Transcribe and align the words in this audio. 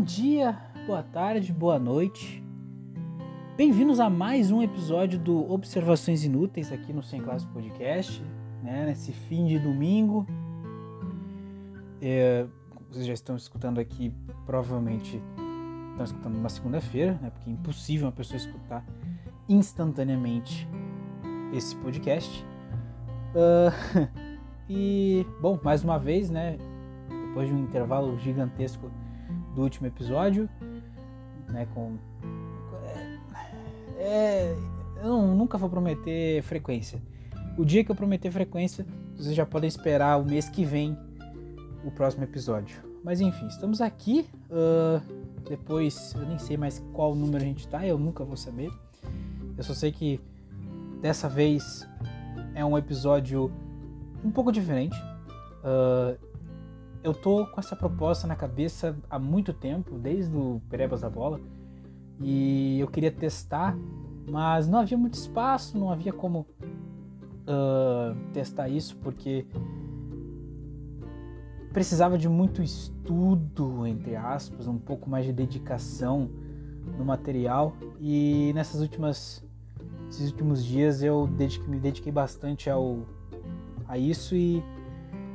Bom 0.00 0.04
dia, 0.04 0.58
boa 0.86 1.02
tarde, 1.02 1.52
boa 1.52 1.78
noite. 1.78 2.42
Bem-vindos 3.54 4.00
a 4.00 4.08
mais 4.08 4.50
um 4.50 4.62
episódio 4.62 5.18
do 5.18 5.52
Observações 5.52 6.24
Inúteis 6.24 6.72
aqui 6.72 6.90
no 6.90 7.02
Sem 7.02 7.20
Classe 7.20 7.46
Podcast, 7.48 8.24
né? 8.62 8.86
Nesse 8.86 9.12
fim 9.12 9.44
de 9.44 9.58
domingo. 9.58 10.26
É, 12.00 12.46
vocês 12.88 13.04
já 13.04 13.12
estão 13.12 13.36
escutando 13.36 13.78
aqui, 13.78 14.10
provavelmente 14.46 15.22
estão 15.90 16.04
escutando 16.04 16.32
numa 16.32 16.48
segunda-feira, 16.48 17.18
né? 17.20 17.28
Porque 17.28 17.50
é 17.50 17.52
impossível 17.52 18.06
uma 18.06 18.12
pessoa 18.12 18.38
escutar 18.38 18.82
instantaneamente 19.50 20.66
esse 21.52 21.76
podcast. 21.76 22.42
Uh, 23.34 24.08
e, 24.66 25.26
bom, 25.42 25.60
mais 25.62 25.84
uma 25.84 25.98
vez, 25.98 26.30
né? 26.30 26.56
Depois 27.26 27.48
de 27.48 27.54
um 27.54 27.58
intervalo 27.58 28.18
gigantesco 28.18 28.90
do 29.54 29.62
último 29.62 29.86
episódio, 29.86 30.48
né? 31.48 31.66
Com. 31.74 31.96
É, 32.82 33.18
é, 33.98 34.56
eu 35.02 35.22
nunca 35.22 35.58
vou 35.58 35.68
prometer 35.68 36.42
frequência. 36.42 37.00
O 37.56 37.64
dia 37.64 37.84
que 37.84 37.90
eu 37.90 37.96
prometer 37.96 38.30
frequência, 38.30 38.86
vocês 39.16 39.34
já 39.34 39.44
podem 39.44 39.68
esperar 39.68 40.18
o 40.18 40.24
mês 40.24 40.48
que 40.48 40.64
vem 40.64 40.96
o 41.84 41.90
próximo 41.90 42.24
episódio. 42.24 42.80
Mas 43.02 43.20
enfim, 43.20 43.46
estamos 43.48 43.80
aqui. 43.80 44.26
Uh, 44.50 45.00
depois, 45.48 46.14
eu 46.14 46.26
nem 46.26 46.38
sei 46.38 46.56
mais 46.56 46.78
qual 46.92 47.14
número 47.14 47.42
a 47.42 47.46
gente 47.46 47.66
tá, 47.66 47.86
eu 47.86 47.98
nunca 47.98 48.24
vou 48.24 48.36
saber. 48.36 48.70
Eu 49.56 49.64
só 49.64 49.74
sei 49.74 49.90
que 49.90 50.20
dessa 51.00 51.28
vez 51.28 51.88
é 52.54 52.64
um 52.64 52.76
episódio 52.76 53.50
um 54.24 54.30
pouco 54.30 54.52
diferente. 54.52 54.96
Uh, 55.64 56.29
eu 57.02 57.14
tô 57.14 57.46
com 57.46 57.60
essa 57.60 57.74
proposta 57.74 58.26
na 58.26 58.36
cabeça 58.36 58.96
há 59.08 59.18
muito 59.18 59.52
tempo, 59.52 59.98
desde 59.98 60.34
o 60.36 60.60
Perebas 60.68 61.00
da 61.00 61.08
Bola, 61.08 61.40
e 62.20 62.78
eu 62.78 62.88
queria 62.88 63.10
testar, 63.10 63.76
mas 64.28 64.68
não 64.68 64.78
havia 64.78 64.98
muito 64.98 65.14
espaço, 65.14 65.78
não 65.78 65.90
havia 65.90 66.12
como 66.12 66.46
uh, 67.46 68.14
testar 68.32 68.68
isso, 68.68 68.96
porque 68.96 69.46
precisava 71.72 72.18
de 72.18 72.28
muito 72.28 72.62
estudo, 72.62 73.86
entre 73.86 74.16
aspas, 74.16 74.66
um 74.66 74.78
pouco 74.78 75.08
mais 75.08 75.24
de 75.24 75.32
dedicação 75.32 76.28
no 76.98 77.04
material, 77.04 77.74
e 77.98 78.52
nessas 78.54 78.80
últimas 78.80 79.42
esses 80.10 80.32
últimos 80.32 80.64
dias 80.64 81.04
eu 81.04 81.28
dediquei, 81.28 81.68
me 81.68 81.78
dediquei 81.78 82.10
bastante 82.10 82.68
ao, 82.68 82.98
a 83.86 83.96
isso 83.96 84.34
e 84.34 84.60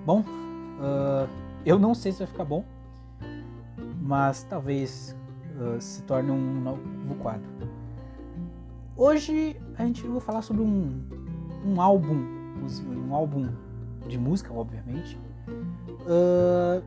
bom 0.06 0.20
uh, 0.20 1.45
eu 1.66 1.80
não 1.80 1.94
sei 1.94 2.12
se 2.12 2.20
vai 2.20 2.28
ficar 2.28 2.46
bom 2.46 2.64
mas 4.06 4.44
talvez 4.44 5.16
uh, 5.58 5.82
se 5.82 6.04
torne 6.04 6.30
um 6.30 6.62
novo 6.62 7.16
quadro. 7.16 7.50
Hoje 8.96 9.60
a 9.78 9.86
gente 9.86 10.06
vai 10.06 10.22
falar 10.22 10.44
sobre 10.44 10.62
um, 10.62 11.04
um 11.66 11.82
álbum 11.82 12.36
um 12.88 13.14
álbum 13.14 13.50
de 14.08 14.18
música 14.18 14.54
obviamente. 14.54 15.20
Uh, 16.02 16.84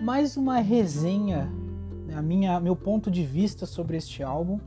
mais 0.00 0.36
uma 0.36 0.58
resenha 0.58 1.50
né, 2.06 2.14
a 2.16 2.22
minha 2.22 2.60
meu 2.60 2.76
ponto 2.76 3.10
de 3.10 3.24
vista 3.24 3.66
sobre 3.66 3.96
este 3.96 4.22
álbum. 4.22 4.60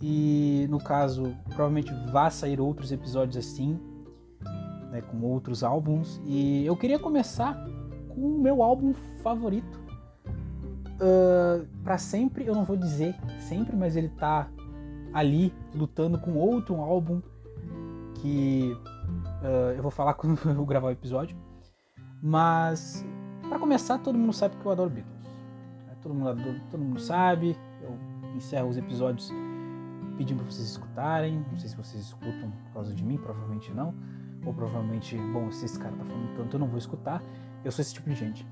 E 0.00 0.68
no 0.70 0.78
caso, 0.78 1.34
provavelmente 1.46 1.92
vai 2.12 2.30
sair 2.30 2.60
outros 2.60 2.92
episódios 2.92 3.36
assim, 3.36 3.76
né, 4.92 5.02
com 5.02 5.20
outros 5.22 5.64
álbuns. 5.64 6.20
E 6.24 6.64
eu 6.64 6.76
queria 6.76 7.00
começar 7.00 7.66
com 8.08 8.20
o 8.20 8.40
meu 8.40 8.62
álbum 8.62 8.92
favorito. 9.22 9.78
Uh, 11.00 11.66
para 11.84 11.98
sempre, 11.98 12.46
eu 12.46 12.54
não 12.54 12.64
vou 12.64 12.76
dizer 12.76 13.14
sempre, 13.38 13.76
mas 13.76 13.94
ele 13.96 14.08
tá 14.08 14.48
ali 15.12 15.52
lutando 15.74 16.18
com 16.18 16.34
outro 16.34 16.80
álbum 16.80 17.22
que 18.16 18.76
uh, 19.42 19.72
eu 19.76 19.82
vou 19.82 19.90
falar 19.90 20.14
quando 20.14 20.38
eu 20.50 20.64
gravar 20.66 20.88
o 20.88 20.90
episódio. 20.90 21.36
Mas 22.22 23.04
para 23.48 23.58
começar, 23.58 23.98
todo 23.98 24.18
mundo 24.18 24.32
sabe 24.32 24.56
que 24.56 24.66
eu 24.66 24.72
adoro 24.72 24.90
Beatles. 24.90 25.16
Todo 26.02 26.14
mundo, 26.14 26.60
todo 26.70 26.80
mundo 26.80 27.00
sabe. 27.00 27.56
Eu 27.82 27.96
encerro 28.36 28.68
os 28.68 28.76
episódios 28.76 29.32
pedindo 30.16 30.42
para 30.42 30.50
vocês 30.50 30.68
escutarem. 30.68 31.44
Não 31.50 31.56
sei 31.56 31.70
se 31.70 31.76
vocês 31.76 32.02
escutam 32.02 32.50
por 32.50 32.72
causa 32.74 32.94
de 32.94 33.04
mim, 33.04 33.16
provavelmente 33.16 33.72
não. 33.72 33.94
Ou 34.44 34.52
provavelmente, 34.52 35.16
bom, 35.32 35.50
se 35.50 35.64
esse 35.64 35.78
cara 35.78 35.94
tá 35.96 36.04
falando 36.04 36.36
tanto, 36.36 36.56
eu 36.56 36.60
não 36.60 36.68
vou 36.68 36.78
escutar. 36.78 37.22
Eu 37.68 37.72
sou 37.72 37.82
esse 37.82 37.92
tipo 37.92 38.08
de 38.08 38.16
gente. 38.16 38.46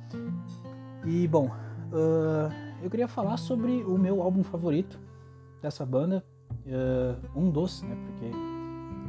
E, 1.06 1.26
bom, 1.26 1.46
uh, 1.46 2.52
eu 2.82 2.90
queria 2.90 3.08
falar 3.08 3.38
sobre 3.38 3.82
o 3.84 3.96
meu 3.96 4.20
álbum 4.20 4.42
favorito 4.42 5.00
dessa 5.62 5.86
banda. 5.86 6.22
Uh, 6.66 7.40
um 7.40 7.50
dos, 7.50 7.80
né? 7.82 7.96
Porque 8.04 8.30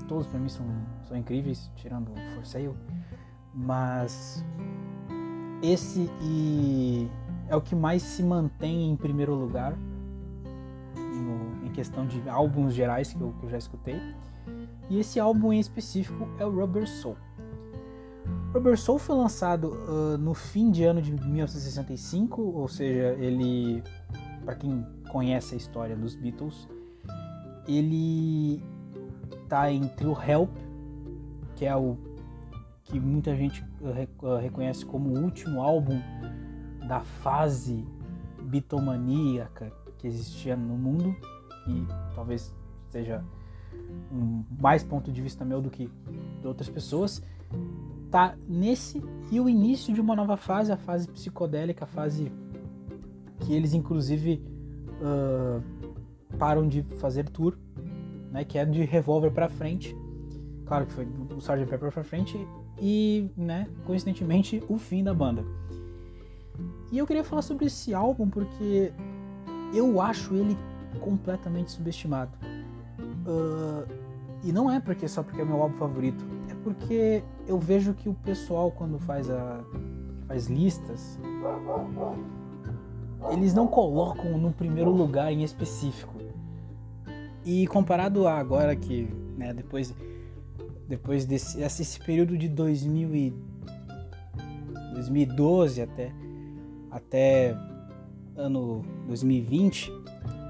todos 0.07 0.25
para 0.25 0.40
mim 0.40 0.47
são, 0.47 0.66
são 1.03 1.17
incríveis, 1.17 1.69
tirando 1.75 2.13
o 2.13 2.35
For 2.35 2.46
Sale. 2.46 2.73
Mas 3.53 4.46
esse 5.62 6.09
e 6.22 7.09
é 7.50 7.56
o 7.57 7.62
que 7.62 7.75
mais 7.75 8.01
se 8.01 8.23
mantém 8.23 8.90
em 8.90 8.96
primeiro 8.96 9.35
lugar 9.35 9.78
questão 11.78 12.07
de 12.07 12.28
álbuns 12.28 12.73
gerais 12.73 13.13
que 13.13 13.22
eu, 13.22 13.35
que 13.40 13.46
eu 13.46 13.50
já 13.51 13.57
escutei. 13.59 14.01
E 14.90 15.00
esse 15.00 15.19
álbum 15.19 15.53
em 15.53 15.59
específico 15.59 16.28
é 16.40 16.46
o 16.46 16.50
Rubber 16.50 16.88
Soul. 16.88 17.16
Rubber 18.53 18.78
Soul 18.78 18.97
foi 18.97 19.16
lançado 19.16 19.72
uh, 19.88 20.18
no 20.18 20.34
fim 20.34 20.72
de 20.72 20.84
ano 20.84 21.02
de 21.02 21.12
1965, 21.12 22.41
ou 22.41 22.68
seja, 22.68 23.13
ele, 23.19 23.84
para 24.46 24.56
quem 24.56 24.85
conhece 25.12 25.53
a 25.53 25.58
história 25.58 25.96
dos 25.96 26.16
Beatles, 26.16 26.68
ele 27.68 28.63
tá 29.50 29.72
entre 29.72 30.08
o 30.08 30.18
Help, 30.19 30.56
que 31.56 31.66
é 31.66 31.75
o 31.75 31.97
que 32.84 33.00
muita 33.00 33.35
gente 33.35 33.63
uh, 33.81 34.38
reconhece 34.38 34.85
como 34.85 35.09
o 35.09 35.22
último 35.22 35.62
álbum 35.62 36.00
da 36.88 37.02
fase 37.02 37.85
bitomaníaca 38.44 39.72
que 39.97 40.08
existia 40.08 40.56
no 40.56 40.78
mundo, 40.78 41.14
que 41.66 41.88
talvez 42.16 42.56
seja 42.90 43.24
um 44.12 44.44
mais 44.59 44.84
ponto 44.84 45.12
de 45.12 45.22
vista 45.22 45.44
meu 45.44 45.62
do 45.62 45.69
que 45.69 45.91
de 46.41 46.47
outras 46.47 46.69
pessoas, 46.69 47.22
tá 48.09 48.35
nesse 48.47 49.03
e 49.31 49.40
o 49.40 49.50
início 49.50 49.94
de 49.94 50.01
uma 50.01 50.16
nova 50.16 50.38
fase, 50.38 50.72
a 50.72 50.78
fase 50.78 51.07
psicodélica, 51.07 51.85
a 51.85 51.88
fase 51.88 52.31
que 53.40 53.53
eles 53.53 53.73
inclusive 53.73 54.41
uh, 55.01 55.62
param 56.38 56.67
de 56.67 56.84
fazer 57.00 57.29
tour, 57.29 57.57
né, 58.31 58.44
que 58.44 58.57
é 58.57 58.66
de 58.66 58.84
Revolver 58.84 59.31
para 59.31 59.50
frente. 59.50 59.96
Claro 60.66 60.85
que 60.85 60.94
foi 60.94 61.06
o 61.06 61.38
Sgt. 61.38 61.66
Pepper 61.66 61.91
para 61.91 62.03
frente 62.03 62.38
e, 62.79 63.29
né, 63.38 63.67
coincidentemente, 63.85 64.62
o 64.67 64.78
fim 64.78 65.03
da 65.03 65.13
banda. 65.13 65.44
E 66.91 66.97
eu 66.97 67.07
queria 67.07 67.23
falar 67.23 67.41
sobre 67.41 67.66
esse 67.66 67.94
álbum 67.94 68.29
porque 68.29 68.91
eu 69.73 70.01
acho 70.01 70.34
ele 70.34 70.57
completamente 71.00 71.72
subestimado. 71.72 72.38
Uh, 73.25 73.88
e 74.44 74.51
não 74.51 74.72
é 74.72 74.79
porque 74.79 75.07
só 75.07 75.23
porque 75.23 75.41
é 75.41 75.46
meu 75.46 75.62
álbum 75.62 75.78
favorito, 75.78 76.25
porque 76.67 77.23
eu 77.47 77.57
vejo 77.57 77.94
que 77.94 78.09
o 78.09 78.13
pessoal 78.13 78.69
quando 78.69 79.00
faz 79.00 79.29
a 79.29 79.63
faz 80.28 80.47
listas, 80.47 81.17
eles 83.31 83.53
não 83.53 83.66
colocam 83.66 84.38
no 84.38 84.51
primeiro 84.51 84.91
lugar 84.91 85.31
em 85.31 85.44
específico. 85.44 86.13
E 87.45 87.66
comparado 87.67 88.28
a 88.28 88.38
agora 88.38 88.75
que, 88.75 89.07
né, 89.38 89.53
depois 89.53 89.96
depois 90.90 91.23
desse 91.23 91.61
esse 91.61 91.99
período 92.02 92.37
de 92.37 92.49
2000 92.49 93.16
e 93.16 93.34
2012 94.93 95.81
até 95.81 96.11
até 96.91 97.58
ano 98.35 98.84
2020, 99.08 99.90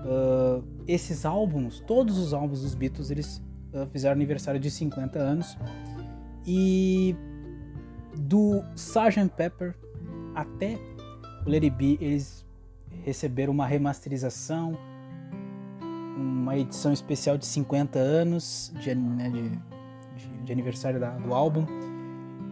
Uh, 0.07 0.63
esses 0.87 1.25
álbuns, 1.25 1.81
todos 1.81 2.17
os 2.17 2.33
álbuns 2.33 2.61
dos 2.61 2.73
Beatles, 2.73 3.11
eles 3.11 3.43
uh, 3.73 3.85
fizeram 3.91 4.15
aniversário 4.15 4.57
de 4.57 4.71
50 4.71 5.19
anos. 5.19 5.57
E 6.47 7.15
do 8.15 8.63
Sgt. 8.75 9.29
Pepper 9.35 9.75
até 10.33 10.77
o 11.45 11.51
It 11.51 11.69
Be, 11.71 11.97
eles 11.99 12.45
receberam 13.03 13.53
uma 13.53 13.67
remasterização, 13.67 14.77
uma 16.15 16.57
edição 16.57 16.93
especial 16.93 17.37
de 17.37 17.45
50 17.45 17.99
anos 17.99 18.73
de, 18.79 18.95
né, 18.95 19.29
de, 19.29 19.49
de, 19.49 20.43
de 20.45 20.51
aniversário 20.51 20.99
da, 20.99 21.11
do 21.11 21.33
álbum. 21.33 21.65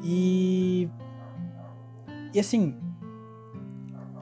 E, 0.03 0.89
e 2.33 2.39
assim, 2.39 2.77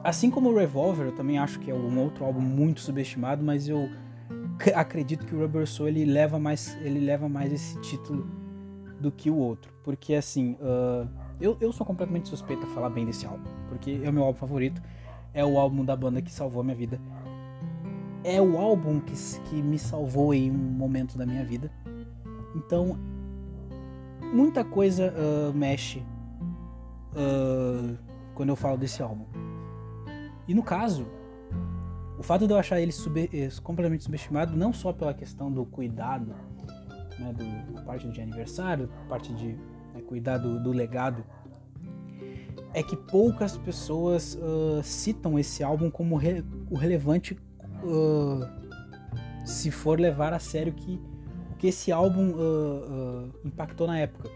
Assim 0.04 0.30
como 0.30 0.50
o 0.50 0.54
Revolver, 0.58 1.06
eu 1.06 1.12
também 1.12 1.38
acho 1.38 1.58
que 1.58 1.70
é 1.70 1.74
um 1.74 1.98
outro 1.98 2.26
álbum 2.26 2.42
muito 2.42 2.82
subestimado, 2.82 3.42
mas 3.42 3.66
eu 3.70 3.88
acredito 4.76 5.24
que 5.24 5.34
o 5.34 5.40
Rubber 5.40 5.66
Soul 5.66 5.88
ele 5.88 6.04
leva 6.04 6.38
mais, 6.38 6.76
ele 6.82 7.00
leva 7.00 7.26
mais 7.26 7.50
esse 7.50 7.80
título 7.80 8.43
do 9.04 9.12
que 9.12 9.30
o 9.30 9.36
outro, 9.36 9.70
porque 9.82 10.14
assim, 10.14 10.52
uh, 10.54 11.06
eu, 11.38 11.58
eu 11.60 11.70
sou 11.72 11.86
completamente 11.86 12.26
suspeito 12.26 12.64
a 12.64 12.66
falar 12.68 12.88
bem 12.88 13.04
desse 13.04 13.26
álbum, 13.26 13.44
porque 13.68 14.00
é 14.02 14.08
o 14.08 14.12
meu 14.12 14.24
álbum 14.24 14.38
favorito. 14.38 14.80
é 15.34 15.44
o 15.44 15.58
álbum 15.58 15.84
da 15.84 15.94
banda 15.94 16.22
que 16.22 16.32
salvou 16.32 16.62
a 16.62 16.64
minha 16.64 16.76
vida. 16.76 16.98
É 18.22 18.40
o 18.40 18.56
álbum 18.56 19.00
que, 19.00 19.12
que 19.50 19.60
me 19.60 19.78
salvou 19.78 20.32
em 20.32 20.50
um 20.50 20.54
momento 20.54 21.18
da 21.18 21.26
minha 21.26 21.44
vida. 21.44 21.70
Então, 22.56 22.96
muita 24.32 24.64
coisa 24.64 25.12
uh, 25.12 25.52
mexe 25.52 25.98
uh, 27.12 27.98
quando 28.34 28.48
eu 28.48 28.56
falo 28.56 28.78
desse 28.78 29.02
álbum. 29.02 29.26
E 30.48 30.54
no 30.54 30.62
caso, 30.62 31.06
o 32.18 32.22
fato 32.22 32.46
de 32.46 32.54
eu 32.54 32.58
achar 32.58 32.80
ele 32.80 32.92
sub, 32.92 33.20
eh, 33.20 33.48
completamente 33.62 34.04
subestimado, 34.04 34.56
não 34.56 34.72
só 34.72 34.92
pela 34.92 35.12
questão 35.12 35.52
do 35.52 35.66
cuidado, 35.66 36.34
né, 37.18 37.32
do, 37.32 37.82
parte 37.82 38.08
de 38.08 38.20
aniversário, 38.20 38.88
parte 39.08 39.32
de 39.34 39.48
né, 39.94 40.02
cuidar 40.06 40.38
do, 40.38 40.62
do, 40.62 40.72
legado, 40.72 41.24
é 42.72 42.82
que 42.82 42.96
poucas 42.96 43.56
pessoas 43.56 44.34
uh, 44.36 44.82
citam 44.82 45.38
esse 45.38 45.62
álbum 45.62 45.90
como 45.90 46.16
re, 46.16 46.44
o 46.70 46.76
relevante 46.76 47.38
uh, 47.84 49.46
se 49.46 49.70
for 49.70 50.00
levar 50.00 50.32
a 50.32 50.38
sério 50.38 50.72
que, 50.72 51.00
o 51.52 51.56
que 51.56 51.68
esse 51.68 51.92
álbum 51.92 52.30
uh, 52.30 53.30
impactou 53.44 53.86
na 53.86 53.98
época. 53.98 54.28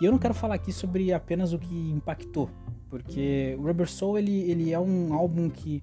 E 0.00 0.04
eu 0.04 0.10
não 0.10 0.18
quero 0.18 0.34
falar 0.34 0.56
aqui 0.56 0.72
sobre 0.72 1.12
apenas 1.12 1.52
o 1.52 1.58
que 1.58 1.90
impactou, 1.90 2.50
porque 2.90 3.56
Rubber 3.60 3.88
Soul 3.88 4.18
ele, 4.18 4.50
ele 4.50 4.72
é 4.72 4.80
um 4.80 5.14
álbum 5.14 5.48
que 5.48 5.82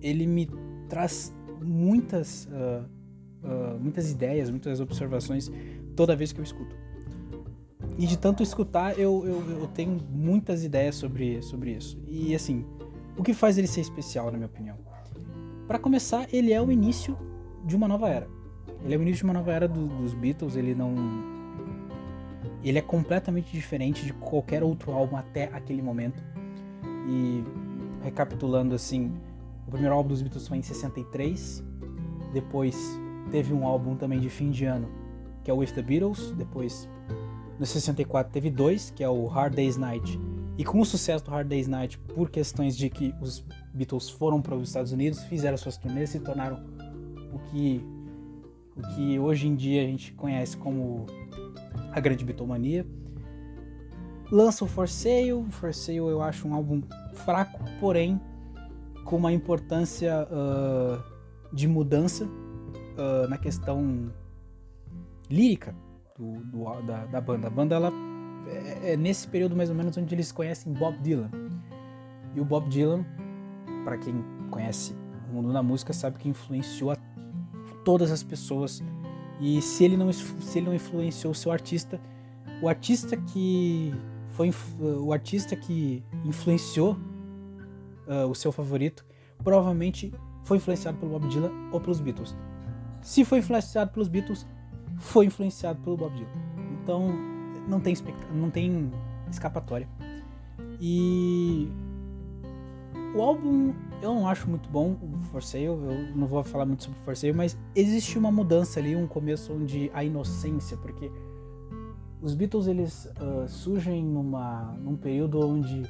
ele 0.00 0.26
me 0.26 0.50
traz 0.88 1.32
muitas 1.60 2.46
uh, 2.46 2.84
uh, 3.48 3.78
muitas 3.80 4.10
ideias, 4.10 4.50
muitas 4.50 4.80
observações 4.80 5.50
toda 5.96 6.14
vez 6.14 6.32
que 6.32 6.40
eu 6.40 6.44
escuto. 6.44 6.76
E 7.96 8.06
de 8.06 8.16
tanto 8.16 8.42
escutar, 8.42 8.98
eu, 8.98 9.24
eu, 9.26 9.60
eu 9.60 9.66
tenho 9.68 9.98
muitas 10.10 10.62
ideias 10.62 10.94
sobre, 10.94 11.42
sobre 11.42 11.72
isso. 11.72 11.98
E 12.06 12.34
assim, 12.34 12.64
o 13.16 13.22
que 13.22 13.34
faz 13.34 13.58
ele 13.58 13.66
ser 13.66 13.80
especial, 13.80 14.26
na 14.26 14.38
minha 14.38 14.46
opinião? 14.46 14.76
Para 15.66 15.78
começar, 15.78 16.28
ele 16.32 16.52
é 16.52 16.62
o 16.62 16.70
início 16.70 17.18
de 17.64 17.74
uma 17.74 17.88
nova 17.88 18.08
era. 18.08 18.28
Ele 18.84 18.94
é 18.94 18.96
o 18.96 19.02
início 19.02 19.18
de 19.18 19.24
uma 19.24 19.34
nova 19.34 19.52
era 19.52 19.66
do, 19.66 19.86
dos 19.86 20.14
Beatles. 20.14 20.54
Ele 20.54 20.74
não, 20.74 20.94
ele 22.62 22.78
é 22.78 22.82
completamente 22.82 23.50
diferente 23.50 24.04
de 24.04 24.12
qualquer 24.12 24.62
outro 24.62 24.92
álbum 24.92 25.16
até 25.16 25.44
aquele 25.52 25.82
momento. 25.82 26.22
E 27.08 27.42
recapitulando 28.04 28.74
assim, 28.74 29.12
o 29.66 29.70
primeiro 29.70 29.94
álbum 29.94 30.10
dos 30.10 30.22
Beatles 30.22 30.46
foi 30.46 30.58
em 30.58 30.62
63, 30.62 31.64
depois 32.32 32.98
teve 33.30 33.52
um 33.52 33.66
álbum 33.66 33.96
também 33.96 34.20
de 34.20 34.28
fim 34.28 34.50
de 34.50 34.64
ano, 34.64 34.88
que 35.44 35.50
é 35.50 35.54
o 35.54 35.58
With 35.58 35.68
the 35.68 35.82
Beatles, 35.82 36.32
depois 36.32 36.88
no 37.58 37.66
64 37.66 38.32
teve 38.32 38.50
dois, 38.50 38.90
que 38.90 39.02
é 39.02 39.08
o 39.08 39.26
Hard 39.26 39.54
Day's 39.54 39.76
Night. 39.76 40.18
E 40.56 40.64
com 40.64 40.80
o 40.80 40.84
sucesso 40.84 41.24
do 41.24 41.30
Hard 41.30 41.48
Day's 41.48 41.68
Night, 41.68 41.98
por 41.98 42.30
questões 42.30 42.76
de 42.76 42.88
que 42.88 43.14
os 43.20 43.44
Beatles 43.72 44.08
foram 44.08 44.40
para 44.40 44.54
os 44.54 44.68
Estados 44.68 44.92
Unidos, 44.92 45.22
fizeram 45.24 45.56
suas 45.56 45.76
turnês, 45.76 46.10
se 46.10 46.20
tornaram 46.20 46.64
o 47.32 47.38
que 47.50 47.84
o 48.76 48.94
que 48.94 49.18
hoje 49.18 49.48
em 49.48 49.56
dia 49.56 49.82
a 49.82 49.86
gente 49.86 50.12
conhece 50.12 50.56
como 50.56 51.06
a 51.90 51.98
grande 51.98 52.24
bitomania. 52.24 52.86
Lança 54.30 54.64
o 54.64 54.68
For 54.68 54.88
Sale. 54.88 55.32
O 55.32 55.44
For 55.50 55.74
Sale 55.74 55.98
eu 55.98 56.22
acho 56.22 56.46
um 56.46 56.54
álbum 56.54 56.82
fraco, 57.12 57.58
porém 57.80 58.20
com 59.04 59.16
uma 59.16 59.32
importância 59.32 60.28
uh, 60.30 61.02
de 61.52 61.66
mudança 61.66 62.28
uh, 62.98 63.28
na 63.28 63.38
questão 63.38 64.12
lírica 65.30 65.74
do, 66.18 66.40
do, 66.44 66.82
da, 66.82 67.06
da, 67.06 67.20
banda. 67.20 67.46
A 67.46 67.50
banda 67.50 67.74
ela 67.76 67.92
é, 68.46 68.92
é, 68.92 68.96
nesse 68.96 69.28
período 69.28 69.56
mais 69.56 69.70
ou 69.70 69.76
menos 69.76 69.96
onde 69.96 70.14
eles 70.14 70.32
conhecem 70.32 70.72
Bob 70.72 70.98
Dylan. 70.98 71.30
E 72.34 72.40
o 72.40 72.44
Bob 72.44 72.68
Dylan, 72.68 73.04
para 73.84 73.96
quem 73.98 74.24
conhece 74.50 74.94
o 75.30 75.34
mundo 75.34 75.52
da 75.52 75.62
música, 75.62 75.92
sabe 75.92 76.18
que 76.18 76.28
influenciou 76.28 76.96
todas 77.84 78.10
as 78.10 78.22
pessoas 78.22 78.82
e 79.40 79.62
se 79.62 79.84
ele 79.84 79.96
não, 79.96 80.12
se 80.12 80.58
ele 80.58 80.66
não 80.66 80.74
influenciou 80.74 81.32
o 81.32 81.34
seu 81.34 81.52
artista, 81.52 82.00
o 82.60 82.68
artista 82.68 83.16
que 83.16 83.94
foi 84.30 84.50
o 84.80 85.12
artista 85.12 85.56
que 85.56 86.02
influenciou 86.24 86.96
uh, 88.06 88.26
o 88.28 88.34
seu 88.34 88.52
favorito 88.52 89.04
provavelmente 89.42 90.12
foi 90.44 90.56
influenciado 90.56 90.98
pelo 90.98 91.12
Bob 91.12 91.28
Dylan 91.28 91.50
ou 91.72 91.80
pelos 91.80 92.00
Beatles. 92.00 92.36
Se 93.08 93.24
foi 93.24 93.38
influenciado 93.38 93.90
pelos 93.90 94.06
Beatles, 94.06 94.46
foi 94.98 95.24
influenciado 95.24 95.80
pelo 95.80 95.96
Bob 95.96 96.14
Dylan. 96.14 96.28
Então 96.82 97.08
não 97.66 97.80
tem, 97.80 97.96
não 98.34 98.50
tem 98.50 98.92
escapatória. 99.30 99.88
E 100.78 101.72
o 103.16 103.22
álbum 103.22 103.72
eu 104.02 104.14
não 104.14 104.28
acho 104.28 104.46
muito 104.46 104.68
bom, 104.68 104.94
o 105.00 105.16
For 105.30 105.42
Sale, 105.42 105.64
eu 105.64 105.78
não 106.14 106.26
vou 106.26 106.44
falar 106.44 106.66
muito 106.66 106.84
sobre 106.84 106.98
o 107.00 107.02
For 107.02 107.16
Sale, 107.16 107.32
mas 107.32 107.56
existe 107.74 108.18
uma 108.18 108.30
mudança 108.30 108.78
ali, 108.78 108.94
um 108.94 109.06
começo 109.06 109.54
onde 109.54 109.90
a 109.94 110.04
inocência, 110.04 110.76
porque 110.76 111.10
os 112.20 112.34
Beatles 112.34 112.66
eles 112.66 113.06
uh, 113.06 113.48
surgem 113.48 114.04
numa, 114.04 114.76
num 114.82 114.98
período 114.98 115.40
onde 115.40 115.80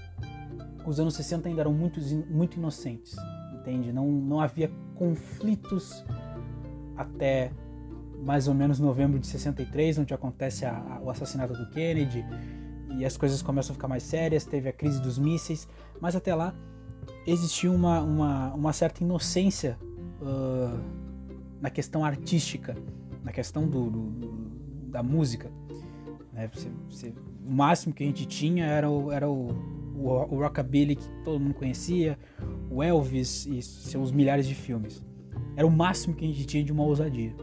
os 0.86 1.00
anos 1.00 1.14
60 1.14 1.48
ainda 1.48 1.62
eram 1.62 1.72
muito, 1.72 2.00
muito 2.30 2.58
inocentes, 2.58 3.16
entende? 3.58 3.92
Não, 3.92 4.06
não 4.06 4.40
havia 4.40 4.70
conflitos 4.94 6.04
até 6.98 7.52
mais 8.22 8.48
ou 8.48 8.54
menos 8.54 8.80
novembro 8.80 9.18
de 9.18 9.26
63, 9.26 9.98
onde 9.98 10.12
acontece 10.12 10.66
a, 10.66 10.76
a, 10.76 11.00
o 11.00 11.08
assassinato 11.08 11.54
do 11.54 11.70
Kennedy 11.70 12.24
e 12.98 13.04
as 13.04 13.16
coisas 13.16 13.40
começam 13.40 13.72
a 13.72 13.74
ficar 13.74 13.88
mais 13.88 14.02
sérias, 14.02 14.44
teve 14.44 14.68
a 14.68 14.72
crise 14.72 15.00
dos 15.00 15.18
mísseis, 15.18 15.68
mas 16.00 16.16
até 16.16 16.34
lá 16.34 16.52
existia 17.26 17.70
uma, 17.70 18.00
uma, 18.00 18.54
uma 18.54 18.72
certa 18.72 19.04
inocência 19.04 19.78
uh, 20.20 20.80
na 21.60 21.70
questão 21.70 22.04
artística, 22.04 22.76
na 23.22 23.32
questão 23.32 23.68
do, 23.68 23.88
do 23.88 24.48
da 24.88 25.02
música. 25.02 25.50
Né? 26.32 26.50
Você, 26.52 26.70
você, 26.88 27.14
o 27.46 27.52
máximo 27.52 27.94
que 27.94 28.02
a 28.02 28.06
gente 28.06 28.26
tinha 28.26 28.64
era 28.64 28.90
o, 28.90 29.12
era 29.12 29.28
o, 29.28 29.50
o, 29.94 30.08
o 30.34 30.40
rockabilly 30.40 30.96
que 30.96 31.08
todo 31.24 31.38
mundo 31.38 31.54
conhecia, 31.54 32.18
o 32.70 32.82
Elvis 32.82 33.46
e 33.46 33.62
seus 33.62 34.10
milhares 34.10 34.46
de 34.46 34.54
filmes. 34.54 35.04
Era 35.58 35.66
o 35.66 35.70
máximo 35.72 36.14
que 36.14 36.24
a 36.24 36.28
gente 36.28 36.46
tinha 36.46 36.62
de 36.62 36.70
uma 36.70 36.84
ousadia. 36.84 37.34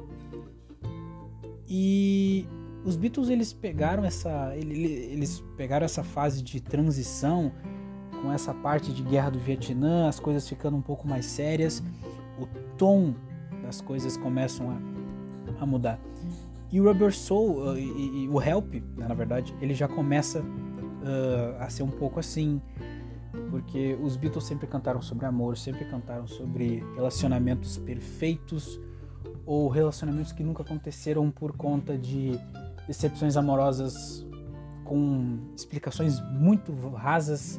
E 1.67 2.47
os 2.85 2.95
Beatles 2.95 3.27
eles 3.27 3.51
pegaram 3.51 4.05
essa 4.05 4.55
eles 4.55 5.43
pegaram 5.57 5.83
essa 5.83 6.01
fase 6.01 6.41
de 6.41 6.61
transição 6.61 7.51
com 8.21 8.31
essa 8.31 8.53
parte 8.53 8.93
de 8.93 9.03
guerra 9.03 9.31
do 9.31 9.39
Vietnã, 9.39 10.07
as 10.07 10.17
coisas 10.17 10.47
ficando 10.47 10.77
um 10.77 10.81
pouco 10.81 11.05
mais 11.05 11.25
sérias, 11.25 11.83
o 12.39 12.47
tom 12.77 13.13
das 13.61 13.81
coisas 13.81 14.15
começam 14.15 14.71
a, 14.71 14.77
a 15.61 15.65
mudar. 15.65 15.99
E 16.71 16.79
o 16.79 16.85
Rubber 16.85 17.13
Soul 17.13 17.73
uh, 17.73 17.77
e, 17.77 18.23
e, 18.23 18.29
o 18.29 18.41
Help, 18.41 18.75
né, 18.95 19.09
na 19.09 19.13
verdade, 19.13 19.53
ele 19.59 19.73
já 19.73 19.89
começa 19.89 20.39
uh, 20.39 21.59
a 21.59 21.67
ser 21.67 21.83
um 21.83 21.91
pouco 21.91 22.17
assim, 22.17 22.61
porque 23.55 23.97
os 24.01 24.17
Beatles 24.17 24.43
sempre 24.43 24.67
cantaram 24.67 25.01
sobre 25.01 25.25
amor, 25.25 25.55
sempre 25.55 25.85
cantaram 25.85 26.27
sobre 26.27 26.83
relacionamentos 26.93 27.77
perfeitos 27.77 28.77
ou 29.45 29.69
relacionamentos 29.69 30.33
que 30.33 30.43
nunca 30.43 30.61
aconteceram 30.61 31.31
por 31.31 31.55
conta 31.55 31.97
de 31.97 32.37
decepções 32.85 33.37
amorosas 33.37 34.27
com 34.83 35.39
explicações 35.55 36.19
muito 36.33 36.73
rasas 36.89 37.57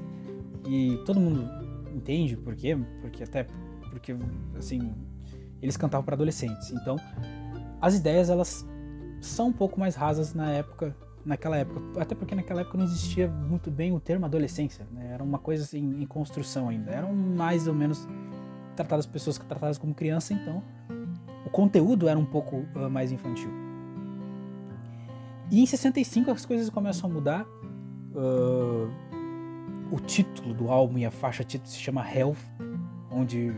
e 0.69 1.00
todo 1.07 1.19
mundo 1.19 1.49
entende 1.95 2.37
por 2.37 2.55
quê? 2.55 2.76
Porque 3.00 3.25
até 3.25 3.47
porque 3.88 4.15
assim, 4.59 4.93
eles 5.62 5.79
cantavam 5.79 6.05
para 6.05 6.15
adolescentes. 6.15 6.73
Então, 6.73 6.97
as 7.81 7.95
ideias 7.95 8.29
elas 8.29 8.67
são 9.23 9.47
um 9.47 9.53
pouco 9.53 9.81
mais 9.81 9.95
rasas 9.95 10.35
na 10.35 10.50
época, 10.50 10.95
naquela 11.26 11.56
época, 11.56 12.00
até 12.00 12.14
porque 12.14 12.35
naquela 12.35 12.61
época 12.61 12.78
não 12.78 12.85
existia 12.85 13.28
muito 13.28 13.68
bem 13.71 13.92
o 13.92 13.99
termo 13.99 14.25
adolescência, 14.25 14.87
né? 14.92 15.11
Era 15.12 15.25
uma 15.25 15.38
coisa 15.38 15.64
assim 15.64 16.00
em 16.00 16.06
construção 16.06 16.68
ainda. 16.68 16.92
Eram 16.92 17.12
mais 17.12 17.66
ou 17.66 17.75
menos 17.75 18.06
tratadas 18.76 19.06
pessoas 19.06 19.37
tratadas 19.37 19.76
como 19.76 19.92
criança, 19.92 20.33
então 20.33 20.62
o 21.45 21.50
conteúdo 21.50 22.09
era 22.09 22.18
um 22.18 22.25
pouco 22.25 22.64
uh, 22.75 22.88
mais 22.88 23.11
infantil. 23.11 23.50
E 25.50 25.61
em 25.61 25.66
65 25.66 26.30
as 26.30 26.47
coisas 26.47 26.71
começam 26.71 27.11
a 27.11 27.12
mudar. 27.12 27.45
Uh, 28.14 28.88
o 29.90 30.00
título 30.00 30.54
do 30.54 30.71
álbum 30.71 30.99
e 30.99 31.06
a 31.06 31.11
faixa 31.11 31.45
título 31.45 31.71
se 31.71 31.78
chama 31.78 32.04
Health, 32.09 32.37
onde, 33.11 33.52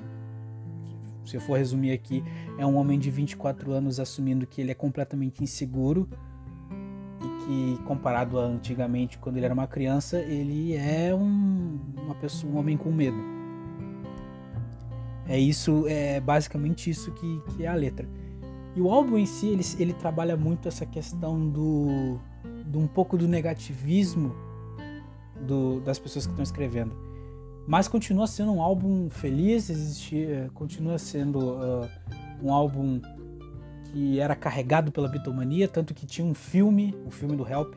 se 1.24 1.36
eu 1.36 1.40
for 1.40 1.56
resumir 1.56 1.92
aqui, 1.92 2.22
é 2.58 2.66
um 2.66 2.76
homem 2.76 2.98
de 2.98 3.10
24 3.10 3.72
anos 3.72 3.98
assumindo 3.98 4.46
que 4.46 4.60
ele 4.60 4.70
é 4.70 4.74
completamente 4.74 5.42
inseguro 5.42 6.08
e 7.20 7.44
que, 7.44 7.82
comparado 7.84 8.38
a 8.38 8.44
antigamente, 8.44 9.18
quando 9.18 9.36
ele 9.36 9.44
era 9.44 9.54
uma 9.54 9.66
criança, 9.66 10.18
ele 10.18 10.74
é 10.74 11.14
um, 11.14 11.78
uma 12.04 12.14
pessoa, 12.14 12.52
um 12.52 12.58
homem 12.58 12.76
com 12.76 12.90
medo. 12.90 13.18
É 15.26 15.38
isso, 15.38 15.84
é 15.86 16.20
basicamente 16.20 16.88
isso 16.88 17.12
que, 17.12 17.42
que 17.50 17.64
é 17.64 17.68
a 17.68 17.74
letra. 17.74 18.08
E 18.74 18.80
o 18.80 18.90
álbum 18.90 19.18
em 19.18 19.26
si, 19.26 19.48
ele, 19.48 19.64
ele 19.78 19.92
trabalha 19.92 20.36
muito 20.36 20.68
essa 20.68 20.86
questão 20.86 21.48
do, 21.48 22.18
do 22.64 22.78
um 22.78 22.86
pouco 22.86 23.16
do 23.18 23.26
negativismo 23.26 24.34
do, 25.46 25.80
das 25.80 25.98
pessoas 25.98 26.26
que 26.26 26.32
estão 26.32 26.42
escrevendo. 26.42 26.96
Mas 27.66 27.86
continua 27.86 28.26
sendo 28.26 28.52
um 28.52 28.62
álbum 28.62 29.10
feliz, 29.10 29.68
existia, 29.68 30.50
continua 30.54 30.98
sendo 30.98 31.38
uh, 31.38 31.88
um 32.42 32.52
álbum 32.52 33.00
que 33.92 34.20
era 34.20 34.34
carregado 34.36 34.92
pela 34.92 35.08
bitomania, 35.08 35.66
tanto 35.66 35.94
que 35.94 36.06
tinha 36.06 36.26
um 36.26 36.34
filme, 36.34 36.94
o 37.06 37.10
filme 37.10 37.36
do 37.36 37.46
Help, 37.46 37.74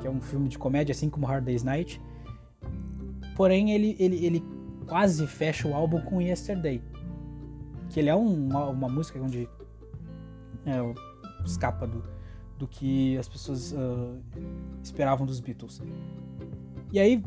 que 0.00 0.06
é 0.06 0.10
um 0.10 0.20
filme 0.20 0.48
de 0.48 0.58
comédia, 0.58 0.92
assim 0.92 1.08
como 1.08 1.26
Hard 1.26 1.44
Day's 1.44 1.62
Night. 1.62 2.00
Porém, 3.34 3.72
ele, 3.72 3.96
ele, 3.98 4.24
ele 4.24 4.44
quase 4.86 5.26
fecha 5.26 5.66
o 5.66 5.74
álbum 5.74 6.00
com 6.00 6.20
Yesterday, 6.20 6.82
que 7.88 8.00
ele 8.00 8.08
é 8.08 8.14
um, 8.14 8.48
uma, 8.48 8.68
uma, 8.68 8.88
música 8.88 9.18
onde 9.18 9.48
é, 10.66 10.94
escapa 11.44 11.86
do, 11.86 12.02
do 12.58 12.68
que 12.68 13.16
as 13.18 13.28
pessoas 13.28 13.72
uh, 13.72 14.20
esperavam 14.82 15.26
dos 15.26 15.40
Beatles. 15.40 15.82
E 16.92 17.00
aí, 17.00 17.22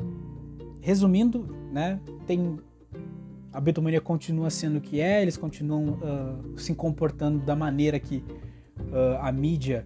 resumindo, 0.82 1.56
né, 1.72 2.00
tem 2.26 2.60
a 3.58 3.60
Beatlemania 3.60 4.00
continua 4.00 4.52
sendo 4.52 4.78
o 4.78 4.82
que 4.82 5.02
é, 5.02 5.20
eles 5.20 5.36
continuam 5.36 5.94
uh, 5.94 6.60
se 6.60 6.76
comportando 6.76 7.44
da 7.44 7.56
maneira 7.56 8.00
que 8.00 8.18
uh, 8.18 9.18
a 9.20 9.32
mídia 9.32 9.86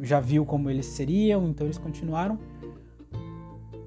já 0.00 0.20
viu 0.20 0.46
como 0.46 0.70
eles 0.70 0.86
seriam, 0.86 1.48
então 1.48 1.66
eles 1.66 1.78
continuaram. 1.78 2.38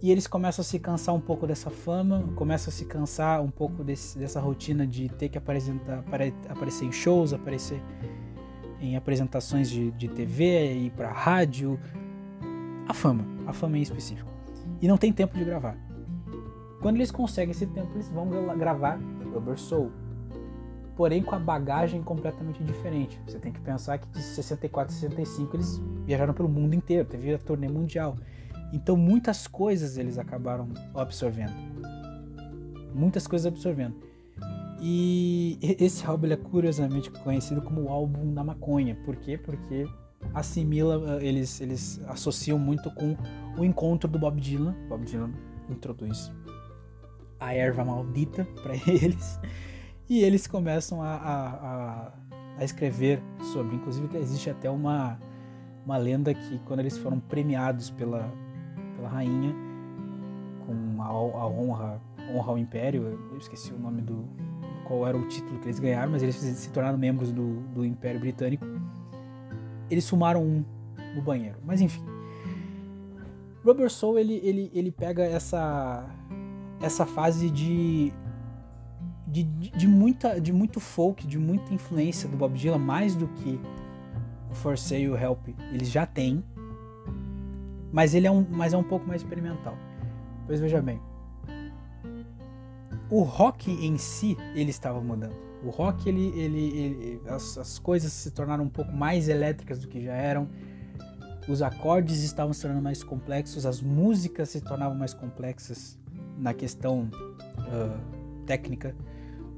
E 0.01 0.11
eles 0.11 0.27
começam 0.27 0.61
a 0.61 0.65
se 0.65 0.77
cansar 0.79 1.15
um 1.15 1.21
pouco 1.21 1.47
dessa 1.47 1.69
fama, 1.69 2.29
começam 2.35 2.69
a 2.69 2.73
se 2.73 2.83
cansar 2.83 3.41
um 3.41 3.49
pouco 3.49 3.81
desse, 3.81 4.19
dessa 4.19 4.41
rotina 4.41 4.85
de 4.85 5.07
ter 5.07 5.29
que 5.29 5.37
apresentar, 5.37 6.03
aparecer 6.49 6.85
em 6.85 6.91
shows, 6.91 7.31
aparecer 7.31 7.81
em 8.81 8.97
apresentações 8.97 9.69
de, 9.69 9.91
de 9.91 10.09
TV, 10.09 10.73
ir 10.73 10.91
pra 10.91 11.09
rádio. 11.09 11.79
A 12.85 12.93
fama, 12.93 13.25
a 13.47 13.53
fama 13.53 13.77
em 13.77 13.81
específico. 13.81 14.29
E 14.81 14.89
não 14.89 14.97
tem 14.97 15.13
tempo 15.13 15.37
de 15.37 15.45
gravar. 15.45 15.77
Quando 16.81 16.95
eles 16.95 17.11
conseguem 17.11 17.51
esse 17.51 17.67
tempo, 17.67 17.89
eles 17.95 18.09
vão 18.09 18.29
gravar 18.57 18.99
Rubber 19.33 19.57
Soul. 19.57 19.91
Porém, 20.95 21.23
com 21.23 21.35
a 21.35 21.39
bagagem 21.39 22.01
completamente 22.01 22.63
diferente. 22.63 23.21
Você 23.25 23.39
tem 23.39 23.51
que 23.51 23.59
pensar 23.61 23.97
que 23.97 24.07
de 24.09 24.21
64 24.21 24.93
a 24.93 24.97
65 24.97 25.55
eles 25.55 25.81
viajaram 26.05 26.33
pelo 26.33 26.49
mundo 26.49 26.73
inteiro, 26.73 27.07
teve 27.07 27.33
a 27.33 27.37
turnê 27.37 27.69
mundial. 27.69 28.17
Então, 28.73 28.95
muitas 28.95 29.47
coisas 29.47 29.97
eles 29.97 30.17
acabaram 30.17 30.67
absorvendo. 30.93 31.53
Muitas 32.93 33.27
coisas 33.27 33.45
absorvendo. 33.45 33.95
E 34.81 35.57
esse 35.61 36.05
álbum 36.05 36.27
é 36.27 36.37
curiosamente 36.37 37.11
conhecido 37.11 37.61
como 37.61 37.83
o 37.83 37.89
álbum 37.89 38.33
da 38.33 38.43
maconha. 38.43 38.95
Por 39.05 39.15
quê? 39.17 39.37
Porque 39.37 39.85
assimila, 40.33 41.17
eh, 41.17 41.25
eles, 41.25 41.59
eles 41.59 42.01
associam 42.07 42.57
muito 42.57 42.89
com 42.91 43.17
o 43.57 43.65
encontro 43.65 44.09
do 44.09 44.17
Bob 44.17 44.39
Dylan. 44.39 44.75
Bob 44.87 45.03
Dylan 45.05 45.31
introduz 45.69 46.31
a 47.39 47.53
erva 47.53 47.83
maldita 47.83 48.45
para 48.61 48.73
eles 48.87 49.39
e 50.09 50.23
eles 50.23 50.47
começam 50.47 51.01
a, 51.01 51.15
a, 51.15 52.13
a, 52.57 52.63
escrever 52.63 53.21
sobre. 53.53 53.75
Inclusive 53.75 54.17
existe 54.17 54.49
até 54.49 54.69
uma, 54.69 55.19
uma 55.85 55.97
lenda 55.97 56.33
que 56.33 56.59
quando 56.65 56.79
eles 56.79 56.97
foram 56.97 57.19
premiados 57.19 57.89
pela, 57.89 58.31
pela 58.95 59.09
rainha 59.09 59.53
com 60.65 61.01
a, 61.01 61.07
a 61.07 61.47
honra 61.47 62.01
honra 62.31 62.51
ao 62.51 62.57
império, 62.59 63.17
eu 63.31 63.37
esqueci 63.39 63.73
o 63.73 63.79
nome 63.79 64.03
do 64.03 64.23
qual 64.85 65.07
era 65.07 65.17
o 65.17 65.27
título 65.27 65.57
que 65.59 65.65
eles 65.65 65.79
ganharam, 65.79 66.11
mas 66.11 66.21
eles 66.21 66.35
se 66.35 66.69
tornaram 66.69 66.95
membros 66.95 67.31
do, 67.31 67.61
do 67.73 67.83
Império 67.83 68.19
Britânico 68.19 68.65
eles 69.89 70.07
fumaram 70.07 70.43
um 70.43 70.63
no 71.15 71.21
banheiro. 71.21 71.57
Mas 71.65 71.81
enfim. 71.81 72.03
Rubber 73.65 73.89
Soul 73.89 74.19
ele, 74.19 74.39
ele, 74.43 74.71
ele 74.73 74.91
pega 74.91 75.23
essa 75.23 76.07
essa 76.81 77.05
fase 77.05 77.49
de 77.49 78.13
de, 79.27 79.43
de, 79.43 79.87
muita 79.87 80.41
de 80.41 80.51
muito 80.51 80.79
folk, 80.79 81.27
de 81.27 81.37
muita 81.37 81.71
influência 81.71 82.27
do 82.27 82.35
Bob 82.35 82.57
Dylan, 82.57 82.79
mais 82.79 83.15
do 83.15 83.27
que 83.27 83.59
o 84.49 84.55
For 84.55 84.75
Sale 84.75 85.03
e 85.03 85.09
o 85.09 85.15
Help 85.15 85.49
eles 85.71 85.91
já 85.91 86.05
têm, 86.05 86.43
mas 87.91 88.15
ele 88.15 88.25
é 88.25 88.31
um, 88.31 88.43
mas 88.49 88.73
é 88.73 88.77
um 88.77 88.83
pouco 88.83 89.07
mais 89.07 89.21
experimental. 89.21 89.77
Pois 90.47 90.59
veja 90.59 90.81
bem, 90.81 90.99
o 93.09 93.21
rock 93.21 93.71
em 93.71 93.97
si 93.97 94.35
ele 94.55 94.71
estava 94.71 94.99
mudando. 94.99 95.35
O 95.63 95.69
rock, 95.69 96.07
ele, 96.07 96.27
ele, 96.39 96.77
ele 96.77 97.21
as, 97.27 97.57
as, 97.57 97.77
coisas 97.77 98.13
se 98.13 98.31
tornaram 98.31 98.63
um 98.63 98.69
pouco 98.69 98.93
mais 98.93 99.27
elétricas 99.27 99.79
do 99.79 99.87
que 99.87 100.01
já 100.01 100.13
eram. 100.13 100.47
Os 101.49 101.61
acordes 101.61 102.23
estavam 102.23 102.53
se 102.53 102.61
tornando 102.61 102.81
mais 102.81 103.03
complexos, 103.03 103.65
as 103.65 103.81
músicas 103.81 104.49
se 104.49 104.61
tornavam 104.61 104.97
mais 104.97 105.13
complexas 105.13 105.98
na 106.39 106.53
questão 106.53 107.09
uh, 107.59 108.45
técnica. 108.45 108.95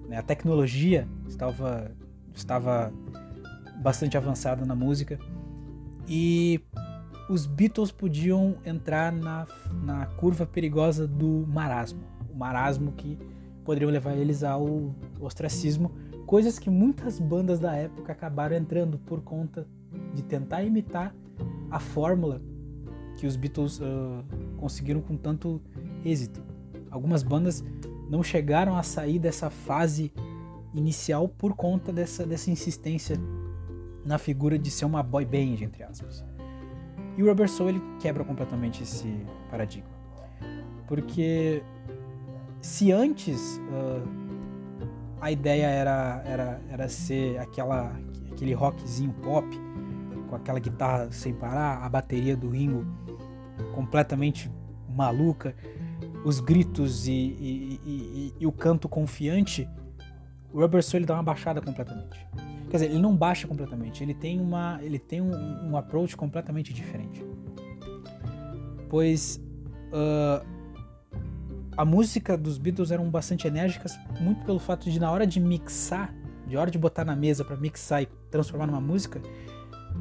Né? 0.08 0.18
A 0.18 0.24
tecnologia 0.24 1.08
estava, 1.28 1.92
estava 2.34 2.92
bastante 3.82 4.18
avançada 4.18 4.66
na 4.66 4.76
música. 4.76 5.20
E 6.08 6.60
os 7.30 7.46
Beatles 7.46 7.92
podiam 7.92 8.58
entrar 8.66 9.12
na, 9.14 9.48
na 9.84 10.06
curva 10.06 10.46
perigosa 10.46 11.08
do 11.08 11.46
marasmo. 11.48 12.02
O 12.30 12.36
marasmo 12.36 12.92
que 12.92 13.18
poderiam 13.64 13.92
levar 13.92 14.16
eles 14.18 14.44
ao 14.44 14.94
ostracismo, 15.20 15.92
coisas 16.26 16.58
que 16.58 16.70
muitas 16.70 17.20
bandas 17.20 17.60
da 17.60 17.74
época 17.76 18.12
acabaram 18.12 18.56
entrando 18.56 18.98
por 18.98 19.22
conta 19.22 19.68
de 20.14 20.24
tentar 20.24 20.64
imitar 20.64 21.16
a 21.70 21.80
fórmula 21.80 22.42
que 23.18 23.28
os 23.28 23.36
Beatles 23.36 23.80
uh, 23.80 24.24
conseguiram 24.58 25.02
com 25.02 25.16
tanto 25.16 25.62
êxito. 26.04 26.42
Algumas 26.92 27.24
bandas 27.24 27.64
não 28.10 28.22
chegaram 28.22 28.76
a 28.76 28.84
sair 28.84 29.18
dessa 29.18 29.50
fase 29.50 30.14
inicial 30.74 31.28
por 31.28 31.56
conta 31.56 31.92
dessa, 31.92 32.26
dessa 32.26 32.52
insistência 32.52 33.18
na 34.06 34.18
figura 34.18 34.60
de 34.60 34.70
ser 34.70 34.86
uma 34.86 35.02
boy 35.02 35.26
band, 35.26 35.64
entre 35.64 35.84
aspas. 35.84 36.24
E 37.18 37.24
o 37.24 37.28
Rubber 37.28 37.50
Soul 37.50 37.70
ele 37.70 37.82
quebra 38.00 38.24
completamente 38.24 38.84
esse 38.84 39.26
paradigma. 39.50 39.90
Porque 40.88 41.64
se 42.62 42.92
antes 42.92 43.58
uh, 43.58 44.08
a 45.22 45.32
ideia 45.32 45.68
era, 45.68 46.22
era, 46.26 46.62
era 46.70 46.90
ser 46.90 47.38
aquela, 47.40 47.96
aquele 48.32 48.54
rockzinho 48.54 49.14
pop, 49.22 49.48
com 50.30 50.36
aquela 50.36 50.60
guitarra 50.60 51.12
sem 51.12 51.34
parar, 51.34 51.84
a 51.84 51.90
bateria 51.90 52.36
do 52.36 52.50
Ringo 52.50 52.86
completamente 53.74 54.52
maluca, 54.90 55.56
os 56.24 56.40
gritos 56.40 57.08
e, 57.08 57.12
e, 57.12 57.82
e, 57.86 58.34
e 58.40 58.48
o 58.48 58.52
canto 58.52 58.88
confiante, 58.88 59.68
o 60.54 60.60
Rubber 60.60 60.84
Soul 60.84 61.00
ele 61.00 61.06
dá 61.06 61.16
uma 61.16 61.24
baixada 61.24 61.62
completamente. 61.62 62.28
Quer 62.70 62.78
dizer, 62.78 62.86
ele 62.92 63.00
não 63.00 63.16
baixa 63.16 63.48
completamente, 63.48 64.04
ele 64.04 64.14
tem, 64.14 64.40
uma, 64.40 64.80
ele 64.82 64.98
tem 64.98 65.22
um, 65.22 65.70
um 65.70 65.78
approach 65.78 66.16
completamente 66.16 66.74
diferente. 66.74 67.26
Pois 68.90 69.42
uh, 69.92 70.46
a 71.76 71.86
música 71.86 72.38
dos 72.38 72.58
Beatles 72.58 72.92
eram 72.92 73.10
bastante 73.10 73.48
enérgicas, 73.48 73.98
muito 74.20 74.46
pelo 74.46 74.60
fato 74.60 74.90
de 74.90 75.00
na 75.00 75.12
hora 75.12 75.26
de 75.26 75.40
mixar, 75.40 76.14
de 76.48 76.56
hora 76.58 76.70
de 76.70 76.78
botar 76.78 77.04
na 77.04 77.16
mesa 77.16 77.44
para 77.44 77.56
mixar 77.58 78.04
e 78.04 78.06
transformar 78.30 78.68
numa 78.68 78.82
música, 78.82 79.22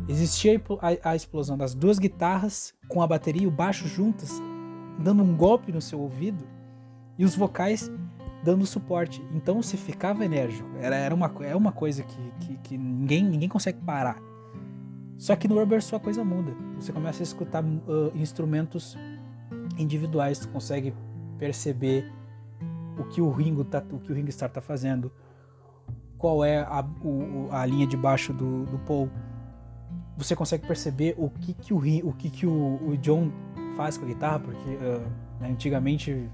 existia 0.09 0.61
a, 0.81 1.11
a, 1.11 1.17
explosão 1.17 1.57
das 1.57 1.75
duas 1.75 1.99
guitarras 1.99 2.75
com 2.89 3.03
a 3.03 3.07
bateria 3.07 3.43
e 3.43 3.47
o 3.47 3.51
baixo 3.51 3.87
juntas, 3.87 4.41
dando 4.99 5.23
um 5.23 5.37
golpe 5.37 5.73
no 5.73 5.81
seu 5.81 6.01
ouvido, 6.01 6.45
e 7.19 7.25
os 7.25 7.35
vocais 7.35 7.91
dando 8.43 8.65
suporte. 8.67 9.23
Então 9.35 9.63
se 9.63 9.77
ficava 9.77 10.25
enérgico. 10.25 10.69
Era, 10.81 10.97
era 10.97 11.15
uma, 11.15 11.31
é 11.43 11.55
uma 11.55 11.73
coisa 11.73 12.03
que, 12.03 12.33
que, 12.41 12.57
que, 12.59 12.79
ninguém, 12.79 13.25
ninguém 13.25 13.49
consegue 13.49 13.79
parar. 13.81 14.19
Só 15.19 15.37
que 15.37 15.47
no 15.47 15.59
Rubber 15.59 15.83
só 15.83 15.97
a 15.97 16.01
coisa 16.01 16.25
muda. 16.25 16.57
Você 16.77 16.93
começa 16.93 17.23
a 17.23 17.25
escutar 17.25 17.63
uh, 17.63 18.11
instrumentos 18.15 18.97
individuais, 19.77 20.39
tu 20.39 20.49
consegue 20.49 20.95
perceber 21.39 22.11
o 22.99 23.05
que 23.05 23.21
o 23.21 23.31
Ringo 23.31 23.65
tá, 23.65 23.83
o 23.91 23.99
que 23.99 24.11
o 24.11 24.15
Ringo 24.15 24.31
Starr 24.31 24.51
tá 24.51 24.61
fazendo, 24.61 25.13
qual 26.17 26.45
é 26.45 26.59
a, 26.59 26.85
o, 27.03 27.49
a 27.51 27.65
linha 27.67 27.87
de 27.87 27.97
baixo 27.97 28.33
do, 28.33 28.65
do 28.65 28.79
Paul. 28.79 29.11
Você 30.17 30.37
consegue 30.37 30.67
perceber 30.67 31.15
o 31.19 31.31
que 31.31 31.55
que 31.55 31.73
o, 31.73 31.79
o, 31.79 32.13
que 32.13 32.31
que 32.31 32.47
o, 32.47 32.79
o 32.89 32.97
John 32.99 33.31
faz 33.77 33.97
com 33.97 34.05
a 34.05 34.09
guitarra, 34.09 34.41
porque 34.41 34.71
uh, 34.71 35.07
antigamente 35.41 36.29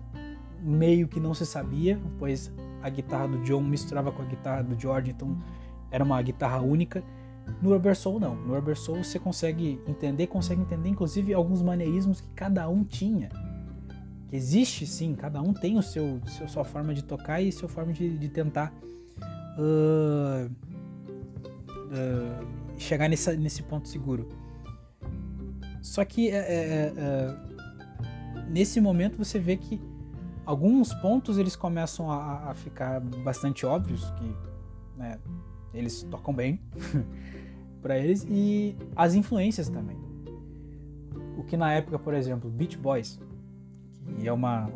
meio 0.61 1.07
que 1.07 1.21
não 1.21 1.35
se 1.35 1.47
sabia, 1.47 1.99
pois 2.19 2.53
a 2.83 2.89
guitarra 2.89 3.29
do 3.29 3.39
John 3.39 3.63
misturava 3.63 4.11
com 4.11 4.23
a 4.23 4.27
guitarra 4.27 4.63
do 4.63 4.79
George, 4.79 5.11
então 5.11 5.37
era 5.91 6.03
uma 6.03 6.21
guitarra 6.23 6.61
única. 6.61 7.03
No 7.63 7.71
Rubber 7.71 7.97
Soul 7.97 8.19
não. 8.19 8.35
No 8.35 8.55
Rubber 8.55 8.77
Soul 8.77 9.05
você 9.05 9.19
consegue 9.19 9.81
entender, 9.87 10.27
consegue 10.27 10.61
entender 10.63 10.89
inclusive 10.89 11.33
alguns 11.33 11.63
maneirismos 11.63 12.21
que 12.21 12.29
cada 12.35 12.69
um 12.69 12.83
tinha 12.83 13.31
que 14.29 14.37
existe 14.37 14.87
sim, 14.87 15.15
cada 15.15 15.41
um 15.41 15.53
tem 15.53 15.79
o 15.79 15.83
seu, 15.83 16.21
seu 16.27 16.49
sua 16.49 16.65
forma 16.65 16.93
de 16.93 17.03
tocar 17.03 17.41
e 17.41 17.53
sua 17.53 17.69
forma 17.69 17.93
de, 17.93 18.19
de 18.19 18.29
tentar 18.29 18.73
uh, 19.59 20.51
uh, 21.87 22.47
chegar 22.77 23.09
nessa, 23.09 23.35
nesse 23.35 23.63
ponto 23.63 23.89
seguro. 23.89 24.29
Só 25.87 26.05
que 26.05 26.29
é, 26.29 26.37
é, 26.37 26.93
é, 26.97 27.37
nesse 28.49 28.81
momento 28.81 29.17
você 29.17 29.39
vê 29.39 29.57
que 29.57 29.81
alguns 30.45 30.93
pontos 30.95 31.39
eles 31.39 31.55
começam 31.55 32.11
a, 32.11 32.51
a 32.51 32.55
ficar 32.55 33.01
bastante 33.01 33.65
óbvios 33.65 34.11
que 34.11 34.37
né, 34.99 35.19
eles 35.73 36.03
tocam 36.11 36.35
bem 36.35 36.61
para 37.81 37.97
eles 37.97 38.27
e 38.29 38.77
as 38.97 39.15
influências 39.15 39.69
também. 39.69 39.97
O 41.39 41.45
que 41.45 41.57
na 41.57 41.73
época, 41.73 42.01
por 42.01 42.15
exemplo, 42.15 42.51
Beach 42.51 42.77
Boys, 42.77 43.21
que 44.19 44.27
é 44.27 44.33
uma, 44.33 44.69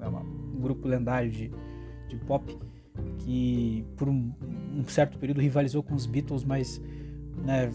é 0.00 0.06
uma 0.06 0.20
um 0.20 0.60
grupo 0.60 0.86
lendário 0.86 1.32
de, 1.32 1.50
de 2.08 2.16
pop 2.16 2.56
que 3.18 3.84
por 3.96 4.08
um, 4.08 4.32
um, 4.72 4.84
certo 4.86 5.18
período 5.18 5.40
rivalizou 5.40 5.82
com 5.82 5.96
os 5.96 6.06
Beatles, 6.06 6.44
mas 6.44 6.80
né, 7.44 7.72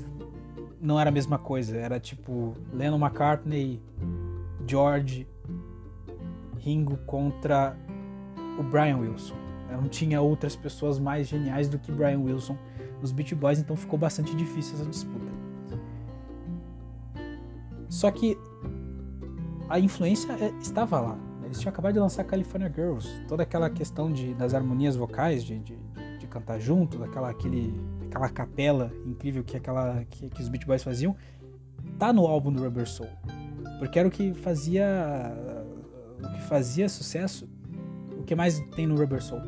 não 0.83 0.99
era 0.99 1.09
a 1.09 1.13
mesma 1.13 1.39
coisa. 1.39 1.77
Era 1.77 1.99
tipo 1.99 2.53
Lennon 2.73 2.99
McCartney, 2.99 3.81
George, 4.67 5.25
Ringo 6.59 6.97
contra 7.05 7.75
o 8.59 8.63
Brian 8.63 8.97
Wilson. 8.97 9.35
Não 9.71 9.87
tinha 9.87 10.21
outras 10.21 10.55
pessoas 10.55 10.99
mais 10.99 11.27
geniais 11.27 11.67
do 11.67 11.79
que 11.79 11.91
Brian 11.91 12.19
Wilson 12.19 12.55
nos 13.01 13.11
Beach 13.11 13.33
Boys, 13.33 13.59
então 13.59 13.75
ficou 13.75 13.97
bastante 13.97 14.35
difícil 14.35 14.75
essa 14.75 14.85
disputa. 14.85 15.25
Só 17.89 18.11
que 18.11 18.37
a 19.69 19.79
influência 19.79 20.31
é, 20.33 20.53
estava 20.61 20.99
lá. 20.99 21.17
Eles 21.43 21.59
tinham 21.59 21.71
acabado 21.71 21.93
de 21.93 21.99
lançar 21.99 22.23
California 22.23 22.71
Girls, 22.73 23.09
toda 23.27 23.43
aquela 23.43 23.69
questão 23.69 24.11
de, 24.11 24.33
das 24.35 24.53
harmonias 24.53 24.95
vocais, 24.95 25.43
de, 25.43 25.59
de, 25.59 25.77
de 26.19 26.27
cantar 26.27 26.59
junto, 26.59 26.97
daquela 26.97 27.29
aquele, 27.29 27.73
aquela 28.13 28.29
capela 28.29 28.93
incrível 29.05 29.43
que, 29.43 29.57
aquela, 29.57 30.05
que, 30.05 30.29
que 30.29 30.41
os 30.41 30.47
Beach 30.47 30.65
Boys 30.67 30.83
faziam, 30.83 31.15
tá 31.97 32.13
no 32.13 32.27
álbum 32.27 32.53
do 32.53 32.61
Rubber 32.61 32.87
Soul. 32.87 33.09
Porque 33.79 33.97
era 33.97 34.07
o 34.07 34.11
que 34.11 34.33
fazia 34.35 34.85
o 36.19 36.33
que 36.33 36.41
fazia 36.43 36.87
sucesso, 36.87 37.49
o 38.17 38.23
que 38.23 38.35
mais 38.35 38.59
tem 38.75 38.85
no 38.85 38.95
Rubber 38.95 39.21
Soul? 39.21 39.41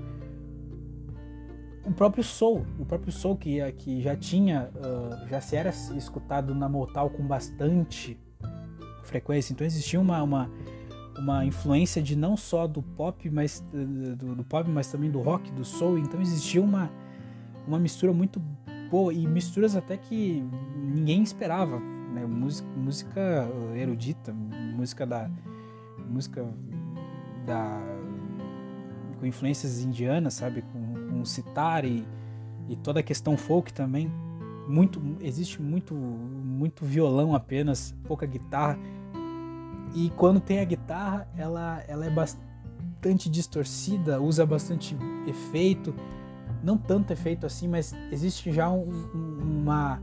O 1.86 1.94
próprio 1.94 2.24
Soul, 2.24 2.66
o 2.80 2.86
próprio 2.86 3.12
Soul 3.12 3.38
que, 3.38 3.72
que 3.74 4.02
já 4.02 4.16
tinha, 4.16 4.72
uh, 4.76 5.30
já 5.30 5.40
se 5.40 5.56
era 5.56 5.70
escutado 5.70 6.56
na 6.56 6.68
Motown 6.68 7.10
com 7.10 7.26
bastante 7.26 8.20
frequência, 9.04 9.54
então 9.54 9.66
existia 9.66 10.02
uma, 10.02 10.24
uma, 10.24 10.52
uma 11.16 11.46
influência 11.46 12.02
de 12.02 12.16
não 12.16 12.36
só 12.36 12.66
do 12.66 12.82
pop, 12.82 13.30
mas 13.30 13.64
do, 13.72 14.36
do, 14.36 14.44
pop, 14.44 14.68
mas 14.68 14.92
também 14.92 15.12
do 15.12 15.22
rock, 15.22 15.52
do 15.52 15.64
soul, 15.64 16.00
então 16.00 16.20
existia 16.20 16.60
uma, 16.60 16.90
uma 17.68 17.80
mistura 17.80 18.14
muito 18.14 18.42
boa 18.90 19.14
e 19.14 19.26
misturas 19.28 19.76
até 19.76 19.98
que 19.98 20.44
ninguém 20.76 21.24
esperava, 21.24 21.80
né? 21.80 22.26
música, 22.26 22.68
música 22.76 23.50
erudita, 23.76 24.34
música 24.34 25.06
da 25.06 25.30
música 26.08 26.46
da 27.46 27.82
com 29.20 29.26
influências 29.26 29.82
indianas, 29.82 30.36
sabe, 30.36 30.62
com, 30.62 31.10
com 31.10 31.26
sitar 31.26 31.86
e, 31.86 32.06
e 32.68 32.76
toda 32.76 33.00
a 33.00 33.04
questão 33.04 33.38
folk 33.38 33.74
também. 33.74 34.12
Muito 34.68 35.02
existe 35.22 35.62
muito 35.62 35.94
muito 35.94 36.86
violão 36.86 37.36
apenas, 37.36 37.96
pouca 38.08 38.26
guitarra. 38.26 38.78
E 39.94 40.10
quando 40.12 40.40
tem 40.40 40.60
a 40.60 40.66
guitarra, 40.66 41.28
ela 41.38 41.84
ela 41.88 42.06
é 42.06 42.10
bastante 42.10 43.30
distorcida, 43.30 44.20
usa 44.20 44.46
bastante 44.46 44.98
efeito, 45.28 45.94
não 46.66 46.78
tanto 46.78 47.14
efeito 47.14 47.46
assim, 47.46 47.68
mas 47.68 47.94
existe 48.12 48.52
já 48.52 48.70
um, 48.70 48.90
um, 49.14 49.62
uma 49.62 50.02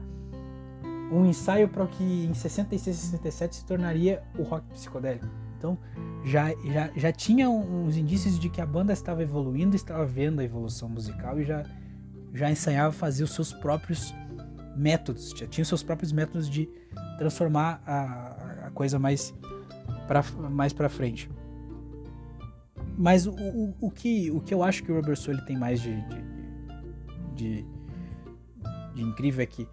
um 1.10 1.26
ensaio 1.26 1.68
para 1.68 1.82
o 1.82 1.88
que 1.88 2.24
em 2.24 2.32
66 2.32 2.96
e 2.96 3.00
67 3.00 3.56
se 3.56 3.64
tornaria 3.66 4.22
o 4.38 4.42
rock 4.42 4.66
psicodélico. 4.68 5.26
Então 5.58 5.76
já, 6.24 6.54
já, 6.64 6.90
já 6.96 7.12
tinha 7.12 7.50
uns 7.50 7.96
indícios 7.96 8.38
de 8.38 8.48
que 8.48 8.60
a 8.60 8.66
banda 8.66 8.92
estava 8.92 9.22
evoluindo, 9.22 9.76
estava 9.76 10.06
vendo 10.06 10.40
a 10.40 10.44
evolução 10.44 10.88
musical 10.88 11.38
e 11.38 11.44
já, 11.44 11.64
já 12.32 12.50
ensaiava 12.50 12.92
fazer 12.92 13.24
os 13.24 13.34
seus 13.34 13.52
próprios 13.52 14.14
métodos, 14.76 15.34
já 15.36 15.46
tinha 15.46 15.62
os 15.62 15.68
seus 15.68 15.82
próprios 15.82 16.12
métodos 16.12 16.48
de 16.48 16.68
transformar 17.18 17.82
a, 17.86 18.66
a 18.66 18.70
coisa 18.70 18.98
mais 18.98 19.34
para 20.06 20.22
mais 20.50 20.72
frente. 20.90 21.28
Mas 22.96 23.26
o, 23.26 23.32
o, 23.32 23.74
o, 23.80 23.90
que, 23.90 24.30
o 24.30 24.40
que 24.40 24.54
eu 24.54 24.62
acho 24.62 24.82
que 24.82 24.92
o 24.92 24.94
Robert 24.94 25.16
Soul 25.16 25.38
tem 25.44 25.56
mais 25.56 25.80
de, 25.80 25.94
de, 26.08 26.31
de, 27.42 27.66
de 28.94 29.02
incrível 29.02 29.42
é 29.42 29.46
que 29.46 29.66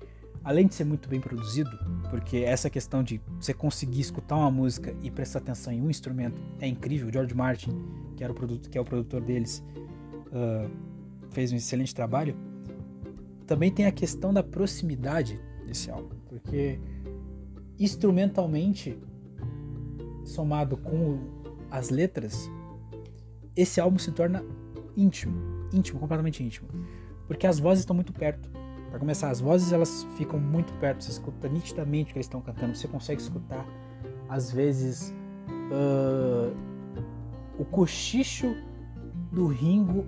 além 0.43 0.67
de 0.67 0.75
ser 0.75 0.86
muito 0.86 1.10
bem 1.10 1.19
produzido, 1.19 1.69
porque 2.10 2.38
essa 2.38 2.69
questão 2.69 3.03
de 3.03 3.21
você 3.39 3.53
conseguir 3.53 4.01
escutar 4.01 4.36
uma 4.36 4.51
música 4.51 4.95
e 5.01 5.12
prestar 5.12 5.39
atenção 5.39 5.71
em 5.73 5.82
um 5.82 5.89
instrumento 5.89 6.41
é 6.60 6.67
incrível. 6.67 7.12
George 7.12 7.36
Martin, 7.36 7.71
que, 8.15 8.23
era 8.23 8.32
o 8.32 8.36
produto, 8.36 8.69
que 8.69 8.77
é 8.77 8.82
o 8.82 8.86
produtor 8.86 9.21
deles, 9.21 9.63
uh, 10.27 10.69
fez 11.32 11.51
um 11.51 11.55
excelente 11.55 11.93
trabalho. 11.93 12.36
Também 13.45 13.71
tem 13.71 13.86
a 13.86 13.91
questão 13.91 14.34
da 14.34 14.43
proximidade 14.43 15.39
desse 15.65 15.91
álbum, 15.91 16.15
porque 16.27 16.79
instrumentalmente, 17.77 18.97
somado 20.23 20.77
com 20.77 21.19
as 21.71 21.89
letras, 21.89 22.49
esse 23.55 23.79
álbum 23.79 23.97
se 23.97 24.12
torna 24.12 24.43
íntimo, 24.95 25.34
íntimo, 25.73 25.99
completamente 25.99 26.43
íntimo, 26.43 26.67
porque 27.30 27.46
as 27.46 27.60
vozes 27.60 27.84
estão 27.84 27.96
muito 27.96 28.12
perto. 28.12 28.50
Para 28.89 28.98
começar, 28.98 29.30
as 29.30 29.39
vozes 29.39 29.72
elas 29.72 30.04
ficam 30.18 30.39
muito 30.39 30.74
perto, 30.80 31.04
você 31.04 31.12
escuta 31.12 31.48
nitidamente 31.48 32.10
o 32.10 32.13
que 32.13 32.18
eles 32.18 32.26
estão 32.26 32.42
cantando, 32.42 32.76
você 32.76 32.88
consegue 32.88 33.22
escutar, 33.22 33.63
às 34.28 34.52
vezes, 34.52 35.13
uh, 35.72 36.52
o 37.60 37.63
cochicho 37.63 38.56
do 39.32 39.46
Ringo 39.46 40.06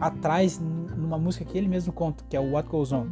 atrás 0.00 0.58
numa 0.58 1.18
música 1.18 1.44
que 1.44 1.56
ele 1.56 1.68
mesmo 1.68 1.92
conta, 1.92 2.24
que 2.28 2.36
é 2.36 2.40
o 2.40 2.50
What 2.50 2.68
Goes 2.68 2.90
On. 2.90 3.06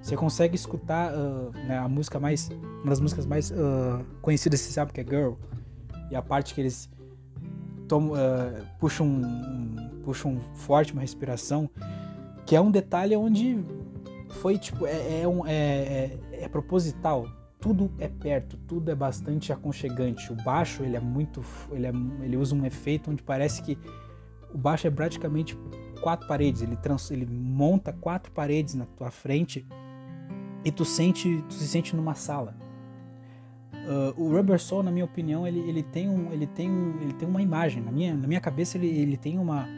Você 0.00 0.16
consegue 0.16 0.56
escutar 0.56 1.12
uh, 1.14 1.52
né, 1.68 1.78
a 1.78 1.88
música 1.88 2.18
mais, 2.18 2.50
uma 2.80 2.90
das 2.90 3.00
músicas 3.00 3.24
mais 3.24 3.52
uh, 3.52 4.04
conhecidas, 4.20 4.58
você 4.58 4.72
sabe 4.72 4.92
que 4.92 5.00
é 5.00 5.04
Girl, 5.04 5.34
e 6.10 6.16
a 6.16 6.22
parte 6.22 6.54
que 6.54 6.60
eles 6.60 6.90
tomam, 7.92 8.14
puxam, 8.78 9.06
um, 9.06 10.00
puxam 10.02 10.40
forte 10.54 10.94
uma 10.94 11.02
respiração 11.02 11.68
que 12.46 12.56
é 12.56 12.60
um 12.60 12.70
detalhe 12.70 13.14
onde 13.14 13.62
foi 14.30 14.56
tipo, 14.56 14.86
é, 14.86 15.20
é, 15.20 15.28
um, 15.28 15.46
é, 15.46 15.52
é, 15.52 16.18
é 16.44 16.48
proposital. 16.48 17.28
Tudo 17.60 17.92
é 17.98 18.08
perto, 18.08 18.56
tudo 18.66 18.90
é 18.90 18.94
bastante 18.94 19.52
aconchegante. 19.52 20.32
O 20.32 20.36
baixo 20.36 20.82
ele 20.82 20.96
é 20.96 21.00
muito, 21.00 21.44
ele, 21.70 21.86
é, 21.86 21.92
ele 22.22 22.36
usa 22.38 22.54
um 22.54 22.64
efeito 22.64 23.10
onde 23.10 23.22
parece 23.22 23.62
que 23.62 23.78
o 24.52 24.56
baixo 24.56 24.86
é 24.86 24.90
praticamente 24.90 25.56
quatro 26.00 26.26
paredes. 26.26 26.62
Ele, 26.62 26.76
trans, 26.76 27.10
ele 27.10 27.26
monta 27.26 27.92
quatro 27.92 28.32
paredes 28.32 28.74
na 28.74 28.86
tua 28.86 29.10
frente 29.10 29.66
e 30.64 30.72
tu 30.72 30.84
sente, 30.84 31.44
tu 31.46 31.54
se 31.54 31.68
sente 31.68 31.94
numa 31.94 32.14
sala. 32.14 32.56
Uh, 33.84 34.22
o 34.22 34.30
Rubber 34.30 34.60
Soul, 34.60 34.82
na 34.82 34.90
minha 34.90 35.04
opinião, 35.04 35.46
ele, 35.46 35.58
ele 35.60 35.82
tem 35.82 36.08
um, 36.08 36.32
ele 36.32 36.46
tem 36.46 36.70
um, 36.70 37.00
ele 37.00 37.12
tem 37.12 37.28
uma 37.28 37.42
imagem. 37.42 37.82
Na 37.82 37.90
minha, 37.90 38.14
na 38.14 38.28
minha 38.28 38.40
cabeça 38.40 38.78
ele, 38.78 38.86
ele 38.86 39.16
tem 39.16 39.38
uma 39.38 39.68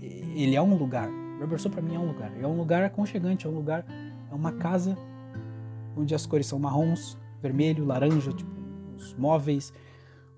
ele 0.00 0.54
é 0.54 0.60
um 0.60 0.76
lugar. 0.76 1.08
Robertson 1.40 1.70
para 1.70 1.80
mim 1.80 1.94
é 1.94 1.98
um 1.98 2.06
lugar. 2.06 2.32
É 2.38 2.46
um 2.46 2.56
lugar 2.56 2.84
aconchegante, 2.84 3.46
é 3.46 3.48
um 3.48 3.54
lugar, 3.54 3.84
é 4.30 4.34
uma 4.34 4.52
casa 4.52 4.96
onde 5.96 6.14
as 6.14 6.26
cores 6.26 6.46
são 6.46 6.58
marrons, 6.58 7.16
vermelho, 7.40 7.84
laranja, 7.84 8.32
tipo, 8.32 8.50
os 8.94 9.14
móveis, 9.14 9.72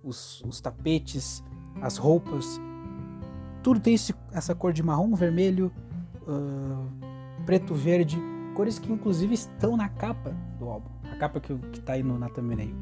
os, 0.04 0.40
os 0.42 0.60
tapetes, 0.60 1.42
as 1.82 1.96
roupas, 1.96 2.60
tudo 3.62 3.80
tem 3.80 3.94
esse, 3.94 4.14
essa 4.32 4.54
cor 4.54 4.72
de 4.72 4.82
marrom, 4.82 5.14
vermelho, 5.14 5.72
uh, 6.22 7.44
preto, 7.44 7.74
verde, 7.74 8.18
cores 8.54 8.78
que 8.78 8.92
inclusive 8.92 9.34
estão 9.34 9.76
na 9.76 9.88
capa 9.88 10.34
do 10.58 10.68
álbum, 10.68 10.90
capa 11.18 11.40
que, 11.40 11.54
que 11.54 11.80
tá 11.80 11.94
aí 11.94 12.02
no, 12.02 12.18
na 12.18 12.28
thumbnail. 12.28 12.74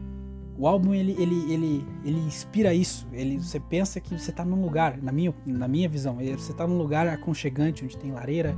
O 0.59 0.67
álbum 0.67 0.95
ele, 0.95 1.13
ele, 1.19 1.53
ele, 1.53 1.87
ele 2.05 2.19
inspira 2.21 2.73
isso. 2.73 3.07
Ele, 3.13 3.39
você 3.39 3.61
pensa 3.61 4.01
que 4.01 4.19
você 4.19 4.31
está 4.31 4.45
num 4.45 4.63
lugar, 4.63 5.03
na 5.03 5.13
minha, 5.13 5.35
na 5.45 5.69
minha 5.69 5.89
visão, 5.89 6.17
você 6.17 6.53
está 6.53 6.67
num 6.67 6.79
lugar 6.79 7.07
aconchegante 7.09 7.85
onde 7.85 7.97
tem 7.99 8.11
lareira, 8.11 8.57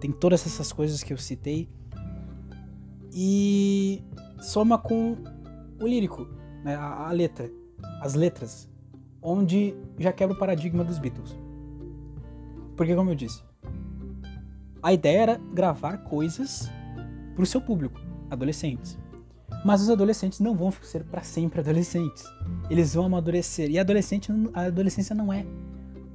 tem 0.00 0.12
todas 0.12 0.46
essas 0.46 0.72
coisas 0.72 1.02
que 1.02 1.12
eu 1.12 1.18
citei 1.18 1.68
e 3.12 4.04
soma 4.38 4.78
com 4.78 5.16
o 5.80 5.86
lírico, 5.86 6.28
né, 6.64 6.76
a, 6.76 7.08
a 7.08 7.12
letra, 7.12 7.50
as 8.00 8.14
letras, 8.14 8.70
onde 9.20 9.74
já 9.98 10.12
quebra 10.12 10.36
o 10.36 10.38
paradigma 10.38 10.84
dos 10.84 10.98
Beatles. 10.98 11.36
Porque 12.76 12.94
como 12.94 13.10
eu 13.10 13.14
disse, 13.14 13.42
a 14.82 14.92
ideia 14.92 15.22
era 15.22 15.40
gravar 15.52 15.98
coisas 15.98 16.70
para 17.34 17.42
o 17.42 17.46
seu 17.46 17.60
público, 17.60 18.00
adolescentes. 18.30 18.98
Mas 19.64 19.82
os 19.82 19.90
adolescentes 19.90 20.40
não 20.40 20.54
vão 20.54 20.72
ser 20.82 21.04
para 21.04 21.22
sempre 21.22 21.60
adolescentes. 21.60 22.24
Eles 22.70 22.94
vão 22.94 23.06
amadurecer. 23.06 23.70
E 23.70 23.78
adolescente, 23.78 24.32
a 24.54 24.62
adolescência 24.62 25.14
não 25.14 25.32
é 25.32 25.44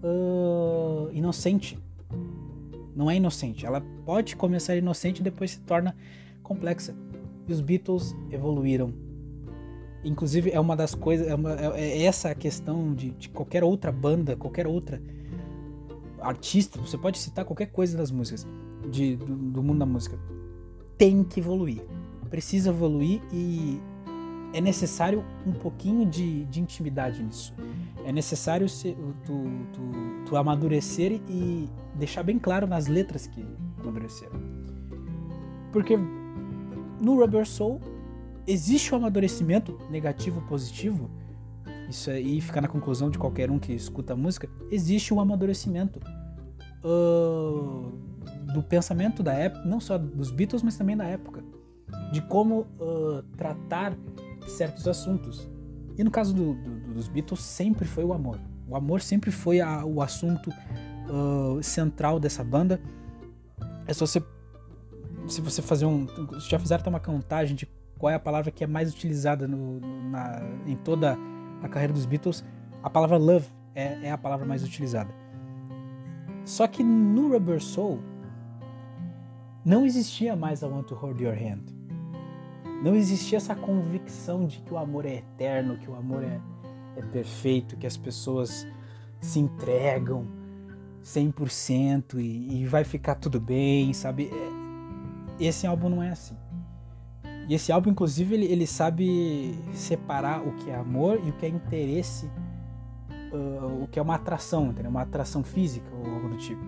uh, 0.04 1.10
inocente. 1.12 1.78
Não 2.95 3.12
é 3.12 3.17
inocente. 3.17 3.65
Ela 3.65 3.82
pode 4.06 4.36
começar 4.36 4.75
inocente 4.75 5.19
e 5.19 5.23
depois 5.23 5.51
se 5.51 5.60
torna 5.60 5.95
complexa. 6.41 6.95
E 7.47 7.54
os 7.54 7.62
Beatles 7.62 8.15
evoluíram. 8.32 8.93
inclusive 10.04 10.51
é 10.51 10.60
uma 10.60 10.75
das 10.75 10.95
coisas, 10.95 11.28
é, 11.28 11.36
uma, 11.36 11.54
é, 11.54 11.82
é 11.82 12.04
essa 12.04 12.30
a 12.30 12.36
questão 12.36 12.93
de, 12.93 13.12
de, 13.12 13.30
qualquer 13.30 13.63
outra 13.63 13.91
banda, 13.91 14.36
qualquer 14.36 14.65
outra 14.65 15.01
artista, 16.19 16.80
você 16.80 16.97
pode 16.97 17.19
citar 17.19 17.45
qualquer 17.45 17.67
coisa 17.67 17.97
das 17.97 18.10
músicas, 18.10 18.47
de, 18.89 19.15
do, 19.15 19.36
do 19.36 19.63
mundo 19.63 19.80
da 19.80 19.86
música, 19.86 20.17
tem 20.97 21.23
que 21.23 21.39
evoluir, 21.39 21.84
precisa 22.30 22.70
evoluir 22.70 23.22
e 23.32 23.80
é 24.54 24.62
necessário 24.62 25.24
um 25.46 25.52
pouquinho 25.52 26.06
de, 26.06 26.46
de 26.46 26.62
intimidade 26.62 27.22
nisso. 27.22 27.54
É 28.06 28.12
necessário 28.12 28.70
ser, 28.70 28.96
tu, 29.26 29.44
tu, 29.74 29.82
tu 30.26 30.38
amadurecer 30.38 31.22
e 31.28 31.70
deixar 31.94 32.24
bem 32.24 32.40
claro 32.40 32.66
nas 32.66 32.88
letras 32.88 33.28
que 33.28 33.46
amadureceram. 33.82 34.40
Porque 35.74 35.98
no 37.02 37.20
Rubber 37.20 37.46
Soul 37.46 37.82
existe 38.48 38.94
o 38.94 38.96
um 38.96 39.00
amadurecimento 39.00 39.78
negativo 39.90 40.42
positivo. 40.44 41.10
Isso 41.90 42.10
aí 42.10 42.40
fica 42.40 42.62
na 42.62 42.68
conclusão 42.68 43.10
de 43.10 43.18
qualquer 43.18 43.52
um 43.52 43.60
que 43.60 43.74
escuta 43.74 44.14
a 44.14 44.16
música. 44.16 44.50
Existe 44.72 45.14
um 45.14 45.20
amadurecimento 45.20 46.00
uh, 46.84 47.92
do 48.54 48.64
pensamento 48.64 49.22
da 49.22 49.34
época, 49.34 49.66
não 49.66 49.82
só 49.82 49.98
dos 49.98 50.32
Beatles, 50.32 50.64
mas 50.64 50.78
também 50.78 50.96
da 50.96 51.06
época, 51.06 51.44
de 52.12 52.21
como 52.21 52.62
uh, 52.80 53.24
tratar 53.38 53.95
certos 54.48 54.88
assuntos. 54.88 55.50
E 55.98 56.04
no 56.04 56.12
caso 56.12 56.34
do, 56.34 56.54
do, 56.54 56.93
dos 56.93 57.08
Beatles, 57.08 57.41
sempre 57.41 57.86
foi 57.86 58.04
o 58.04 58.13
amor. 58.13 58.39
O 58.67 58.76
amor 58.76 59.02
sempre 59.02 59.32
foi 59.32 59.62
a, 59.62 59.86
o 59.86 60.02
assunto 60.02 60.50
uh, 60.50 61.62
central 61.62 62.19
dessa 62.19 62.43
banda. 62.43 62.82
É 63.88 63.93
só 63.93 64.06
você. 64.06 64.24
Se 65.28 65.41
você 65.41 65.62
fazer 65.62 65.86
um. 65.86 66.08
Já 66.50 66.60
fizeram 66.60 66.84
uma 66.88 67.00
contagem 67.00 67.56
de 67.56 67.67
qual 67.98 68.12
é 68.12 68.15
a 68.15 68.19
palavra 68.19 68.52
que 68.52 68.63
é 68.63 68.67
mais 68.67 68.93
utilizada 68.93 69.48
no, 69.48 69.80
na, 70.10 70.41
em 70.67 70.76
toda 70.76 71.17
a 71.62 71.69
carreira 71.69 71.93
dos 71.93 72.06
Beatles, 72.06 72.43
a 72.84 72.89
palavra 72.89 73.17
love 73.17 73.48
é, 73.74 74.08
é 74.08 74.12
a 74.12 74.17
palavra 74.17 74.45
mais 74.45 74.63
utilizada. 74.63 75.13
Só 76.43 76.67
que 76.67 76.84
no 76.84 77.32
Rubber 77.32 77.62
Soul 77.62 78.00
não 79.63 79.86
existia 79.86 80.36
mais 80.36 80.62
I 80.62 80.65
Want 80.65 80.88
to 80.88 80.95
Hold 80.95 81.19
Your 81.19 81.34
Hand. 81.34 81.75
Não 82.86 82.93
existia 82.95 83.38
essa 83.38 83.56
convicção 83.56 84.45
de 84.45 84.60
que 84.60 84.71
o 84.71 84.78
amor 84.78 85.08
é 85.08 85.15
eterno, 85.15 85.76
que 85.76 85.89
o 85.89 85.95
amor 85.95 86.24
é, 86.24 86.39
é 86.95 87.02
perfeito, 87.02 87.76
que 87.76 87.88
as 87.88 87.98
pessoas 87.98 88.67
se 89.19 89.39
entregam 89.39 90.28
100% 91.04 92.19
e, 92.19 92.62
e 92.62 92.65
vai 92.67 92.84
ficar 92.84 93.15
tudo 93.15 93.39
bem, 93.39 93.91
sabe? 93.91 94.30
É, 94.32 95.43
esse 95.43 95.65
álbum 95.65 95.89
não 95.89 96.04
é 96.04 96.12
assim. 96.12 96.38
E 97.50 97.56
esse 97.56 97.71
álbum, 97.71 97.89
inclusive, 97.89 98.36
ele, 98.36 98.45
ele 98.45 98.67
sabe 98.67 99.58
separar 99.74 100.48
o 100.48 100.52
que 100.52 100.69
é 100.69 100.76
amor 100.76 101.19
e 101.26 101.32
o 101.32 101.34
que 101.34 101.48
é 101.48 101.50
interesse, 101.50 102.30
uh, 103.34 103.82
o 103.82 103.88
que 103.88 103.98
é 103.98 104.02
uma 104.02 104.13
atração, 104.13 104.67
entendeu? 104.67 104.91
Uma 104.91 105.02
atração 105.02 105.43
física 105.43 105.88
ou 105.91 106.13
algo 106.13 106.30
do 106.30 106.38
tipo. 106.38 106.62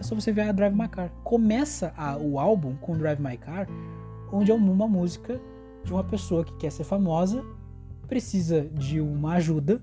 É 0.00 0.02
só 0.02 0.14
você 0.14 0.32
ver 0.32 0.48
a 0.48 0.52
Drive 0.52 0.74
My 0.74 0.88
Car. 0.88 1.10
Começa 1.22 1.92
a, 1.94 2.16
o 2.16 2.38
álbum 2.38 2.74
com 2.76 2.96
Drive 2.96 3.20
My 3.20 3.36
Car 3.36 3.68
onde 4.32 4.50
é 4.50 4.54
uma 4.54 4.88
música 4.88 5.40
de 5.84 5.92
uma 5.92 6.04
pessoa 6.04 6.44
que 6.44 6.56
quer 6.56 6.70
ser 6.70 6.84
famosa, 6.84 7.44
precisa 8.06 8.62
de 8.72 9.00
uma 9.00 9.34
ajuda 9.34 9.80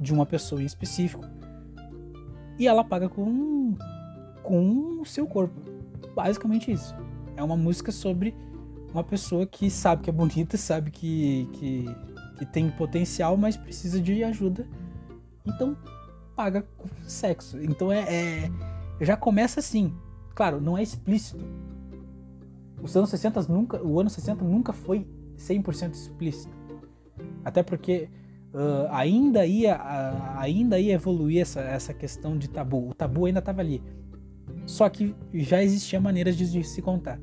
de 0.00 0.12
uma 0.12 0.24
pessoa 0.24 0.62
em 0.62 0.66
específico 0.66 1.24
e 2.58 2.66
ela 2.66 2.84
paga 2.84 3.08
com 3.08 3.76
com 4.42 5.00
o 5.00 5.04
seu 5.04 5.26
corpo. 5.26 5.54
Basicamente 6.14 6.72
isso. 6.72 6.94
É 7.36 7.42
uma 7.42 7.56
música 7.56 7.92
sobre 7.92 8.34
uma 8.92 9.04
pessoa 9.04 9.46
que 9.46 9.70
sabe 9.70 10.02
que 10.02 10.10
é 10.10 10.12
bonita, 10.12 10.56
sabe 10.56 10.90
que, 10.90 11.46
que, 11.52 11.84
que 12.38 12.46
tem 12.46 12.70
potencial, 12.70 13.36
mas 13.36 13.56
precisa 13.56 14.00
de 14.00 14.24
ajuda. 14.24 14.66
Então 15.46 15.76
paga 16.34 16.66
com 16.78 16.88
sexo. 17.06 17.62
Então 17.62 17.92
é, 17.92 18.00
é 18.08 18.50
já 19.00 19.16
começa 19.16 19.60
assim. 19.60 19.94
Claro, 20.34 20.60
não 20.60 20.78
é 20.78 20.82
explícito, 20.82 21.44
os 22.82 22.96
anos 22.96 23.10
60 23.10 23.42
nunca, 23.48 23.82
o 23.82 24.00
ano 24.00 24.10
60 24.10 24.44
nunca 24.44 24.72
foi 24.72 25.06
100% 25.36 25.92
explícito. 25.92 26.56
Até 27.44 27.62
porque 27.62 28.08
uh, 28.52 28.88
ainda 28.90 29.44
ia 29.46 29.76
uh, 29.76 30.38
ainda 30.38 30.78
ia 30.78 30.94
evoluir 30.94 31.42
essa, 31.42 31.60
essa 31.60 31.94
questão 31.94 32.36
de 32.36 32.48
tabu. 32.48 32.90
O 32.90 32.94
tabu 32.94 33.26
ainda 33.26 33.38
estava 33.38 33.60
ali. 33.60 33.82
Só 34.66 34.88
que 34.88 35.14
já 35.32 35.62
existia 35.62 36.00
maneiras 36.00 36.36
de, 36.36 36.50
de, 36.50 36.62
se 36.64 36.82
contar. 36.82 37.18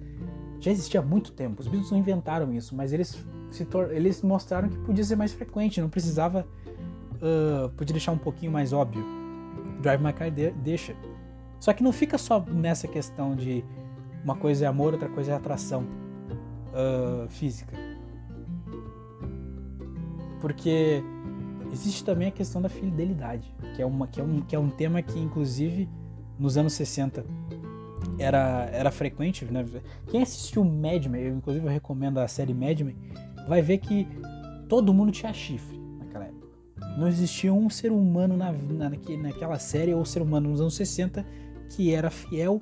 Já 0.59 0.71
existia 0.71 0.99
há 0.99 1.03
muito 1.03 1.31
tempo. 1.31 1.61
Os 1.61 1.67
Beatles 1.67 1.91
não 1.91 1.97
inventaram 1.97 2.53
isso, 2.53 2.75
mas 2.75 2.91
eles 2.91 3.25
se 3.51 3.67
eles 3.91 4.21
mostraram 4.21 4.67
que 4.67 4.77
podia 4.79 5.03
ser 5.03 5.15
mais 5.15 5.31
frequente, 5.31 5.79
não 5.79 5.89
precisava 5.89 6.45
uh, 7.15 7.69
podia 7.69 7.93
deixar 7.93 8.11
um 8.11 8.17
pouquinho 8.17 8.51
mais 8.51 8.73
óbvio. 8.73 9.05
Drive 9.81 10.01
My 10.01 10.13
Car 10.13 10.31
de, 10.31 10.51
deixa. 10.51 10.95
Só 11.59 11.73
que 11.73 11.83
não 11.83 11.91
fica 11.91 12.17
só 12.17 12.43
nessa 12.47 12.87
questão 12.87 13.35
de 13.35 13.63
uma 14.25 14.35
coisa 14.35 14.65
é 14.65 14.67
amor, 14.67 14.93
outra 14.93 15.07
coisa 15.07 15.31
é 15.31 15.35
atração 15.35 15.83
uh, 16.73 17.29
física. 17.29 17.77
Porque 20.41 21.03
existe 21.71 22.03
também 22.03 22.29
a 22.29 22.31
questão 22.31 22.59
da 22.59 22.67
fidelidade, 22.67 23.55
que 23.75 23.83
é, 23.83 23.85
uma, 23.85 24.07
que, 24.07 24.19
é 24.19 24.23
um, 24.23 24.41
que 24.41 24.55
é 24.55 24.59
um 24.59 24.69
tema 24.69 24.99
que, 25.03 25.19
inclusive, 25.19 25.87
nos 26.39 26.57
anos 26.57 26.73
60 26.73 27.23
era, 28.17 28.67
era 28.73 28.89
frequente. 28.89 29.45
Né? 29.45 29.63
Quem 30.07 30.23
assistiu 30.23 30.65
Mad 30.65 31.05
Men, 31.05 31.21
eu, 31.21 31.35
inclusive 31.35 31.63
eu 31.63 31.71
recomendo 31.71 32.17
a 32.17 32.27
série 32.27 32.53
Mad 32.53 32.81
Men, 32.81 32.97
vai 33.47 33.61
ver 33.61 33.77
que 33.77 34.07
todo 34.67 34.91
mundo 34.91 35.11
tinha 35.11 35.31
chifre 35.33 35.79
naquela 35.99 36.25
época. 36.25 36.47
Não 36.97 37.07
existia 37.07 37.53
um 37.53 37.69
ser 37.69 37.91
humano 37.91 38.35
na, 38.35 38.51
na, 38.51 38.89
naquela 38.89 39.59
série 39.59 39.93
ou 39.93 40.03
ser 40.03 40.23
humano 40.23 40.49
nos 40.49 40.61
anos 40.61 40.75
60 40.75 41.23
que 41.69 41.93
era 41.93 42.09
fiel 42.09 42.59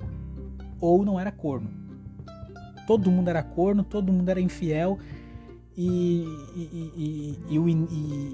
ou 0.84 1.06
não 1.06 1.18
era 1.18 1.32
corno. 1.32 1.70
Todo 2.86 3.10
mundo 3.10 3.30
era 3.30 3.42
corno, 3.42 3.84
todo 3.84 4.12
mundo 4.12 4.28
era 4.28 4.42
infiel 4.42 5.00
e, 5.78 6.26
e, 6.56 7.40
e, 7.48 7.58
e 7.90 8.34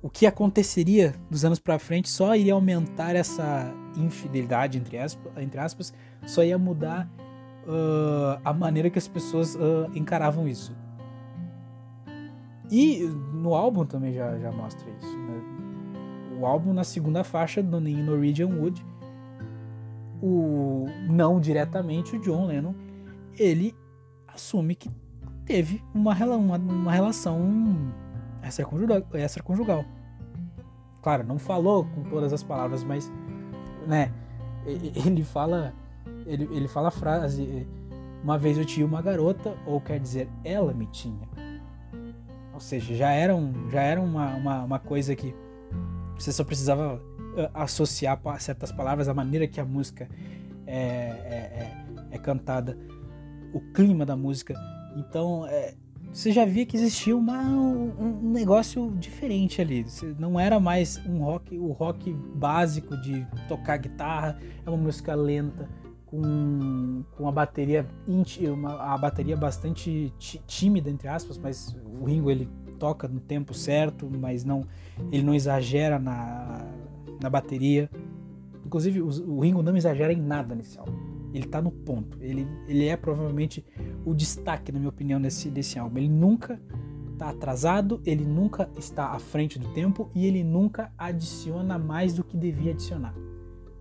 o 0.00 0.08
que 0.08 0.24
aconteceria 0.24 1.14
dos 1.28 1.44
anos 1.44 1.58
para 1.58 1.80
frente 1.80 2.08
só 2.08 2.36
iria 2.36 2.52
aumentar 2.52 3.16
essa 3.16 3.74
infidelidade, 3.96 4.78
entre 4.78 4.96
aspas, 4.96 5.32
entre 5.36 5.58
aspas 5.58 5.94
só 6.24 6.44
ia 6.44 6.56
mudar 6.56 7.10
uh, 7.66 8.40
a 8.44 8.52
maneira 8.52 8.88
que 8.88 8.98
as 8.98 9.08
pessoas 9.08 9.56
uh, 9.56 9.90
encaravam 9.94 10.46
isso. 10.46 10.76
E 12.70 13.00
no 13.32 13.54
álbum 13.54 13.84
também 13.84 14.14
já, 14.14 14.38
já 14.38 14.52
mostra 14.52 14.88
isso. 15.00 15.18
Né? 15.18 15.42
O 16.40 16.46
álbum, 16.46 16.72
na 16.72 16.84
segunda 16.84 17.24
faixa, 17.24 17.62
do 17.62 17.80
Norwegian 17.80 18.48
Wood, 18.48 18.84
o 20.24 20.86
não 21.06 21.38
diretamente 21.38 22.16
o 22.16 22.20
John 22.20 22.46
Lennon, 22.46 22.74
ele 23.38 23.76
assume 24.26 24.74
que 24.74 24.90
teve 25.44 25.82
uma, 25.94 26.14
uma, 26.14 26.56
uma 26.56 26.92
relação 26.92 27.92
extraconjugal, 28.42 29.02
extraconjugal. 29.12 29.84
Claro, 31.02 31.24
não 31.24 31.38
falou 31.38 31.84
com 31.84 32.04
todas 32.04 32.32
as 32.32 32.42
palavras, 32.42 32.82
mas 32.82 33.12
né, 33.86 34.10
ele 34.66 35.22
fala 35.22 35.74
ele, 36.26 36.48
ele 36.52 36.68
fala 36.68 36.88
a 36.88 36.90
frase 36.90 37.66
uma 38.22 38.38
vez 38.38 38.56
eu 38.56 38.64
tinha 38.64 38.86
uma 38.86 39.02
garota, 39.02 39.54
ou 39.66 39.78
quer 39.78 40.00
dizer, 40.00 40.30
ela 40.42 40.72
me 40.72 40.86
tinha. 40.86 41.28
Ou 42.54 42.60
seja, 42.60 42.94
já 42.94 43.10
era, 43.10 43.36
um, 43.36 43.68
já 43.68 43.82
era 43.82 44.00
uma, 44.00 44.34
uma, 44.34 44.64
uma 44.64 44.78
coisa 44.78 45.14
que 45.14 45.34
você 46.16 46.32
só 46.32 46.42
precisava 46.42 47.02
associar 47.52 48.20
certas 48.38 48.70
palavras, 48.72 49.08
a 49.08 49.14
maneira 49.14 49.46
que 49.46 49.60
a 49.60 49.64
música 49.64 50.08
é, 50.66 50.76
é, 50.76 50.80
é, 50.80 51.84
é 52.12 52.18
cantada, 52.18 52.78
o 53.52 53.60
clima 53.72 54.04
da 54.04 54.16
música. 54.16 54.54
Então, 54.96 55.46
é, 55.46 55.74
você 56.12 56.30
já 56.30 56.44
via 56.44 56.64
que 56.64 56.76
existia 56.76 57.16
uma, 57.16 57.42
um, 57.42 57.92
um, 57.98 58.30
negócio 58.30 58.90
diferente 58.98 59.60
ali. 59.60 59.84
Não 60.18 60.38
era 60.38 60.60
mais 60.60 60.96
um 61.06 61.18
rock, 61.24 61.58
o 61.58 61.72
rock 61.72 62.12
básico 62.12 62.96
de 62.98 63.26
tocar 63.48 63.78
guitarra, 63.78 64.38
é 64.64 64.70
uma 64.70 64.78
música 64.78 65.14
lenta 65.14 65.68
com, 66.06 67.02
com 67.16 67.28
a 67.28 67.32
bateria 67.32 67.86
uma, 68.52 68.94
a 68.94 68.96
bateria 68.96 69.36
bastante 69.36 70.12
tímida 70.46 70.88
entre 70.88 71.08
aspas, 71.08 71.36
mas 71.36 71.76
o 72.00 72.04
Ringo 72.04 72.30
ele 72.30 72.48
toca 72.78 73.08
no 73.08 73.18
tempo 73.18 73.52
certo, 73.52 74.08
mas 74.08 74.44
não 74.44 74.64
ele 75.10 75.24
não 75.24 75.34
exagera 75.34 75.98
na 75.98 76.64
na 77.24 77.30
bateria. 77.30 77.90
Inclusive, 78.64 79.00
o 79.00 79.40
Ringo 79.40 79.62
não 79.62 79.76
exagera 79.76 80.12
em 80.12 80.20
nada 80.20 80.54
nesse 80.54 80.78
álbum. 80.78 80.92
Ele 81.32 81.46
tá 81.46 81.60
no 81.60 81.70
ponto. 81.70 82.18
Ele, 82.20 82.46
ele 82.68 82.86
é 82.86 82.96
provavelmente 82.96 83.64
o 84.04 84.14
destaque, 84.14 84.70
na 84.70 84.78
minha 84.78 84.88
opinião, 84.88 85.20
desse, 85.20 85.50
desse 85.50 85.78
álbum. 85.78 85.98
Ele 85.98 86.08
nunca 86.08 86.60
tá 87.18 87.30
atrasado, 87.30 88.00
ele 88.04 88.24
nunca 88.24 88.68
está 88.76 89.06
à 89.06 89.18
frente 89.18 89.58
do 89.58 89.68
tempo 89.68 90.10
e 90.14 90.26
ele 90.26 90.44
nunca 90.44 90.92
adiciona 90.98 91.78
mais 91.78 92.14
do 92.14 92.22
que 92.22 92.36
devia 92.36 92.72
adicionar. 92.72 93.14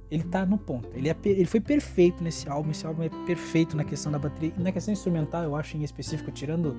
Ele 0.10 0.24
tá 0.24 0.46
no 0.46 0.58
ponto. 0.58 0.90
Ele, 0.94 1.10
é, 1.10 1.16
ele 1.26 1.46
foi 1.46 1.60
perfeito 1.60 2.24
nesse 2.24 2.48
álbum. 2.48 2.72
Esse 2.72 2.86
álbum 2.86 3.04
é 3.04 3.10
perfeito 3.26 3.76
na 3.76 3.84
questão 3.84 4.12
da 4.12 4.20
bateria. 4.20 4.54
E 4.58 4.62
na 4.62 4.72
questão 4.72 4.92
instrumental, 4.92 5.44
eu 5.44 5.56
acho 5.56 5.76
em 5.76 5.84
específico, 5.84 6.32
tirando 6.32 6.78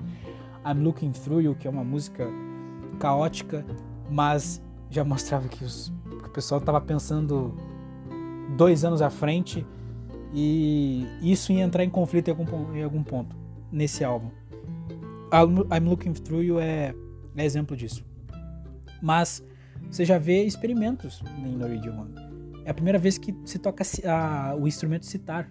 I'm 0.65 0.81
Looking 0.81 1.11
Through 1.11 1.41
You, 1.41 1.55
que 1.55 1.67
é 1.67 1.69
uma 1.69 1.83
música 1.83 2.27
caótica, 2.99 3.65
mas 4.09 4.61
já 4.89 5.03
mostrava 5.03 5.47
que, 5.47 5.63
os, 5.63 5.91
pessoal 6.35 6.59
estava 6.59 6.81
pensando 6.81 7.55
dois 8.57 8.83
anos 8.83 9.01
à 9.01 9.09
frente 9.09 9.65
e 10.33 11.07
isso 11.21 11.53
ia 11.53 11.63
entrar 11.63 11.83
em 11.85 11.89
conflito 11.89 12.27
em 12.27 12.31
algum, 12.31 12.75
em 12.75 12.83
algum 12.83 13.01
ponto 13.01 13.33
nesse 13.71 14.03
álbum. 14.03 14.29
I'm 15.33 15.87
Looking 15.87 16.13
Through 16.13 16.43
You 16.43 16.59
é, 16.59 16.93
é 17.37 17.45
exemplo 17.45 17.75
disso. 17.75 18.05
Mas 19.01 19.41
você 19.89 20.03
já 20.03 20.17
vê 20.17 20.43
experimentos 20.43 21.23
em 21.37 21.55
Norwegian 21.55 21.93
Woman. 21.93 22.13
É 22.65 22.71
a 22.71 22.73
primeira 22.73 22.99
vez 22.99 23.17
que 23.17 23.33
se 23.45 23.57
toca 23.57 23.83
a, 24.05 24.55
o 24.55 24.67
instrumento 24.67 25.05
citar. 25.05 25.49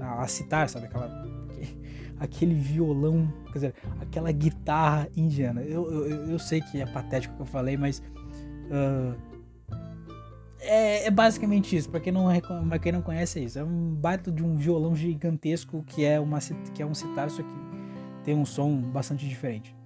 A, 0.00 0.22
a 0.22 0.28
citar, 0.28 0.68
sabe? 0.68 0.86
Aquela, 0.86 1.26
aquele 2.18 2.54
violão, 2.54 3.32
quer 3.46 3.52
dizer, 3.52 3.74
aquela 4.00 4.32
guitarra 4.32 5.08
indiana. 5.16 5.62
Eu, 5.62 5.90
eu, 5.92 6.30
eu 6.30 6.38
sei 6.38 6.60
que 6.60 6.80
é 6.80 6.86
patético 6.86 7.34
o 7.34 7.36
que 7.36 7.42
eu 7.42 7.46
falei, 7.46 7.76
mas. 7.76 8.02
Uh, 8.68 9.27
é, 10.60 11.06
é, 11.06 11.10
basicamente 11.10 11.76
isso. 11.76 11.88
Para 11.88 12.00
quem, 12.00 12.12
não, 12.12 12.26
pra 12.68 12.78
quem 12.78 12.92
não 12.92 13.02
conhece, 13.02 13.38
é 13.38 13.42
isso. 13.42 13.58
É 13.58 13.64
um 13.64 13.94
baita 13.94 14.30
de 14.30 14.44
um 14.44 14.56
violão 14.56 14.94
gigantesco 14.94 15.82
que 15.86 16.04
é, 16.04 16.18
uma, 16.18 16.38
que 16.74 16.82
é 16.82 16.86
um 16.86 16.94
citar, 16.94 17.30
só 17.30 17.42
que 17.42 17.48
tem 18.24 18.34
um 18.34 18.44
som 18.44 18.76
bastante 18.80 19.28
diferente. 19.28 19.76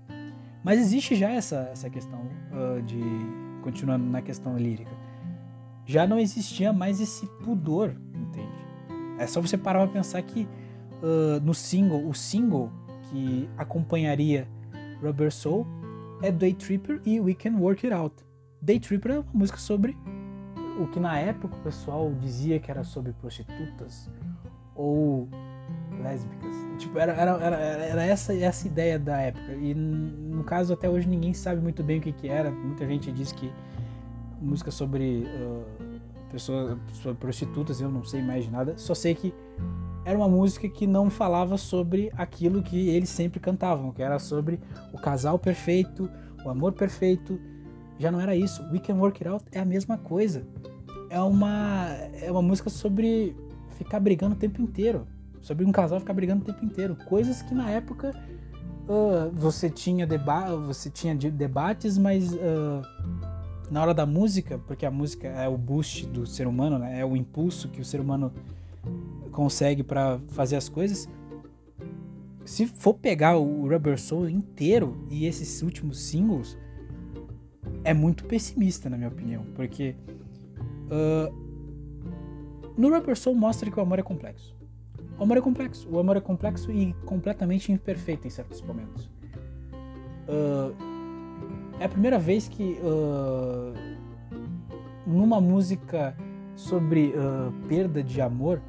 Mas 0.64 0.78
existe 0.78 1.14
já 1.14 1.30
essa, 1.30 1.68
essa 1.72 1.90
questão 1.90 2.20
uh, 2.52 2.82
de. 2.82 3.00
Continuando 3.62 4.04
na 4.04 4.20
questão 4.20 4.56
lírica. 4.56 4.90
Já 5.85 6.04
não 6.04 6.18
existia 6.18 6.72
mais 6.72 7.00
esse 7.00 7.26
pudor, 7.44 7.94
entende? 8.12 8.52
É 9.18 9.26
só 9.26 9.40
você 9.40 9.56
parar 9.56 9.85
pra 9.85 9.92
pensar 9.92 10.20
que 10.22 10.48
uh, 11.00 11.40
no 11.44 11.54
single, 11.54 12.08
o 12.08 12.12
single 12.12 12.72
que 13.08 13.48
acompanharia 13.56 14.48
Rubber 15.00 15.32
Soul 15.32 15.64
é 16.22 16.32
Day 16.32 16.54
Tripper 16.54 17.00
e 17.04 17.20
We 17.20 17.35
Can 17.35 17.56
Work 17.56 17.87
It 17.87 17.94
Out. 17.94 18.16
Day 18.61 18.80
Tripper 18.80 19.12
é 19.12 19.18
uma 19.20 19.26
música 19.32 19.58
sobre 19.58 19.96
o 20.80 20.87
que 20.87 20.98
na 21.00 21.18
época 21.18 21.56
o 21.56 21.61
pessoal 21.61 22.12
dizia 22.20 22.58
que 22.58 22.70
era 22.70 22.85
sobre 22.85 23.12
prostitutas 23.12 24.11
ou 24.74 25.28
lésbicas. 26.02 26.56
Tipo, 26.78 26.98
era, 26.98 27.12
era, 27.12 27.30
era, 27.32 27.56
era 27.56 28.04
essa, 28.04 28.35
essa 28.35 28.66
ideia 28.66 28.98
da 28.98 29.18
época. 29.18 29.52
E 29.54 29.74
no 29.74 30.44
caso, 30.44 30.72
até 30.72 30.88
hoje 30.88 31.08
ninguém 31.08 31.35
sabe 31.35 31.61
muito 31.61 31.82
bem 31.82 31.98
o 31.98 32.00
que, 32.00 32.12
que 32.12 32.28
era. 32.28 32.50
Muita 32.50 32.87
gente 32.87 33.12
diz 33.12 33.32
que 33.32 33.52
música 34.40 34.70
sobre 34.70 35.26
uh, 35.26 35.64
pessoas 36.30 36.78
sobre 36.94 37.18
prostitutas, 37.18 37.80
eu 37.80 37.90
não 37.90 38.04
sei 38.04 38.22
mais 38.22 38.44
de 38.44 38.50
nada. 38.50 38.74
Só 38.76 38.94
sei 38.94 39.14
que 39.14 39.32
era 40.04 40.18
uma 40.18 40.28
música 40.28 40.68
que 40.68 40.87
não 40.87 41.08
falava 41.08 41.56
sobre 41.56 42.11
aquilo 42.16 42.62
que 42.62 42.88
eles 42.88 43.08
sempre 43.08 43.38
cantavam, 43.38 43.92
que 43.92 44.02
era 44.02 44.18
sobre 44.18 44.58
o 44.92 44.98
casal 44.98 45.38
perfeito, 45.38 46.11
o 46.44 46.50
amor 46.50 46.72
perfeito. 46.72 47.38
Já 48.03 48.11
não 48.11 48.21
era 48.21 48.37
isso. 48.37 48.62
We 48.71 48.81
Can 48.81 48.97
Work 48.97 49.23
It 49.23 49.29
Out 49.29 49.45
é 49.53 49.61
a 49.61 49.65
mesma 49.65 49.97
coisa. 49.97 50.45
É 51.09 51.21
uma, 51.21 51.87
é 52.21 52.31
uma 52.31 52.43
música 52.43 52.69
sobre 52.69 53.35
ficar 53.79 54.01
brigando 54.01 54.35
o 54.35 54.38
tempo 54.38 54.61
inteiro 54.61 55.07
sobre 55.43 55.65
um 55.65 55.73
casal 55.73 55.99
ficar 56.01 56.15
brigando 56.15 56.43
o 56.43 56.47
tempo 56.47 56.65
inteiro. 56.65 56.97
Coisas 57.05 57.43
que 57.43 57.55
na 57.55 57.69
época 57.69 58.15
uh, 58.88 59.31
você 59.33 59.69
tinha 59.69 60.07
deba 60.07 60.57
você 60.57 60.88
tinha 60.88 61.15
debates, 61.15 61.99
mas 61.99 62.33
uh, 62.33 62.83
na 63.71 63.83
hora 63.83 63.93
da 63.93 64.07
música, 64.07 64.59
porque 64.67 64.87
a 64.87 64.91
música 64.91 65.29
é 65.29 65.49
o 65.49 65.59
boost 65.59 66.07
do 66.07 66.25
ser 66.27 66.47
humano, 66.47 66.79
né? 66.79 67.01
é 67.01 67.05
o 67.05 67.17
impulso 67.17 67.69
que 67.69 67.81
o 67.81 67.85
ser 67.85 68.01
humano 68.01 68.33
consegue 69.33 69.83
para 69.83 70.21
fazer 70.29 70.57
as 70.57 70.69
coisas. 70.69 71.09
Se 72.45 72.67
for 72.67 72.95
pegar 72.95 73.37
o 73.37 73.69
Rubber 73.69 74.01
Soul 74.01 74.29
inteiro 74.29 75.07
e 75.11 75.27
esses 75.27 75.62
últimos 75.62 75.99
singles, 76.01 76.57
é 77.85 77.92
muito 77.92 78.25
pessimista, 78.25 78.88
na 78.88 78.97
minha 78.97 79.09
opinião, 79.09 79.45
porque 79.55 79.95
uh, 80.87 81.33
no 82.77 82.88
Rubber 82.90 83.16
Soul 83.16 83.37
mostra 83.37 83.71
que 83.71 83.79
o 83.79 83.83
amor 83.83 83.99
é 83.99 84.03
complexo. 84.03 84.55
O 85.18 85.25
amor 85.25 85.37
é 85.37 85.40
complexo. 85.40 85.88
O 85.90 85.99
amor 85.99 86.16
é 86.16 86.21
complexo 86.21 86.71
e 86.71 86.92
completamente 87.05 87.71
imperfeito 87.71 88.27
em 88.27 88.31
certos 88.31 88.62
momentos. 88.62 89.11
Uh, 90.27 90.75
é 91.79 91.85
a 91.85 91.88
primeira 91.88 92.18
vez 92.18 92.49
que 92.49 92.79
uh, 92.83 93.75
numa 95.07 95.40
música 95.40 96.16
sobre 96.55 97.14
perda 97.66 98.03
de 98.03 98.21
amor 98.21 98.61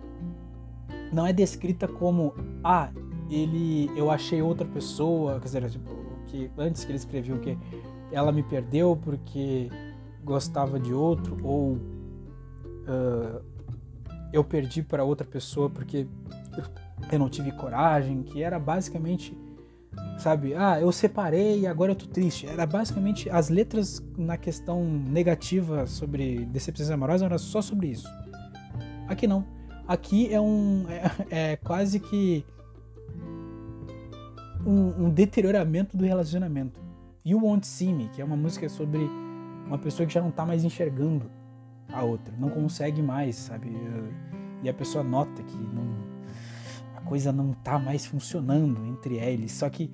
não 1.11 1.27
é 1.27 1.33
descrita 1.33 1.87
como 1.87 2.33
ah 2.63 2.89
ele 3.29 3.91
eu 3.95 4.09
achei 4.09 4.41
outra 4.41 4.65
pessoa 4.65 5.33
quer 5.39 5.45
dizer 5.45 5.69
tipo, 5.69 6.02
que 6.33 6.49
antes 6.57 6.83
que 6.83 6.91
ele 6.91 6.97
escreveu 6.97 7.39
que 7.39 7.55
ela 8.11 8.31
me 8.31 8.41
perdeu 8.41 8.97
porque 8.99 9.69
gostava 10.23 10.79
de 10.79 10.91
outro 10.91 11.37
ou 11.43 11.73
uh, 11.73 13.43
eu 14.31 14.43
perdi 14.43 14.81
para 14.81 15.03
outra 15.03 15.27
pessoa 15.27 15.69
porque 15.69 16.07
eu 17.11 17.19
não 17.19 17.29
tive 17.29 17.51
coragem, 17.51 18.23
que 18.23 18.41
era 18.41 18.57
basicamente, 18.57 19.37
sabe, 20.17 20.55
ah, 20.55 20.81
eu 20.81 20.91
separei 20.91 21.59
e 21.59 21.67
agora 21.67 21.91
eu 21.91 21.95
tô 21.95 22.07
triste. 22.07 22.47
Era 22.47 22.65
basicamente 22.65 23.29
as 23.29 23.49
letras 23.49 24.03
na 24.17 24.35
questão 24.35 24.83
negativa 24.83 25.85
sobre 25.85 26.45
decepções 26.45 26.89
amorosas 26.89 27.23
era 27.23 27.37
só 27.37 27.61
sobre 27.61 27.87
isso. 27.87 28.07
Aqui 29.07 29.27
não. 29.27 29.45
Aqui 29.87 30.33
é 30.33 30.41
um 30.41 30.85
é, 31.29 31.51
é 31.51 31.55
quase 31.57 31.99
que 31.99 32.43
um, 34.65 35.05
um, 35.05 35.09
deterioramento 35.09 35.95
do 35.95 36.05
relacionamento. 36.05 36.79
You 37.25 37.39
Won't 37.43 37.65
See 37.65 37.93
Me, 37.93 38.09
que 38.09 38.21
é 38.21 38.25
uma 38.25 38.35
música 38.35 38.67
sobre 38.69 39.09
uma 39.65 39.77
pessoa 39.77 40.05
que 40.05 40.13
já 40.13 40.21
não 40.21 40.31
tá 40.31 40.45
mais 40.45 40.63
enxergando 40.63 41.29
a 41.91 42.03
outra, 42.03 42.33
não 42.37 42.49
consegue 42.49 43.01
mais, 43.01 43.35
sabe? 43.35 43.71
E 44.61 44.69
a 44.69 44.73
pessoa 44.73 45.03
nota 45.03 45.41
que 45.43 45.57
não, 45.57 45.87
a 46.95 47.01
coisa 47.01 47.31
não 47.31 47.53
tá 47.53 47.77
mais 47.77 48.05
funcionando 48.05 48.85
entre 48.85 49.17
eles. 49.17 49.51
Só 49.51 49.69
que 49.69 49.91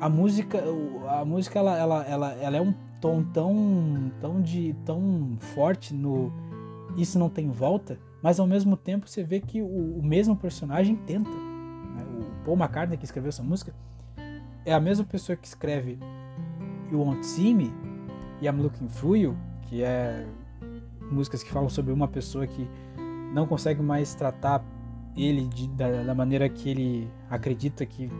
a 0.00 0.08
música, 0.08 0.62
a 1.08 1.24
música 1.24 1.58
ela, 1.58 1.78
ela, 1.78 2.04
ela, 2.04 2.32
ela 2.34 2.56
é 2.56 2.60
um 2.60 2.74
tom 3.00 3.22
tão, 3.22 4.10
tão, 4.20 4.40
de, 4.40 4.74
tão 4.84 5.36
forte 5.38 5.94
no 5.94 6.32
isso 6.96 7.18
não 7.18 7.28
tem 7.28 7.50
volta, 7.50 7.98
mas 8.22 8.38
ao 8.38 8.46
mesmo 8.46 8.76
tempo 8.76 9.08
você 9.08 9.22
vê 9.22 9.40
que 9.40 9.62
o, 9.62 9.98
o 9.98 10.02
mesmo 10.02 10.36
personagem 10.36 10.96
tenta. 10.96 11.30
Paul 12.44 12.56
McCartney 12.56 12.96
que 12.96 13.04
escreveu 13.04 13.28
essa 13.28 13.42
música 13.42 13.74
é 14.64 14.72
a 14.72 14.80
mesma 14.80 15.04
pessoa 15.04 15.36
que 15.36 15.46
escreve 15.46 15.98
You 16.90 17.00
Won't 17.00 17.24
See 17.24 17.54
Me 17.54 17.72
e 18.40 18.46
I'm 18.46 18.60
Looking 18.60 18.88
Through 18.88 19.16
You, 19.16 19.36
que 19.62 19.82
é 19.82 20.26
músicas 21.10 21.42
que 21.42 21.50
falam 21.50 21.68
sobre 21.68 21.92
uma 21.92 22.08
pessoa 22.08 22.46
que 22.46 22.68
não 23.32 23.46
consegue 23.46 23.82
mais 23.82 24.14
tratar 24.14 24.64
ele 25.16 25.46
de, 25.46 25.68
da, 25.68 26.02
da, 26.02 26.14
maneira 26.14 26.48
que 26.48 26.68
ele 26.68 27.10
acredita 27.30 27.84
que 27.84 28.10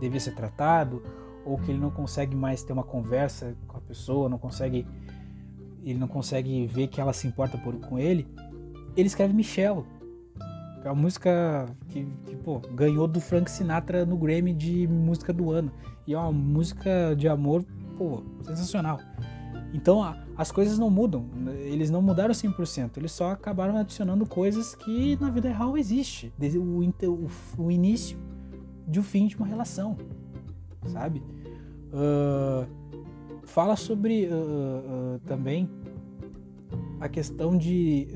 devia 0.00 0.20
ser 0.20 0.34
tratado, 0.34 1.02
ou 1.44 1.58
que 1.58 1.70
ele 1.70 1.78
não 1.78 1.90
consegue 1.90 2.36
mais 2.36 2.62
ter 2.62 2.72
uma 2.72 2.82
conversa 2.82 3.56
com 3.66 3.78
a 3.78 3.80
pessoa, 3.80 4.28
não 4.28 4.38
consegue 4.38 4.86
ele 5.84 5.98
não 5.98 6.06
consegue 6.06 6.64
ver 6.66 6.86
que 6.86 7.00
ela 7.00 7.12
se 7.12 7.26
importa 7.26 7.58
por, 7.58 7.74
com 7.80 7.98
ele, 7.98 8.28
ele 8.96 9.08
escreve 9.08 9.34
Michelle, 9.34 9.84
é 10.84 10.88
uma 10.88 11.00
música 11.00 11.66
que, 11.88 12.06
que 12.26 12.36
pô, 12.36 12.58
ganhou 12.74 13.06
do 13.06 13.20
Frank 13.20 13.50
Sinatra 13.50 14.04
no 14.04 14.16
Grammy 14.16 14.52
de 14.52 14.86
música 14.88 15.32
do 15.32 15.50
ano. 15.50 15.70
E 16.06 16.14
é 16.14 16.18
uma 16.18 16.32
música 16.32 17.14
de 17.16 17.28
amor, 17.28 17.64
pô, 17.96 18.22
sensacional. 18.44 18.98
Então 19.72 20.02
a, 20.02 20.16
as 20.36 20.50
coisas 20.50 20.78
não 20.78 20.90
mudam, 20.90 21.26
eles 21.60 21.90
não 21.90 22.02
mudaram 22.02 22.34
100%, 22.34 22.96
eles 22.96 23.12
só 23.12 23.30
acabaram 23.30 23.76
adicionando 23.76 24.26
coisas 24.26 24.74
que 24.74 25.16
na 25.20 25.30
vida 25.30 25.48
real 25.48 25.78
existe, 25.78 26.32
o, 26.56 26.80
o, 27.08 27.30
o 27.58 27.70
início 27.70 28.18
de 28.86 29.00
um 29.00 29.02
fim 29.02 29.26
de 29.26 29.36
uma 29.36 29.46
relação, 29.46 29.96
sabe? 30.86 31.22
Uh, 31.92 32.66
fala 33.44 33.76
sobre 33.76 34.26
uh, 34.26 35.16
uh, 35.16 35.18
também 35.20 35.70
a 37.00 37.08
questão 37.08 37.56
de, 37.56 38.08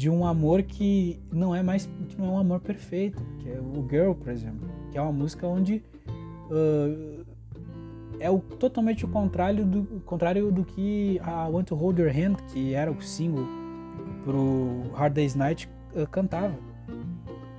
de 0.00 0.08
um 0.08 0.24
amor 0.24 0.62
que 0.62 1.20
não 1.30 1.54
é 1.54 1.62
mais 1.62 1.84
que 2.08 2.18
não 2.18 2.24
é 2.24 2.30
um 2.30 2.38
amor 2.38 2.60
perfeito, 2.60 3.22
que 3.38 3.50
é 3.50 3.60
o 3.60 3.86
Girl, 3.86 4.12
por 4.14 4.32
exemplo, 4.32 4.66
que 4.90 4.96
é 4.96 5.02
uma 5.02 5.12
música 5.12 5.46
onde 5.46 5.82
é 8.18 8.30
o, 8.30 8.38
totalmente 8.38 9.04
o 9.04 9.08
contrário 9.08 9.66
do, 9.66 10.00
contrário 10.06 10.50
do 10.50 10.64
que 10.64 11.20
a 11.22 11.46
Want 11.48 11.66
to 11.66 11.74
Hold 11.74 11.98
Your 11.98 12.08
Hand, 12.08 12.36
que 12.50 12.72
era 12.72 12.90
o 12.90 13.02
single 13.02 13.44
pro 14.24 14.84
Hard 14.94 15.12
Day's 15.12 15.34
Night, 15.34 15.68
uh, 15.94 16.06
cantava. 16.08 16.54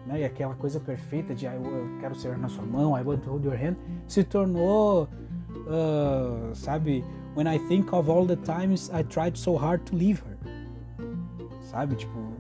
Né? 0.08 0.22
E 0.22 0.24
aquela 0.26 0.56
coisa 0.56 0.80
perfeita 0.80 1.36
de 1.36 1.46
ah, 1.46 1.54
eu 1.54 2.00
quero 2.00 2.16
ser 2.16 2.40
na 2.40 2.50
sua 2.50 2.66
mão, 2.66 2.98
I 2.98 3.04
want 3.04 3.22
to 3.22 3.30
hold 3.30 3.46
your 3.46 3.56
hand, 3.56 3.76
se 4.08 4.24
tornou, 4.24 5.04
uh, 5.04 6.56
sabe, 6.56 7.04
When 7.36 7.48
I 7.48 7.60
think 7.68 7.94
of 7.94 8.10
all 8.10 8.26
the 8.26 8.36
times 8.38 8.90
I 8.92 9.04
tried 9.04 9.38
so 9.38 9.56
hard 9.56 9.86
to 9.86 9.96
leave 9.96 10.24
her. 10.26 10.38
Sabe, 11.62 11.96
tipo, 11.96 12.31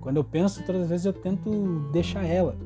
quando 0.00 0.16
eu 0.16 0.24
penso, 0.24 0.64
todas 0.64 0.82
as 0.82 0.88
vezes 0.88 1.06
eu 1.06 1.12
tento 1.12 1.90
deixar 1.92 2.24
ela. 2.24 2.56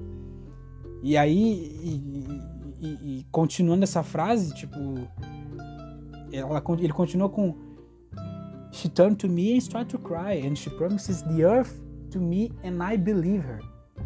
E 1.03 1.17
aí, 1.17 1.79
e, 1.83 2.87
e, 2.87 3.19
e 3.21 3.27
continuando 3.31 3.85
essa 3.85 4.03
frase, 4.03 4.55
tipo, 4.55 4.79
ela, 6.33 6.63
ele 6.79 6.93
continua 6.93 7.29
com 7.29 7.55
She 8.73 8.89
turned 8.89 9.19
to 9.19 9.29
me 9.29 9.55
and 9.55 9.59
started 9.59 9.91
to 9.91 9.99
cry, 9.99 10.45
and 10.45 10.57
she 10.57 10.69
promises 10.69 11.23
the 11.23 11.45
earth 11.45 11.81
to 12.11 12.21
me 12.21 12.51
and 12.65 12.83
I 12.83 12.97
believe 12.97 13.45
her. 13.47 13.61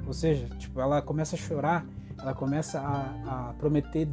Ou 0.06 0.12
seja, 0.12 0.46
tipo, 0.58 0.78
ela 0.80 1.00
começa 1.00 1.36
a 1.36 1.38
chorar, 1.38 1.86
ela 2.20 2.34
começa 2.34 2.78
a, 2.78 3.50
a 3.50 3.52
prometer 3.54 4.06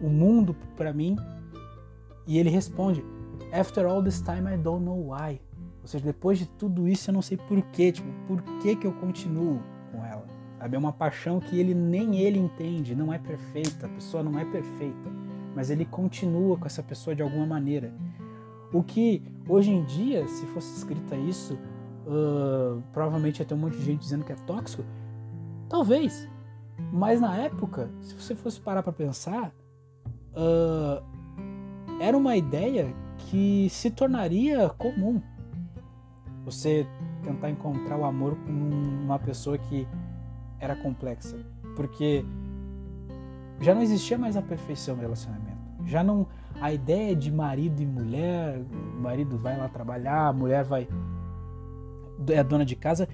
o 0.00 0.08
mundo 0.08 0.54
para 0.76 0.92
mim, 0.92 1.16
e 2.26 2.38
ele 2.38 2.50
responde: 2.50 3.04
After 3.52 3.86
all 3.86 4.02
this 4.02 4.20
time, 4.20 4.48
I 4.52 4.56
don't 4.56 4.84
know 4.84 5.12
why. 5.12 5.40
Ou 5.86 5.88
seja, 5.88 6.04
depois 6.04 6.36
de 6.36 6.46
tudo 6.46 6.88
isso, 6.88 7.10
eu 7.10 7.14
não 7.14 7.22
sei 7.22 7.36
porquê, 7.36 7.92
tipo, 7.92 8.08
por 8.26 8.42
que 8.60 8.74
que 8.74 8.88
eu 8.88 8.92
continuo 8.94 9.62
com 9.92 10.04
ela? 10.04 10.26
Sabe? 10.58 10.74
É 10.74 10.78
uma 10.80 10.92
paixão 10.92 11.38
que 11.38 11.56
ele 11.60 11.74
nem 11.74 12.16
ele 12.16 12.40
entende, 12.40 12.92
não 12.92 13.12
é 13.12 13.18
perfeita, 13.20 13.86
a 13.86 13.88
pessoa 13.90 14.20
não 14.20 14.36
é 14.36 14.44
perfeita, 14.44 15.12
mas 15.54 15.70
ele 15.70 15.84
continua 15.84 16.58
com 16.58 16.66
essa 16.66 16.82
pessoa 16.82 17.14
de 17.14 17.22
alguma 17.22 17.46
maneira. 17.46 17.94
O 18.72 18.82
que 18.82 19.22
hoje 19.48 19.70
em 19.70 19.84
dia, 19.84 20.26
se 20.26 20.44
fosse 20.46 20.76
escrita 20.76 21.14
isso, 21.14 21.54
uh, 21.54 22.82
provavelmente 22.92 23.38
ia 23.38 23.46
ter 23.46 23.54
um 23.54 23.58
monte 23.58 23.76
de 23.76 23.84
gente 23.84 24.00
dizendo 24.00 24.24
que 24.24 24.32
é 24.32 24.36
tóxico. 24.44 24.84
Talvez, 25.68 26.28
mas 26.92 27.20
na 27.20 27.36
época, 27.36 27.88
se 28.00 28.12
você 28.12 28.34
fosse 28.34 28.60
parar 28.60 28.82
para 28.82 28.92
pensar, 28.92 29.54
uh, 30.32 31.00
era 32.00 32.16
uma 32.16 32.36
ideia 32.36 32.92
que 33.18 33.68
se 33.70 33.88
tornaria 33.88 34.68
comum. 34.70 35.22
Você 36.46 36.86
tentar 37.24 37.50
encontrar 37.50 37.98
o 37.98 38.04
amor 38.04 38.36
com 38.36 38.52
uma 38.52 39.18
pessoa 39.18 39.58
que 39.58 39.86
era 40.60 40.76
complexa, 40.76 41.36
porque 41.74 42.24
já 43.60 43.74
não 43.74 43.82
existia 43.82 44.16
mais 44.16 44.36
a 44.36 44.42
perfeição 44.42 44.94
no 44.94 45.02
relacionamento. 45.02 45.56
Já 45.84 46.04
não 46.04 46.26
a 46.60 46.72
ideia 46.72 47.16
de 47.16 47.32
marido 47.32 47.82
e 47.82 47.86
mulher, 47.86 48.60
o 48.96 49.00
marido 49.00 49.36
vai 49.36 49.58
lá 49.58 49.68
trabalhar, 49.68 50.28
a 50.28 50.32
mulher 50.32 50.64
vai 50.64 50.88
é 52.28 52.42
dona 52.44 52.64
de 52.64 52.76
casa, 52.76 53.08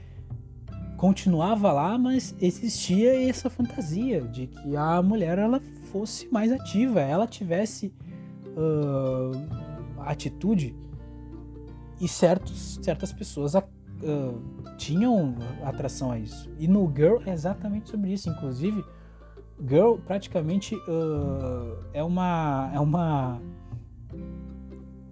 continuava 0.98 1.72
lá, 1.72 1.98
mas 1.98 2.36
existia 2.38 3.28
essa 3.28 3.48
fantasia 3.48 4.20
de 4.20 4.46
que 4.46 4.76
a 4.76 5.02
mulher 5.02 5.38
ela 5.38 5.60
fosse 5.90 6.28
mais 6.30 6.52
ativa, 6.52 7.00
ela 7.00 7.26
tivesse 7.26 7.92
uh, 8.48 10.00
atitude 10.00 10.76
e 12.02 12.08
certos, 12.08 12.80
certas 12.82 13.12
pessoas 13.12 13.54
uh, 13.54 13.62
tinham 14.76 15.36
atração 15.62 16.10
a 16.10 16.18
isso. 16.18 16.50
E 16.58 16.66
no 16.66 16.92
Girl 16.92 17.18
é 17.24 17.32
exatamente 17.32 17.88
sobre 17.90 18.12
isso. 18.12 18.28
Inclusive, 18.28 18.84
Girl 19.64 19.94
praticamente 20.04 20.74
uh, 20.74 21.78
é 21.92 22.02
uma 22.02 22.70
é 22.74 22.80
uma 22.80 23.40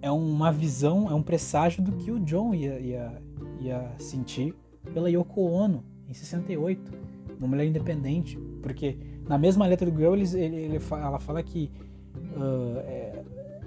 é 0.03 0.11
uma 0.11 0.51
visão, 0.51 1.09
é 1.09 1.15
um 1.15 1.23
presságio 1.23 1.81
do 1.81 1.93
que 1.93 2.11
o 2.11 2.19
John 2.19 2.55
ia, 2.55 2.81
ia, 2.81 3.23
ia 3.61 3.93
sentir 3.99 4.53
pela 4.93 5.09
Yoko 5.09 5.43
Ono 5.43 5.85
em 6.09 6.15
68, 6.15 6.91
uma 7.39 7.47
mulher 7.47 7.67
independente, 7.67 8.37
porque 8.63 8.99
na 9.29 9.39
mesma 9.39 9.65
letra 9.67 9.89
do 9.89 9.97
Girl 9.97 10.15
ele, 10.15 10.37
ele, 10.37 10.81
ela 10.91 11.21
fala 11.21 11.41
que 11.43 11.71
uh, 12.17 12.79
é, 12.79 13.23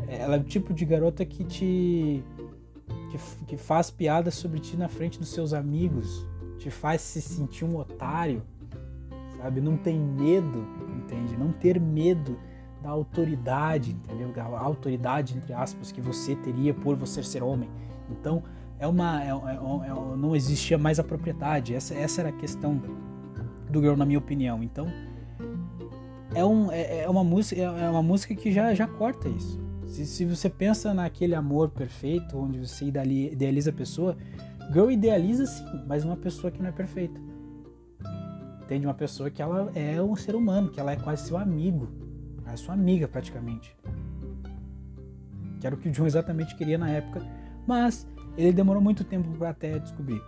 ela 0.08 0.36
é 0.36 0.40
o 0.40 0.44
tipo 0.44 0.74
de 0.74 0.84
garota 0.84 1.24
que 1.24 1.44
te 1.46 2.24
que, 3.14 3.46
que 3.46 3.58
faz 3.58 3.92
piada 3.92 4.32
sobre 4.32 4.60
ti 4.60 4.76
na 4.76 4.90
frente 4.90 5.20
dos 5.20 5.30
seus 5.30 5.54
amigos, 5.54 6.26
te 6.58 6.72
faz 6.72 7.02
se 7.02 7.22
sentir 7.22 7.64
um 7.64 7.78
otário, 7.78 8.42
sabe? 9.38 9.62
Não 9.62 9.78
tem 9.78 10.00
medo, 10.00 10.66
entende? 10.98 11.38
Não 11.38 11.52
ter 11.52 11.80
medo 11.80 12.38
da 12.82 12.90
autoridade, 12.90 13.92
entendeu? 13.92 14.34
A 14.36 14.60
autoridade, 14.60 15.38
entre 15.38 15.54
aspas, 15.54 15.92
que 15.92 16.02
você 16.02 16.36
teria 16.36 16.74
por 16.74 16.96
você 16.96 17.22
ser 17.22 17.44
homem. 17.44 17.70
Então, 18.10 18.44
é 18.80 18.88
uma. 18.88 19.24
É, 19.24 19.28
é, 19.28 19.30
é, 19.30 20.18
não 20.18 20.36
existia 20.36 20.78
mais 20.78 21.00
a 21.00 21.04
propriedade. 21.04 21.76
Essa, 21.76 21.94
essa 21.94 22.22
era 22.22 22.30
a 22.30 22.34
questão 22.34 22.82
do 23.70 23.80
Girl, 23.80 23.96
na 23.96 24.06
minha 24.06 24.20
opinião. 24.20 24.64
Então, 24.64 24.88
é, 26.34 26.44
um, 26.44 26.72
é, 26.72 27.02
é 27.02 27.10
uma 27.10 27.24
música, 27.24 27.62
é 27.62 27.90
uma 27.90 28.04
música 28.04 28.34
que 28.34 28.52
já, 28.52 28.74
já 28.74 28.88
corta 28.88 29.30
isso. 29.30 29.62
Se, 29.94 30.08
se 30.08 30.26
você 30.26 30.50
pensa 30.50 30.92
naquele 30.92 31.36
amor 31.36 31.70
perfeito, 31.70 32.36
onde 32.36 32.58
você 32.58 32.86
idealiza 32.86 33.70
a 33.70 33.74
pessoa, 33.74 34.18
Girl 34.72 34.90
idealiza 34.90 35.46
sim, 35.46 35.84
mas 35.86 36.04
uma 36.04 36.18
pessoa 36.18 36.50
que 36.50 36.60
não 36.60 36.70
é 36.70 36.72
perfeita. 36.72 37.22
Entende? 38.64 38.88
Uma 38.88 38.96
pessoa 38.96 39.30
que 39.30 39.40
ela 39.40 39.72
é 39.76 40.02
um 40.02 40.16
ser 40.16 40.34
humano, 40.34 40.72
que 40.72 40.80
ela 40.80 40.94
é 40.94 40.96
quase 40.96 41.28
seu 41.28 41.38
amigo. 41.38 41.90
é 42.48 42.56
sua 42.56 42.74
amiga 42.74 43.08
praticamente. 43.08 43.78
Que 45.62 45.68
era 45.68 45.76
o 45.76 45.78
que 45.78 45.90
o 45.90 45.92
John 45.92 46.08
exatamente 46.08 46.56
queria 46.56 46.80
na 46.80 46.90
época, 46.90 47.22
mas 47.68 48.08
ele 48.36 48.52
demorou 48.52 48.82
muito 48.82 49.04
tempo 49.04 49.30
para 49.38 49.52
até 49.52 49.78
descobrir. 49.78 50.24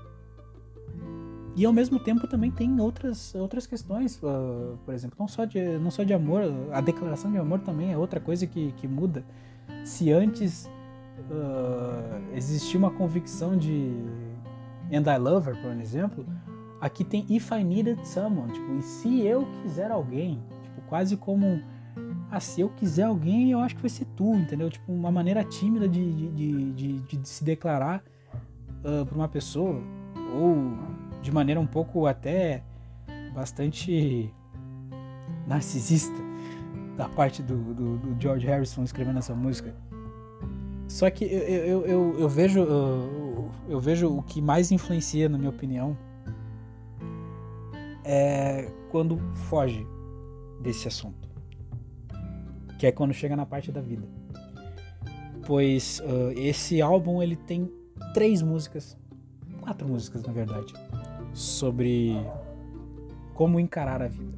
E 1.55 1.65
ao 1.65 1.73
mesmo 1.73 1.97
tempo 1.97 2.27
também 2.27 2.51
tem 2.51 2.79
outras, 2.79 3.33
outras 3.33 3.65
questões, 3.65 4.21
uh, 4.21 4.77
por 4.85 4.93
exemplo, 4.93 5.15
não 5.17 5.27
só, 5.27 5.43
de, 5.43 5.79
não 5.79 5.89
só 5.89 6.03
de 6.03 6.13
amor, 6.13 6.43
a 6.71 6.81
declaração 6.81 7.31
de 7.31 7.39
amor 7.39 7.61
também 7.61 7.91
é 7.91 7.97
outra 7.97 8.19
coisa 8.19 8.45
que, 8.45 8.71
que 8.73 8.87
muda. 8.87 9.25
Se 9.83 10.11
antes 10.11 10.69
uh, 11.29 12.35
existia 12.35 12.77
uma 12.77 12.91
convicção 12.91 13.57
de 13.57 13.91
And 14.91 15.11
I 15.11 15.17
Love 15.17 15.49
Her, 15.49 15.61
por 15.61 15.71
exemplo, 15.79 16.25
aqui 16.81 17.03
tem 17.03 17.25
If 17.29 17.51
I 17.51 17.63
Needed 17.63 18.07
Someone, 18.07 18.51
tipo, 18.51 18.73
e 18.73 18.81
se 18.81 19.25
eu 19.25 19.47
quiser 19.61 19.91
alguém, 19.91 20.41
tipo, 20.63 20.81
quase 20.87 21.17
como 21.17 21.61
ah, 22.29 22.39
se 22.39 22.61
eu 22.61 22.69
quiser 22.69 23.03
alguém, 23.03 23.51
eu 23.51 23.59
acho 23.59 23.75
que 23.75 23.81
vai 23.81 23.89
ser 23.89 24.05
tu, 24.15 24.33
entendeu? 24.35 24.69
Tipo, 24.69 24.91
uma 24.91 25.11
maneira 25.11 25.43
tímida 25.43 25.87
de, 25.87 26.11
de, 26.11 26.29
de, 26.31 26.99
de, 27.01 27.17
de 27.17 27.29
se 27.29 27.43
declarar 27.43 28.03
uh, 28.83 29.01
ah, 29.01 29.05
para 29.05 29.15
uma 29.15 29.27
pessoa, 29.27 29.81
ou 30.33 30.77
de 31.21 31.31
maneira 31.31 31.59
um 31.59 31.67
pouco 31.67 32.05
até 32.05 32.63
bastante 33.33 34.33
narcisista 35.47 36.24
da 36.95 37.09
parte 37.09 37.43
do, 37.43 37.73
do, 37.73 37.97
do 37.97 38.21
George 38.21 38.45
Harrison 38.47 38.83
escrevendo 38.83 39.19
essa 39.19 39.33
música. 39.33 39.75
Só 40.87 41.09
que 41.09 41.25
eu, 41.25 41.39
eu, 41.39 41.85
eu, 41.85 42.19
eu 42.19 42.29
vejo 42.29 42.59
eu, 42.59 43.51
eu 43.67 43.79
vejo 43.79 44.07
o 44.07 44.21
que 44.21 44.41
mais 44.41 44.71
influencia, 44.71 45.27
na 45.27 45.37
minha 45.37 45.49
opinião, 45.49 45.97
é 48.03 48.71
quando 48.89 49.17
foge 49.33 49.85
desse 50.61 50.87
assunto, 50.87 51.27
que 52.79 52.85
é 52.85 52.91
quando 52.91 53.13
chega 53.13 53.35
na 53.35 53.45
parte 53.45 53.71
da 53.71 53.81
vida. 53.81 54.07
Pois 55.45 55.99
uh, 55.99 56.31
esse 56.35 56.81
álbum 56.81 57.21
ele 57.21 57.35
tem 57.35 57.71
três 58.13 58.41
músicas, 58.41 58.97
quatro 59.61 59.87
músicas 59.87 60.23
na 60.23 60.31
verdade, 60.31 60.73
sobre 61.33 62.15
como 63.33 63.59
encarar 63.59 64.01
a 64.01 64.07
vida. 64.07 64.37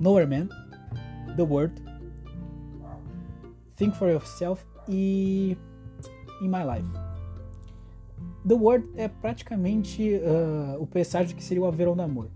Nowhere 0.00 0.28
Man, 0.28 0.48
The 1.38 1.44
Word, 1.44 1.80
Think 3.76 3.96
for 3.96 4.08
Yourself 4.10 4.66
e 4.88 5.56
In 6.42 6.48
My 6.48 6.64
Life. 6.64 6.88
The 8.44 8.54
Word 8.54 8.88
é 8.96 9.06
praticamente 9.06 10.14
uh, 10.14 10.82
o 10.82 10.86
presságio 10.86 11.36
que 11.36 11.44
seria 11.44 11.62
o 11.62 11.66
Averão 11.66 11.94
do 11.94 12.02
Amor. 12.02 12.28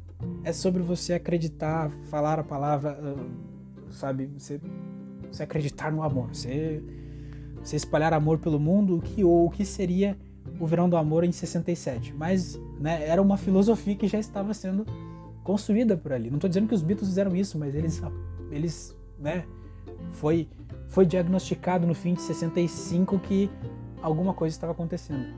É 0.45 0.53
sobre 0.53 0.85
você 0.85 1.15
acreditar, 1.15 1.91
falar 2.05 2.39
a 2.39 2.45
palavra, 2.45 2.97
uh, 3.03 3.93
sabe? 3.93 4.31
Você, 4.39 4.61
você 5.33 5.43
acreditar 5.43 5.91
no 5.91 6.05
amor, 6.05 6.29
você, 6.29 6.81
você 7.61 7.75
espalhar 7.75 8.13
amor 8.13 8.39
pelo 8.39 8.61
mundo, 8.61 8.99
o 8.99 9.03
que, 9.03 9.25
ou 9.25 9.47
o 9.47 9.51
que 9.51 9.65
seria 9.65 10.17
o 10.61 10.67
Verão 10.67 10.89
do 10.89 10.97
Amor 10.97 11.25
em 11.25 11.33
67. 11.33 12.15
Mas 12.15 12.57
né, 12.79 13.05
era 13.09 13.21
uma 13.21 13.37
filosofia 13.37 13.97
que 13.97 14.07
já 14.07 14.21
estava 14.21 14.55
sendo 14.55 14.87
construída 15.43 15.97
por 15.97 16.13
ali. 16.13 16.31
Não 16.31 16.37
estou 16.37 16.47
dizendo 16.47 16.69
que 16.69 16.75
os 16.75 16.83
Beatles 16.83 17.09
fizeram 17.09 17.35
isso, 17.35 17.59
mas 17.59 17.75
eles, 17.75 18.01
eles 18.53 18.97
né, 19.19 19.45
foi, 20.13 20.49
foi 20.89 21.07
diagnosticado 21.07 21.87
no 21.87 21.95
fim 21.95 22.15
de 22.15 22.21
65 22.21 23.19
que 23.19 23.51
alguma 24.01 24.35
coisa 24.35 24.55
estava 24.55 24.73
acontecendo. 24.73 25.35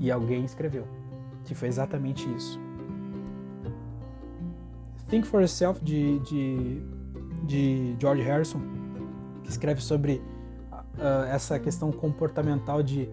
E 0.00 0.10
alguém 0.10 0.44
escreveu, 0.44 0.86
que 1.44 1.54
foi 1.54 1.68
exatamente 1.68 2.28
isso. 2.34 2.60
Think 5.08 5.26
for 5.26 5.40
Yourself, 5.40 5.82
de, 5.84 6.18
de, 6.20 6.82
de 7.44 7.96
George 8.00 8.22
Harrison, 8.22 8.60
que 9.44 9.50
escreve 9.50 9.80
sobre 9.80 10.20
uh, 10.72 11.24
essa 11.30 11.58
questão 11.60 11.92
comportamental 11.92 12.82
de 12.82 13.08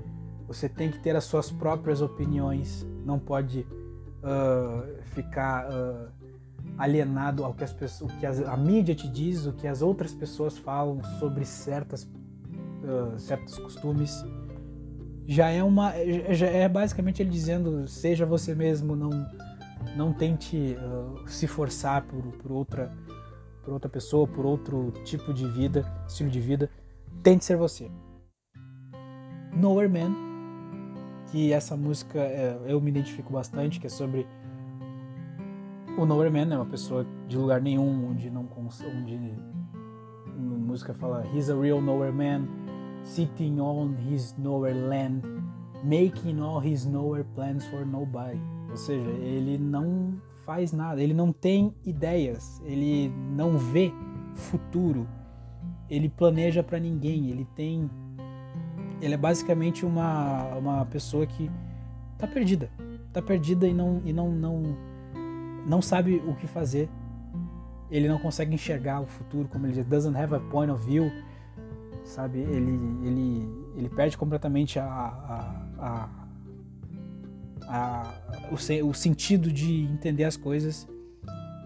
você 0.48 0.68
tem 0.68 0.90
que 0.90 1.00
ter 1.00 1.16
as 1.16 1.24
suas 1.24 1.52
próprias 1.52 2.02
opiniões, 2.02 2.86
não 3.06 3.20
pode 3.20 3.62
uh, 3.62 5.02
ficar 5.04 5.68
uh, 5.70 6.12
alienado 6.78 7.44
ao 7.44 7.54
que, 7.54 7.64
as 7.64 7.74
pessoas, 7.74 8.12
o 8.12 8.18
que 8.18 8.26
as, 8.26 8.40
a 8.40 8.58
mídia 8.58 8.96
te 8.96 9.08
diz, 9.08 9.46
o 9.46 9.54
que 9.54 9.68
as 9.68 9.82
outras 9.82 10.14
pessoas 10.14 10.58
falam 10.58 11.02
sobre 11.20 11.46
certas, 11.46 12.04
uh, 12.04 13.18
certos 13.18 13.58
costumes. 13.58 14.24
Já 15.26 15.50
é 15.50 15.64
uma, 15.64 15.94
já 16.32 16.48
é 16.48 16.68
basicamente 16.68 17.22
ele 17.22 17.30
dizendo 17.30 17.88
seja 17.88 18.26
você 18.26 18.54
mesmo, 18.54 18.96
não, 18.96 19.10
não 19.96 20.12
tente 20.12 20.76
se 21.28 21.48
forçar 21.48 22.02
por, 22.04 22.22
por 22.38 22.52
outra, 22.52 22.92
por 23.64 23.74
outra 23.74 23.90
pessoa, 23.90 24.28
por 24.28 24.46
outro 24.46 24.92
tipo 25.06 25.34
de 25.34 25.48
vida, 25.48 25.86
estilo 26.08 26.30
de 26.30 26.42
vida. 26.42 26.70
Tente 27.22 27.46
ser 27.46 27.56
você. 27.56 27.90
Nowhere 29.56 29.88
Man, 29.88 30.14
que 31.32 31.54
essa 31.54 31.78
música 31.78 32.20
é, 32.20 32.58
eu 32.66 32.82
me 32.82 32.90
identifico 32.90 33.32
bastante, 33.32 33.80
que 33.80 33.88
é 33.88 33.90
sobre 33.90 34.28
o 35.98 36.06
Nowhere 36.06 36.32
Man, 36.32 36.54
é 36.54 36.58
uma 36.58 36.66
pessoa 36.66 37.06
de 37.28 37.38
lugar 37.38 37.62
nenhum, 37.62 38.10
onde 38.10 38.30
não 38.30 38.48
onde 38.58 39.18
música 40.74 40.94
fala 40.94 41.24
He's 41.34 41.50
a 41.50 41.56
real 41.56 41.80
Nowhere 41.80 42.12
Man, 42.12 42.48
sitting 43.04 43.60
on 43.60 43.96
his 44.10 44.36
Nowhere 44.38 44.74
Land, 44.74 45.24
making 45.84 46.42
all 46.42 46.60
his 46.60 46.86
Nowhere 46.86 47.26
plans 47.36 47.66
for 47.68 47.86
nobody. 47.86 48.40
Ou 48.72 48.78
seja, 48.78 49.08
ele 49.08 49.58
não 49.60 50.20
faz 50.46 50.72
nada, 50.72 51.02
ele 51.02 51.14
não 51.14 51.32
tem 51.32 51.74
ideias, 51.86 52.60
ele 52.66 53.10
não 53.36 53.58
vê 53.58 53.94
futuro, 54.34 55.08
ele 55.88 56.10
planeja 56.10 56.64
para 56.64 56.80
ninguém, 56.80 57.30
ele 57.30 57.46
tem 57.56 57.90
ele 59.00 59.14
é 59.14 59.18
basicamente 59.18 59.86
uma, 59.86 60.56
uma 60.56 60.86
pessoa 60.86 61.28
que 61.28 61.52
tá 62.18 62.26
perdida, 62.26 62.70
tá 63.12 63.22
perdida 63.22 63.68
e 63.68 63.74
não 63.74 64.02
e 64.04 64.12
não 64.12 64.32
não 64.32 64.76
não 65.66 65.82
sabe 65.82 66.22
o 66.28 66.36
que 66.36 66.48
fazer. 66.48 66.90
Ele 67.90 68.08
não 68.08 68.18
consegue 68.18 68.54
enxergar 68.54 69.02
o 69.02 69.06
futuro, 69.06 69.48
como 69.48 69.66
ele 69.66 69.74
diz, 69.74 69.86
doesn't 69.86 70.18
have 70.18 70.34
a 70.34 70.40
point 70.40 70.72
of 70.72 70.84
view, 70.86 71.12
sabe? 72.04 72.40
Ele 72.40 72.80
ele 73.06 73.48
ele 73.76 73.90
perde 73.90 74.18
completamente 74.18 74.80
a, 74.80 74.86
a, 74.86 75.66
a, 75.80 76.10
a 77.68 78.14
o, 78.52 78.90
o 78.90 78.94
sentido 78.94 79.52
de 79.52 79.84
entender 79.84 80.24
as 80.24 80.36
coisas. 80.36 80.88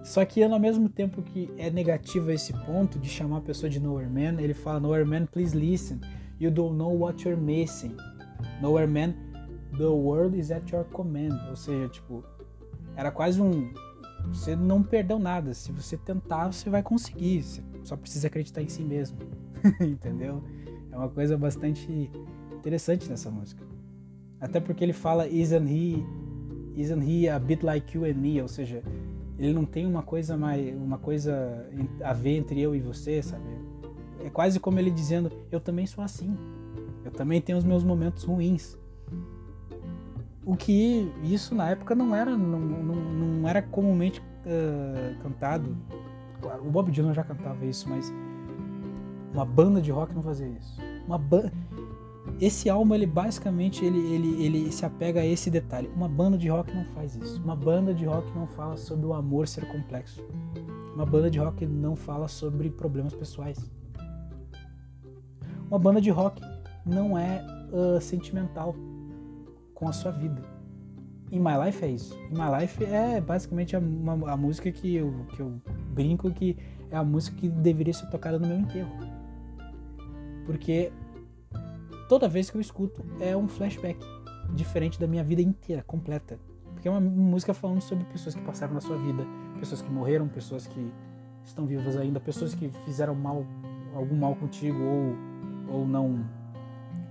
Só 0.03 0.23
que 0.23 0.41
ao 0.41 0.59
mesmo 0.59 0.87
tempo 0.87 1.21
que 1.21 1.51
é 1.57 1.69
negativo 1.69 2.31
esse 2.31 2.53
ponto 2.65 2.97
de 2.97 3.09
chamar 3.09 3.39
a 3.39 3.41
pessoa 3.41 3.69
de 3.69 3.79
nowhere 3.79 4.09
man, 4.09 4.41
ele 4.41 4.53
fala 4.53 4.79
nowhere 4.79 5.05
man, 5.05 5.25
please 5.25 5.57
listen. 5.57 5.99
You 6.39 6.51
don't 6.51 6.77
know 6.77 6.97
what 6.97 7.27
you're 7.27 7.39
missing. 7.39 7.95
Nowhere 8.61 8.87
man, 8.87 9.15
the 9.77 9.89
world 9.89 10.37
is 10.37 10.51
at 10.51 10.71
your 10.71 10.85
command. 10.85 11.33
Ou 11.49 11.55
seja, 11.55 11.89
tipo, 11.89 12.23
era 12.95 13.11
quase 13.11 13.41
um 13.41 13.73
você 14.26 14.55
não 14.55 14.84
perdeu 14.84 15.20
nada. 15.20 15.53
Se 15.53 15.72
você 15.72 15.97
tentar, 15.97 16.51
você 16.51 16.70
vai 16.70 16.84
conseguir. 16.84 17.43
Você 17.43 17.63
só 17.84 17.95
precisa 17.95 18.28
acreditar 18.28 18.61
em 18.61 18.70
si 18.70 18.84
mesmo. 18.84 19.18
Entendeu? 19.82 20.43
É 20.91 20.97
uma 20.97 21.09
coisa 21.09 21.38
bastante 21.38 22.11
interessante 22.53 23.09
nessa 23.09 23.30
música. 23.30 23.63
Até 24.39 24.59
porque 24.59 24.84
ele 24.84 24.93
fala 24.93 25.28
isn't 25.28 25.68
he 25.68 26.03
isn't 26.76 27.03
he 27.03 27.28
a 27.28 27.39
bit 27.39 27.65
like 27.65 27.97
you 27.97 28.05
and 28.05 28.13
me, 28.13 28.41
ou 28.41 28.47
seja, 28.47 28.84
ele 29.38 29.53
não 29.53 29.65
tem 29.65 29.86
uma 29.86 30.03
coisa 30.03 30.38
mais 30.38 30.76
uma 30.76 30.97
coisa 30.97 31.68
a 32.03 32.13
ver 32.13 32.38
entre 32.38 32.61
eu 32.61 32.76
e 32.76 32.80
você, 32.80 33.22
sabe? 33.22 33.45
É 34.24 34.30
quase 34.30 34.59
como 34.59 34.80
ele 34.80 34.91
dizendo, 34.91 35.32
eu 35.51 35.59
também 35.59 35.86
sou 35.86 36.03
assim. 36.03 36.36
Eu 37.03 37.11
também 37.11 37.39
tenho 37.39 37.57
os 37.57 37.63
meus 37.63 37.84
momentos 37.84 38.24
ruins. 38.24 38.78
O 40.47 40.55
que 40.55 41.11
isso 41.23 41.53
na 41.53 41.69
época 41.69 41.93
não 41.93 42.15
era 42.15 42.37
não, 42.37 42.59
não, 42.59 42.95
não 42.95 43.49
era 43.49 43.61
comumente 43.61 44.21
uh, 44.21 45.21
cantado. 45.21 45.75
Claro, 46.41 46.65
o 46.65 46.71
Bob 46.71 46.89
Dylan 46.89 47.13
já 47.13 47.23
cantava 47.23 47.65
isso, 47.65 47.89
mas 47.89 48.13
uma 49.33 49.43
banda 49.43 49.81
de 49.81 49.91
rock 49.91 50.15
não 50.15 50.23
fazia 50.23 50.47
isso. 50.47 50.79
Uma 51.05 51.17
banda 51.17 51.51
esse 52.39 52.69
álbum, 52.69 52.93
ele 52.93 53.05
basicamente 53.05 53.83
ele, 53.83 53.99
ele, 54.13 54.43
ele 54.43 54.71
se 54.71 54.85
apega 54.85 55.21
a 55.21 55.25
esse 55.25 55.49
detalhe. 55.49 55.89
Uma 55.95 56.07
banda 56.07 56.37
de 56.37 56.47
rock 56.47 56.73
não 56.73 56.85
faz 56.85 57.15
isso. 57.15 57.41
Uma 57.43 57.55
banda 57.55 57.93
de 57.93 58.05
rock 58.05 58.31
não 58.35 58.47
fala 58.47 58.77
sobre 58.77 59.05
o 59.05 59.13
amor 59.13 59.47
ser 59.47 59.67
complexo. 59.67 60.23
Uma 60.93 61.05
banda 61.05 61.29
de 61.29 61.39
rock 61.39 61.65
não 61.65 61.95
fala 61.95 62.27
sobre 62.27 62.69
problemas 62.69 63.13
pessoais. 63.13 63.57
Uma 65.69 65.79
banda 65.79 65.99
de 65.99 66.09
rock 66.09 66.41
não 66.85 67.17
é 67.17 67.43
uh, 67.71 67.99
sentimental 67.99 68.75
com 69.78 69.88
a 69.88 69.93
sua 69.93 70.11
vida. 70.11 70.41
In 71.32 71.39
My 71.39 71.55
Life 71.63 71.86
é 71.86 71.89
isso. 71.89 72.15
In 72.32 72.34
My 72.34 72.59
Life 72.59 72.84
é 72.84 73.21
basicamente 73.21 73.75
a, 73.75 73.80
uma, 73.80 74.32
a 74.32 74.36
música 74.36 74.71
que 74.71 74.95
eu, 74.95 75.13
que 75.36 75.39
eu 75.39 75.61
brinco 75.93 76.32
que 76.32 76.57
é 76.89 76.97
a 76.97 77.03
música 77.03 77.38
que 77.38 77.47
deveria 77.47 77.93
ser 77.93 78.07
tocada 78.07 78.39
no 78.39 78.47
meu 78.47 78.57
enterro. 78.57 78.89
Porque 80.47 80.91
toda 82.09 82.28
vez 82.28 82.49
que 82.49 82.57
eu 82.57 82.61
escuto 82.61 83.05
é 83.19 83.38
um 83.38 83.47
flashback 83.47 83.99
diferente 84.55 84.99
da 84.99 85.05
minha 85.05 85.23
vida 85.23 85.43
inteira, 85.43 85.84
completa. 85.84 86.39
Porque 86.73 86.88
é 86.88 86.91
uma 86.91 87.01
música 87.01 87.53
falando 87.53 87.82
sobre 87.82 88.03
pessoas 88.05 88.34
que 88.34 88.41
passaram 88.41 88.73
na 88.73 88.82
sua 88.82 88.97
vida, 88.97 89.28
pessoas 89.59 89.80
que 89.80 89.91
morreram, 89.91 90.28
pessoas 90.28 90.65
que 90.65 90.91
estão 91.43 91.67
vivas 91.67 91.95
ainda, 91.97 92.19
pessoas 92.19 92.55
que 92.55 92.69
fizeram 92.84 93.13
mal, 93.13 93.45
algum 93.93 94.15
mal 94.15 94.36
contigo 94.36 94.80
ou, 94.80 95.75
ou 95.75 95.88
não, 95.88 96.25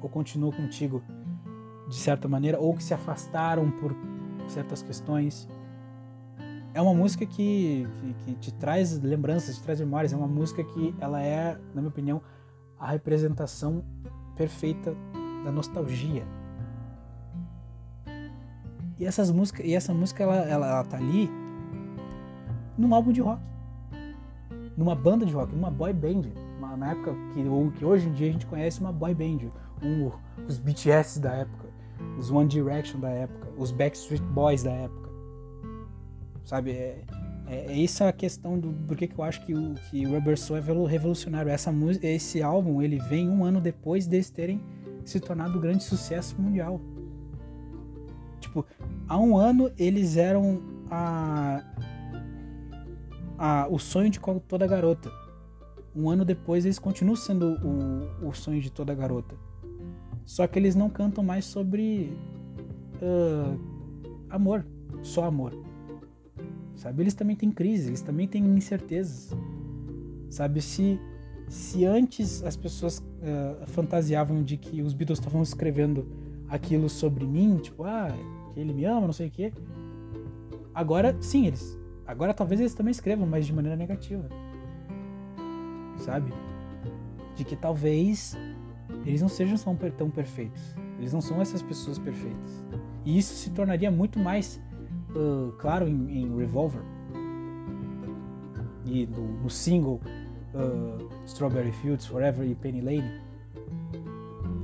ou 0.03 0.09
continuam 0.09 0.51
contigo 0.51 1.01
de 1.89 1.97
certa 1.97 2.29
maneira, 2.29 2.59
ou 2.59 2.75
que 2.75 2.83
se 2.83 2.95
afastaram 2.95 3.71
por 3.71 3.95
certas 4.49 4.83
questões. 4.83 5.49
É 6.75 6.81
uma 6.81 6.93
música 6.93 7.25
que, 7.25 7.87
que, 8.01 8.15
que 8.25 8.35
te 8.35 8.53
traz 8.53 9.01
lembranças, 9.01 9.57
te 9.57 9.63
traz 9.63 9.81
memórias. 9.81 10.13
É 10.13 10.17
uma 10.17 10.29
música 10.29 10.63
que 10.63 10.95
ela 11.01 11.23
é, 11.23 11.55
na 11.75 11.81
minha 11.81 11.89
opinião, 11.89 12.21
a 12.79 12.91
representação 12.91 13.83
perfeita 14.37 14.95
da 15.45 15.51
nostalgia. 15.51 16.25
E 18.99 19.05
essas 19.05 19.31
músicas, 19.31 19.65
e 19.65 19.75
essa 19.75 19.93
música 19.93 20.23
ela, 20.23 20.37
ela, 20.37 20.67
ela 20.67 20.85
tá 20.85 20.97
ali 20.97 21.31
num 22.77 22.95
álbum 22.95 23.13
de 23.13 23.21
rock, 23.21 23.43
numa 24.77 24.95
banda 24.95 25.25
de 25.25 25.33
rock, 25.33 25.55
numa 25.55 25.71
boy 25.71 25.93
band, 25.93 26.23
uma, 26.59 26.77
na 26.77 26.93
época 26.93 27.15
que, 27.33 27.43
que 27.79 27.85
hoje 27.85 28.09
em 28.09 28.13
dia 28.13 28.29
a 28.29 28.33
gente 28.33 28.47
conhece 28.47 28.81
uma 28.81 28.93
boy 28.93 29.15
band, 29.15 29.51
um, 29.83 30.11
os 30.47 30.59
BTS 30.59 31.21
da 31.21 31.33
época, 31.33 31.66
os 32.19 32.31
One 32.31 32.49
Direction 32.49 33.01
da 33.01 33.11
época, 33.11 33.49
os 33.57 33.71
Backstreet 33.71 34.23
Boys 34.23 34.63
da 34.63 34.73
época, 34.73 35.11
sabe? 36.45 36.73
É, 36.73 37.05
é, 37.47 37.73
é 37.73 37.77
isso 37.77 38.03
a 38.03 38.13
questão 38.13 38.59
do 38.59 38.73
por 38.87 38.97
que 38.97 39.11
eu 39.17 39.23
acho 39.23 39.45
que 39.47 39.55
o 39.55 39.75
que 39.91 40.05
Rubber 40.05 40.39
Soul 40.39 40.59
é 40.59 40.63
revolucionário. 40.89 41.51
Essa 41.51 41.71
música, 41.71 42.07
esse 42.07 42.43
álbum, 42.43 42.83
ele 42.83 42.99
vem 42.99 43.29
um 43.29 43.45
ano 43.45 43.61
depois 43.61 44.07
deles 44.07 44.31
terem 44.31 44.61
se 45.05 45.21
tornado 45.21 45.57
um 45.57 45.61
grande 45.61 45.85
sucesso 45.85 46.41
mundial. 46.41 46.81
Tipo, 48.41 48.67
há 49.09 49.19
um 49.19 49.37
ano 49.37 49.71
eles 49.79 50.17
eram 50.17 50.61
a, 50.91 51.63
a 53.39 53.69
o 53.71 53.79
sonho 53.79 54.11
de 54.11 54.21
toda 54.49 54.67
garota. 54.67 55.11
Um 55.95 56.11
ano 56.11 56.25
depois 56.25 56.65
eles 56.65 56.79
continuam 56.79 57.17
sendo 57.17 57.57
o, 57.65 58.29
o 58.29 58.35
sonho 58.35 58.61
de 58.61 58.71
toda 58.71 58.95
garota. 58.95 59.37
Só 60.27 60.47
que 60.47 60.59
eles 60.59 60.75
não 60.75 60.91
cantam 60.91 61.25
mais 61.25 61.47
sobre 61.47 62.13
uh, 63.01 63.59
amor, 64.29 64.67
só 65.01 65.25
amor 65.25 65.55
sabe? 66.77 67.03
Eles 67.03 67.15
também 67.15 67.35
têm 67.35 67.51
crise, 67.51 67.89
eles 67.89 68.03
também 68.03 68.29
têm 68.29 68.45
incertezas, 68.45 69.35
sabe? 70.29 70.61
Se, 70.61 71.01
se 71.49 71.85
antes 71.85 72.43
as 72.45 72.57
pessoas 72.57 72.99
uh, 72.99 73.67
fantasiavam 73.67 74.43
de 74.43 74.57
que 74.57 74.83
os 74.83 74.93
Beatles 74.93 75.19
estavam 75.19 75.43
escrevendo 75.43 76.07
aquilo 76.49 76.89
sobre 76.89 77.27
mim, 77.27 77.57
tipo, 77.57 77.83
ah, 77.83 78.13
que 78.53 78.61
ele 78.61 78.73
me 78.73 78.85
ama, 78.85 79.07
não 79.07 79.13
sei 79.13 79.29
o 79.29 79.31
quê, 79.31 79.53
agora, 80.75 81.17
sim, 81.21 81.47
eles, 81.47 81.77
agora 82.07 82.33
talvez 82.33 82.61
eles 82.61 82.75
também 82.75 82.93
escrevam, 82.93 83.27
mas 83.27 83.47
de 83.47 83.53
maneira 83.53 83.77
negativa, 83.77 84.29
sabe? 85.99 86.33
De 87.35 87.45
que 87.45 87.57
talvez 87.57 88.37
eles 89.05 89.21
não 89.21 89.29
sejam 89.29 89.57
tão 89.97 90.11
perfeitos, 90.11 90.75
eles 90.99 91.13
não 91.13 91.21
são 91.21 91.41
essas 91.41 91.63
pessoas 91.63 91.99
perfeitas. 91.99 92.65
E 93.05 93.19
isso 93.19 93.35
se 93.35 93.51
tornaria 93.51 93.91
muito 93.91 94.19
mais 94.19 94.61
uh, 95.11 95.53
claro 95.59 95.87
em, 95.89 96.23
em, 96.23 96.37
Revolver 96.37 96.83
e 98.85 99.07
no, 99.07 99.43
no 99.43 99.51
single 99.51 100.01
uh, 100.55 101.09
Strawberry 101.25 101.73
Fields 101.73 102.07
Forever 102.07 102.49
e 102.49 102.55
Penny 102.55 102.81
Lane. 102.81 103.21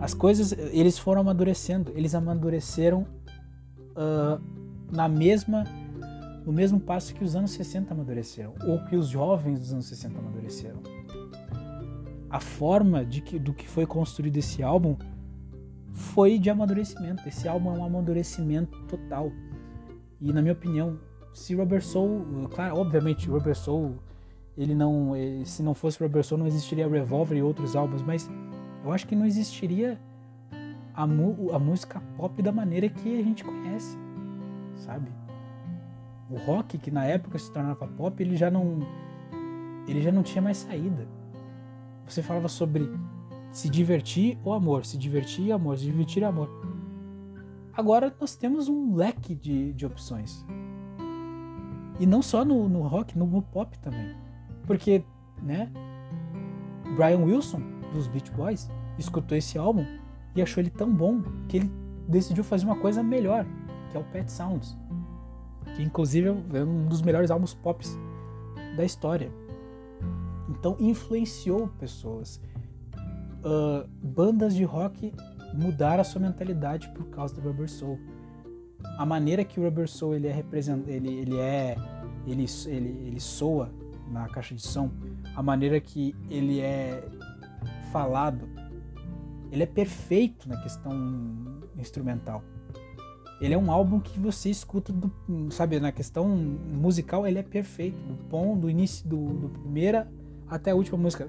As 0.00 0.14
coisas, 0.14 0.52
eles 0.52 0.98
foram 0.98 1.20
amadurecendo, 1.20 1.92
eles 1.94 2.14
amadureceram 2.14 3.06
uh, 3.92 4.42
na 4.90 5.08
mesma 5.08 5.64
no 6.44 6.52
mesmo 6.52 6.80
passo 6.80 7.14
que 7.14 7.22
os 7.22 7.36
anos 7.36 7.52
60 7.52 7.94
amadureceram, 7.94 8.54
ou 8.66 8.84
que 8.86 8.96
os 8.96 9.08
jovens 9.08 9.60
dos 9.60 9.72
anos 9.72 9.86
60 9.86 10.18
amadureceram. 10.18 10.82
A 12.32 12.40
forma 12.40 13.04
de 13.04 13.20
que, 13.20 13.38
do 13.38 13.52
que 13.52 13.68
foi 13.68 13.86
construído 13.86 14.38
esse 14.38 14.62
álbum 14.62 14.96
foi 15.92 16.38
de 16.38 16.48
amadurecimento. 16.48 17.28
Esse 17.28 17.46
álbum 17.46 17.76
é 17.76 17.78
um 17.78 17.84
amadurecimento 17.84 18.80
total. 18.84 19.30
E 20.18 20.32
na 20.32 20.40
minha 20.40 20.54
opinião, 20.54 20.98
se 21.34 21.54
Rubber 21.54 21.84
Soul, 21.84 22.48
claro, 22.50 22.78
obviamente 22.78 23.28
Rubber 23.28 23.54
Soul, 23.54 23.96
ele 24.56 24.74
não, 24.74 25.14
eh, 25.14 25.44
se 25.44 25.62
não 25.62 25.74
fosse 25.74 26.02
Rubber 26.02 26.24
Soul 26.24 26.38
não 26.38 26.46
existiria 26.46 26.88
Revolver 26.88 27.36
e 27.36 27.42
outros 27.42 27.76
álbuns, 27.76 28.02
mas 28.02 28.30
eu 28.82 28.92
acho 28.92 29.06
que 29.06 29.14
não 29.14 29.26
existiria 29.26 30.00
a, 30.94 31.02
a 31.02 31.58
música 31.58 32.00
pop 32.16 32.42
da 32.42 32.52
maneira 32.52 32.88
que 32.88 33.18
a 33.18 33.22
gente 33.22 33.44
conhece, 33.44 33.98
sabe? 34.76 35.10
O 36.30 36.36
rock 36.36 36.78
que 36.78 36.90
na 36.90 37.04
época 37.04 37.38
se 37.38 37.52
tornava 37.52 37.86
pop, 37.86 38.22
ele 38.22 38.36
já 38.36 38.50
não 38.50 38.78
ele 39.86 40.00
já 40.00 40.10
não 40.10 40.22
tinha 40.22 40.40
mais 40.40 40.58
saída. 40.58 41.06
Você 42.07 42.22
falava 42.22 42.48
sobre 42.48 42.90
se 43.50 43.68
divertir 43.68 44.38
ou 44.42 44.53
amor, 44.53 44.84
se 44.84 44.96
divertir 44.96 45.46
e 45.46 45.53
amor, 45.53 45.78
se 45.78 45.84
divertir 45.84 46.22
e 46.22 46.24
amor. 46.24 46.48
Agora 47.74 48.14
nós 48.20 48.34
temos 48.34 48.68
um 48.68 48.94
leque 48.94 49.34
de, 49.34 49.72
de 49.72 49.86
opções. 49.86 50.44
E 52.00 52.07
não 52.07 52.22
só 52.22 52.44
no, 52.44 52.68
no 52.68 52.82
rock, 52.82 53.16
no, 53.16 53.26
no, 53.26 53.42
pop 53.42 53.78
também. 53.78 54.14
Porque, 54.66 55.05
né? 55.42 55.70
Brian 56.96 57.18
Wilson, 57.18 57.62
dos 57.92 58.07
Beach 58.09 58.30
Boys, 58.32 58.70
escutou 58.98 59.36
esse 59.36 59.57
álbum 59.57 59.86
e 60.34 60.42
achou 60.42 60.62
ele 60.62 60.70
tão 60.70 60.92
bom 60.92 61.22
que 61.48 61.59
ele 61.59 61.70
decidiu 62.09 62.44
fazer 62.44 62.64
uma 62.64 62.76
coisa 62.76 63.03
melhor, 63.03 63.46
que 63.90 63.96
é 63.96 64.00
o 64.00 64.05
Pet 64.05 64.30
Sounds. 64.30 64.76
Que 65.74 65.82
inclusive 65.82 66.28
é 66.28 66.64
um 66.64 66.86
dos 66.86 67.00
melhores 67.03 67.30
álbuns 67.30 67.55
pop 67.55 67.84
da 68.76 68.84
história. 68.84 69.30
Então 70.62 70.76
influenciou 70.78 71.66
pessoas. 71.76 72.40
Uh, 73.44 73.84
bandas 74.00 74.54
de 74.54 74.62
rock 74.62 75.12
mudaram 75.52 76.02
a 76.02 76.04
sua 76.04 76.20
mentalidade 76.20 76.88
por 76.90 77.06
causa 77.06 77.34
do 77.34 77.40
Rubber 77.40 77.68
Soul. 77.68 77.98
A 78.96 79.04
maneira 79.04 79.44
que 79.44 79.58
o 79.58 79.64
Rubber 79.64 79.88
Soul 79.88 80.14
ele 80.14 80.28
é 80.28 80.32
represent... 80.32 80.86
ele, 80.86 81.12
ele 81.12 81.36
é 81.36 81.76
ele, 82.24 82.46
ele, 82.66 83.08
ele 83.08 83.18
soa 83.18 83.72
na 84.08 84.28
caixa 84.28 84.54
de 84.54 84.62
som, 84.62 84.88
a 85.34 85.42
maneira 85.42 85.80
que 85.80 86.14
ele 86.30 86.60
é 86.60 87.02
falado, 87.90 88.48
ele 89.50 89.64
é 89.64 89.66
perfeito 89.66 90.48
na 90.48 90.62
questão 90.62 90.92
instrumental. 91.76 92.40
Ele 93.40 93.54
é 93.54 93.58
um 93.58 93.72
álbum 93.72 93.98
que 93.98 94.20
você 94.20 94.48
escuta, 94.48 94.92
do, 94.92 95.10
sabe, 95.50 95.80
na 95.80 95.90
questão 95.90 96.28
musical, 96.28 97.26
ele 97.26 97.40
é 97.40 97.42
perfeito, 97.42 97.96
do 97.96 98.14
pom, 98.28 98.56
do 98.56 98.70
início, 98.70 99.08
do, 99.08 99.26
do 99.26 99.48
primeira 99.48 100.08
até 100.49 100.70
a 100.70 100.74
última 100.74 100.99
música, 100.99 101.28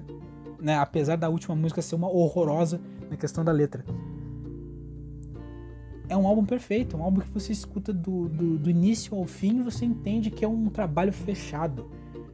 né? 0.60 0.76
Apesar 0.76 1.16
da 1.16 1.28
última 1.28 1.54
música 1.54 1.82
ser 1.82 1.94
uma 1.94 2.08
horrorosa 2.08 2.80
na 3.10 3.16
questão 3.16 3.44
da 3.44 3.52
letra. 3.52 3.84
É 6.08 6.16
um 6.16 6.26
álbum 6.26 6.44
perfeito, 6.44 6.96
um 6.96 7.02
álbum 7.02 7.20
que 7.20 7.30
você 7.30 7.52
escuta 7.52 7.92
do, 7.92 8.28
do, 8.28 8.58
do 8.58 8.70
início 8.70 9.16
ao 9.16 9.24
fim 9.24 9.60
e 9.60 9.62
você 9.62 9.84
entende 9.84 10.30
que 10.30 10.44
é 10.44 10.48
um 10.48 10.68
trabalho 10.68 11.12
fechado. 11.12 11.86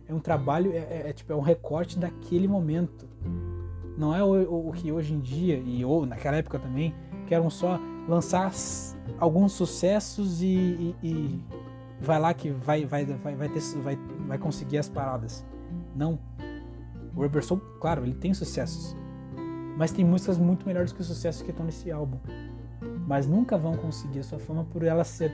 É 0.08 0.14
um 0.14 0.18
trabalho, 0.18 0.72
é, 0.72 0.78
é, 0.78 1.02
é 1.06 1.12
tipo, 1.12 1.32
é 1.32 1.36
um 1.36 1.40
recorte 1.40 1.98
daquele 1.98 2.48
momento. 2.48 3.08
Não 3.96 4.14
é 4.14 4.24
o, 4.24 4.28
o, 4.28 4.68
o 4.70 4.72
que 4.72 4.90
hoje 4.90 5.14
em 5.14 5.20
dia, 5.20 5.56
e 5.58 5.84
ou 5.84 6.04
naquela 6.04 6.36
época 6.36 6.58
também, 6.58 6.92
que 7.28 7.34
eram 7.34 7.48
só 7.48 7.78
lançar 8.08 8.50
alguns 9.20 9.52
sucessos 9.52 10.42
e, 10.42 10.46
e, 10.46 10.96
e, 11.02 11.44
vai 12.00 12.18
lá 12.18 12.34
que 12.34 12.50
vai, 12.50 12.84
vai, 12.84 13.04
vai, 13.04 13.36
vai, 13.36 13.48
ter, 13.48 13.60
vai, 13.82 13.98
vai 14.26 14.38
conseguir 14.38 14.78
as 14.78 14.88
paradas. 14.88 15.44
Não. 15.94 16.18
O 17.20 17.22
Rubber 17.22 17.44
Soul, 17.44 17.60
claro, 17.78 18.02
ele 18.02 18.14
tem 18.14 18.32
sucessos. 18.32 18.96
Mas 19.76 19.92
tem 19.92 20.02
músicas 20.02 20.38
muito 20.38 20.66
melhores 20.66 20.90
que 20.90 21.02
os 21.02 21.06
sucessos 21.06 21.42
que 21.42 21.50
estão 21.50 21.66
nesse 21.66 21.90
álbum. 21.90 22.18
Mas 23.06 23.26
nunca 23.26 23.58
vão 23.58 23.76
conseguir 23.76 24.20
a 24.20 24.22
sua 24.22 24.38
fama 24.38 24.64
por 24.64 24.82
ela 24.82 25.04
ser 25.04 25.30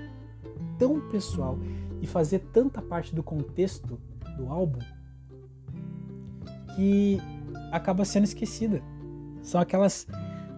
tão 0.81 1.01
pessoal 1.09 1.57
e 2.03 2.07
fazer 2.09 2.41
tanta 2.53 2.83
parte 2.83 3.15
do 3.15 3.23
contexto 3.23 4.01
do 4.37 4.49
álbum 4.51 4.81
que 6.75 7.21
acaba 7.71 8.05
sendo 8.05 8.25
esquecida. 8.25 8.83
São 9.41 9.61
aquelas, 9.61 10.09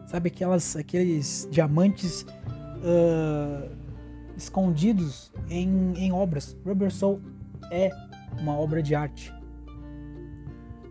sabe, 0.06 0.28
aquelas, 0.28 0.76
aqueles 0.76 1.46
diamantes 1.50 2.22
uh, 2.22 3.70
escondidos 4.34 5.30
em, 5.50 5.92
em 5.94 6.10
obras. 6.10 6.56
Rubber 6.64 6.90
Soul 6.90 7.20
é 7.70 7.90
uma 8.40 8.58
obra 8.58 8.82
de 8.82 8.94
arte. 8.94 9.37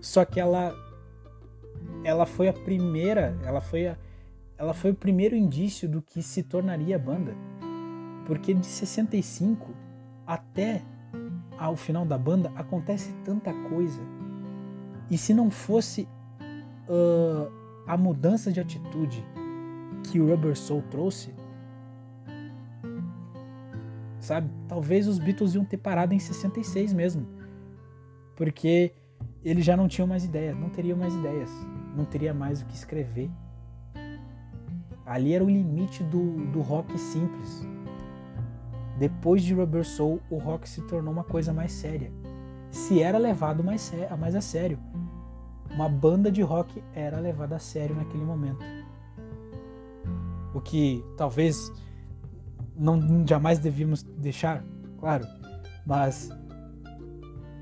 Só 0.01 0.25
que 0.25 0.39
ela 0.39 0.75
ela 2.03 2.25
foi 2.25 2.47
a 2.47 2.53
primeira, 2.53 3.37
ela 3.43 3.61
foi 3.61 3.87
a, 3.87 3.97
ela 4.57 4.73
foi 4.73 4.91
o 4.91 4.95
primeiro 4.95 5.35
indício 5.35 5.87
do 5.87 6.01
que 6.01 6.21
se 6.21 6.43
tornaria 6.43 6.95
a 6.95 6.99
banda. 6.99 7.33
Porque 8.25 8.53
de 8.53 8.65
65 8.65 9.73
até 10.25 10.81
ao 11.57 11.75
final 11.75 12.05
da 12.05 12.17
banda 12.17 12.51
acontece 12.55 13.13
tanta 13.23 13.53
coisa. 13.69 14.01
E 15.09 15.17
se 15.17 15.33
não 15.33 15.49
fosse 15.49 16.07
uh, 16.89 17.51
a 17.87 17.95
mudança 17.95 18.51
de 18.51 18.59
atitude 18.59 19.23
que 20.03 20.19
o 20.19 20.27
Rubber 20.27 20.57
Soul 20.57 20.83
trouxe, 20.89 21.33
sabe? 24.19 24.49
Talvez 24.67 25.07
os 25.07 25.19
Beatles 25.19 25.55
iam 25.55 25.63
ter 25.63 25.77
parado 25.77 26.13
em 26.13 26.19
66 26.19 26.93
mesmo. 26.93 27.25
Porque 28.35 28.93
eles 29.49 29.63
já 29.63 29.77
não 29.77 29.87
tinham 29.87 30.05
mais 30.05 30.25
ideias, 30.25 30.57
não 30.57 30.69
teriam 30.69 30.97
mais 30.97 31.15
ideias, 31.15 31.49
não 31.95 32.03
teria 32.03 32.33
mais 32.33 32.61
o 32.61 32.65
que 32.65 32.75
escrever. 32.75 33.31
Ali 35.05 35.33
era 35.33 35.41
o 35.41 35.49
limite 35.49 36.03
do, 36.03 36.45
do 36.47 36.59
rock 36.59 36.97
simples. 36.99 37.65
Depois 38.99 39.41
de 39.41 39.53
Rubber 39.53 39.85
Soul, 39.85 40.19
o 40.29 40.37
rock 40.37 40.67
se 40.67 40.81
tornou 40.81 41.13
uma 41.13 41.23
coisa 41.23 41.53
mais 41.53 41.71
séria. 41.71 42.11
Se 42.69 43.01
era 43.01 43.17
levado 43.17 43.63
mais, 43.63 43.93
mais 44.19 44.35
a 44.35 44.41
sério. 44.41 44.77
Uma 45.71 45.87
banda 45.87 46.29
de 46.29 46.41
rock 46.41 46.83
era 46.93 47.17
levada 47.17 47.55
a 47.55 47.59
sério 47.59 47.95
naquele 47.95 48.25
momento. 48.25 48.65
O 50.53 50.59
que 50.59 51.01
talvez 51.15 51.71
não 52.75 53.25
jamais 53.25 53.59
devíamos 53.59 54.03
deixar, 54.03 54.61
claro, 54.99 55.25
mas 55.85 56.29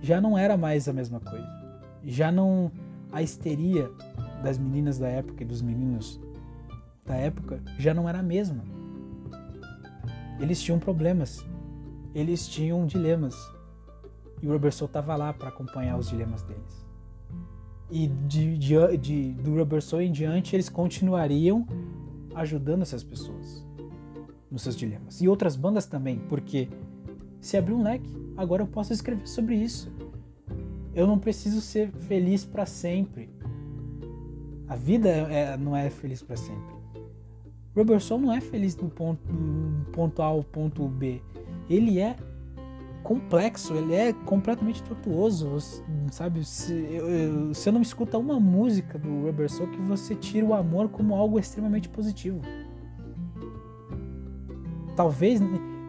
já 0.01 0.19
não 0.19 0.35
era 0.35 0.57
mais 0.57 0.87
a 0.87 0.93
mesma 0.93 1.19
coisa. 1.19 1.54
Já 2.05 2.31
não 2.31 2.71
a 3.11 3.21
histeria 3.21 3.89
das 4.43 4.57
meninas 4.57 4.99
da 4.99 5.07
época 5.07 5.43
e 5.43 5.45
dos 5.45 5.61
meninos 5.61 6.19
da 7.05 7.15
época 7.15 7.61
já 7.77 7.93
não 7.93 8.09
era 8.09 8.19
a 8.19 8.23
mesma. 8.23 8.63
Eles 10.39 10.61
tinham 10.61 10.79
problemas, 10.79 11.45
eles 12.13 12.47
tinham 12.47 12.85
dilemas. 12.85 13.35
E 14.41 14.47
o 14.47 14.51
Robertson 14.51 14.85
estava 14.85 15.15
lá 15.15 15.33
para 15.33 15.49
acompanhar 15.49 15.97
os 15.97 16.09
dilemas 16.09 16.43
deles. 16.43 16.85
E 17.89 18.07
de, 18.07 18.57
de, 18.57 18.97
de, 18.97 19.31
do 19.33 19.55
Robertson 19.55 20.01
em 20.01 20.11
diante, 20.11 20.55
eles 20.55 20.67
continuariam 20.67 21.65
ajudando 22.33 22.81
essas 22.81 23.03
pessoas 23.03 23.65
nos 24.51 24.61
seus 24.61 24.75
dilemas. 24.75 25.21
E 25.21 25.27
outras 25.27 25.55
bandas 25.55 25.85
também, 25.85 26.19
porque 26.27 26.67
se 27.39 27.55
abriu 27.57 27.77
um 27.77 27.83
leque, 27.83 28.09
agora 28.35 28.63
eu 28.63 28.67
posso 28.67 28.91
escrever 28.91 29.27
sobre 29.27 29.55
isso. 29.55 29.91
Eu 30.95 31.05
não 31.05 31.19
preciso 31.19 31.59
ser 31.59 31.91
feliz 31.91 32.45
para 32.45 32.65
sempre. 32.65 33.29
A 34.65 34.75
vida 34.77 35.09
é, 35.09 35.57
não 35.57 35.75
é 35.75 35.89
feliz 35.89 36.23
para 36.23 36.37
sempre. 36.37 36.73
Robertson 37.75 38.17
não 38.17 38.31
é 38.31 38.39
feliz 38.39 38.73
do 38.73 38.87
ponto, 38.87 39.21
do 39.27 39.91
ponto 39.91 40.21
A 40.21 40.25
ao 40.25 40.41
ponto 40.41 40.87
B. 40.87 41.21
Ele 41.69 41.99
é 41.99 42.15
complexo, 43.03 43.75
ele 43.75 43.93
é 43.93 44.13
completamente 44.13 44.81
tortuoso, 44.81 45.57
sabe? 46.11 46.43
Se 46.45 46.73
você 47.49 47.69
não 47.69 47.81
escuta 47.81 48.17
uma 48.17 48.39
música 48.39 48.97
do 48.97 49.25
Robertson 49.25 49.67
que 49.67 49.81
você 49.81 50.15
tira 50.15 50.45
o 50.45 50.53
amor 50.53 50.87
como 50.87 51.13
algo 51.13 51.37
extremamente 51.37 51.89
positivo. 51.89 52.39
Talvez, 54.95 55.41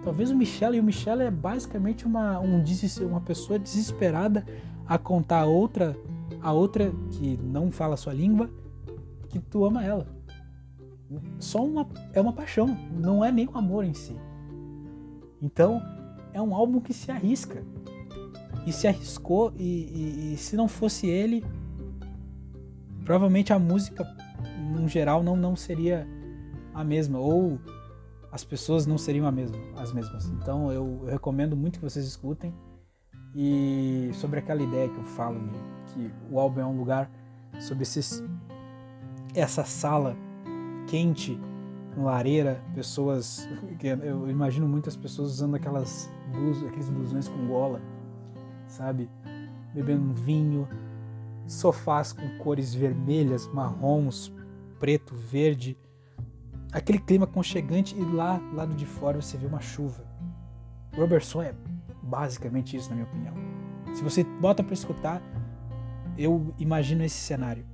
talvez 0.04 0.32
o 0.32 0.36
Michel 0.36 0.74
e 0.74 0.80
o 0.80 0.82
Michel 0.82 1.20
é 1.20 1.30
basicamente 1.30 2.04
uma, 2.04 2.40
um, 2.40 2.62
uma 3.08 3.20
pessoa 3.20 3.56
desesperada 3.56 4.44
a 4.86 4.98
contar 4.98 5.40
a 5.40 5.46
outra, 5.46 5.96
a 6.40 6.52
outra 6.52 6.92
que 7.12 7.38
não 7.42 7.70
fala 7.70 7.94
a 7.94 7.96
sua 7.96 8.12
língua, 8.12 8.50
que 9.28 9.38
tu 9.38 9.64
ama 9.64 9.84
ela 9.84 10.16
só 11.38 11.64
uma, 11.64 11.86
é 12.12 12.20
uma 12.20 12.32
paixão, 12.32 12.76
não 12.92 13.24
é 13.24 13.30
nem 13.30 13.48
um 13.48 13.56
amor 13.56 13.84
em 13.84 13.94
si. 13.94 14.16
Então, 15.40 15.80
é 16.32 16.40
um 16.40 16.54
álbum 16.54 16.80
que 16.80 16.92
se 16.92 17.10
arrisca. 17.10 17.62
E 18.66 18.72
se 18.72 18.88
arriscou, 18.88 19.52
e, 19.56 19.62
e, 19.62 20.34
e 20.34 20.36
se 20.36 20.56
não 20.56 20.66
fosse 20.66 21.06
ele, 21.06 21.44
provavelmente 23.04 23.52
a 23.52 23.58
música, 23.58 24.04
no 24.76 24.88
geral, 24.88 25.22
não, 25.22 25.36
não 25.36 25.54
seria 25.54 26.06
a 26.74 26.82
mesma. 26.82 27.18
Ou 27.18 27.60
as 28.32 28.42
pessoas 28.42 28.86
não 28.86 28.98
seriam 28.98 29.26
a 29.26 29.30
mesma, 29.30 29.56
as 29.76 29.92
mesmas. 29.92 30.26
Então, 30.30 30.72
eu, 30.72 31.00
eu 31.04 31.10
recomendo 31.12 31.56
muito 31.56 31.78
que 31.78 31.84
vocês 31.84 32.04
escutem. 32.04 32.52
E 33.38 34.10
sobre 34.14 34.38
aquela 34.38 34.62
ideia 34.62 34.88
que 34.88 34.96
eu 34.96 35.04
falo 35.04 35.38
de 35.38 35.92
que 35.92 36.10
o 36.30 36.40
álbum 36.40 36.60
é 36.60 36.64
um 36.64 36.74
lugar 36.78 37.10
sobre 37.60 37.82
esses, 37.82 38.24
essa 39.34 39.62
sala 39.62 40.16
quente, 40.86 41.38
com 41.94 42.04
lareira, 42.04 42.62
pessoas. 42.74 43.46
Eu 44.02 44.30
imagino 44.30 44.66
muitas 44.66 44.96
pessoas 44.96 45.32
usando 45.32 45.54
aquelas 45.54 46.10
aqueles 46.66 46.88
blusões 46.88 47.28
com 47.28 47.46
gola, 47.46 47.82
sabe? 48.66 49.10
Bebendo 49.74 50.02
um 50.02 50.14
vinho, 50.14 50.66
sofás 51.46 52.14
com 52.14 52.38
cores 52.38 52.74
vermelhas, 52.74 53.46
marrons, 53.48 54.32
preto, 54.78 55.14
verde. 55.14 55.76
Aquele 56.72 56.98
clima 56.98 57.26
conchegante 57.26 57.94
e 57.94 58.02
lá, 58.02 58.40
lado 58.54 58.74
de 58.74 58.86
fora, 58.86 59.20
você 59.20 59.36
vê 59.36 59.46
uma 59.46 59.60
chuva. 59.60 60.04
Robertson 60.94 61.42
é 61.42 61.54
basicamente 62.06 62.76
isso, 62.76 62.88
na 62.88 62.96
minha 62.96 63.06
opinião. 63.06 63.34
Se 63.94 64.02
você 64.02 64.24
bota 64.24 64.62
para 64.62 64.74
escutar, 64.74 65.22
eu 66.16 66.54
imagino 66.58 67.04
esse 67.04 67.16
cenário. 67.16 67.64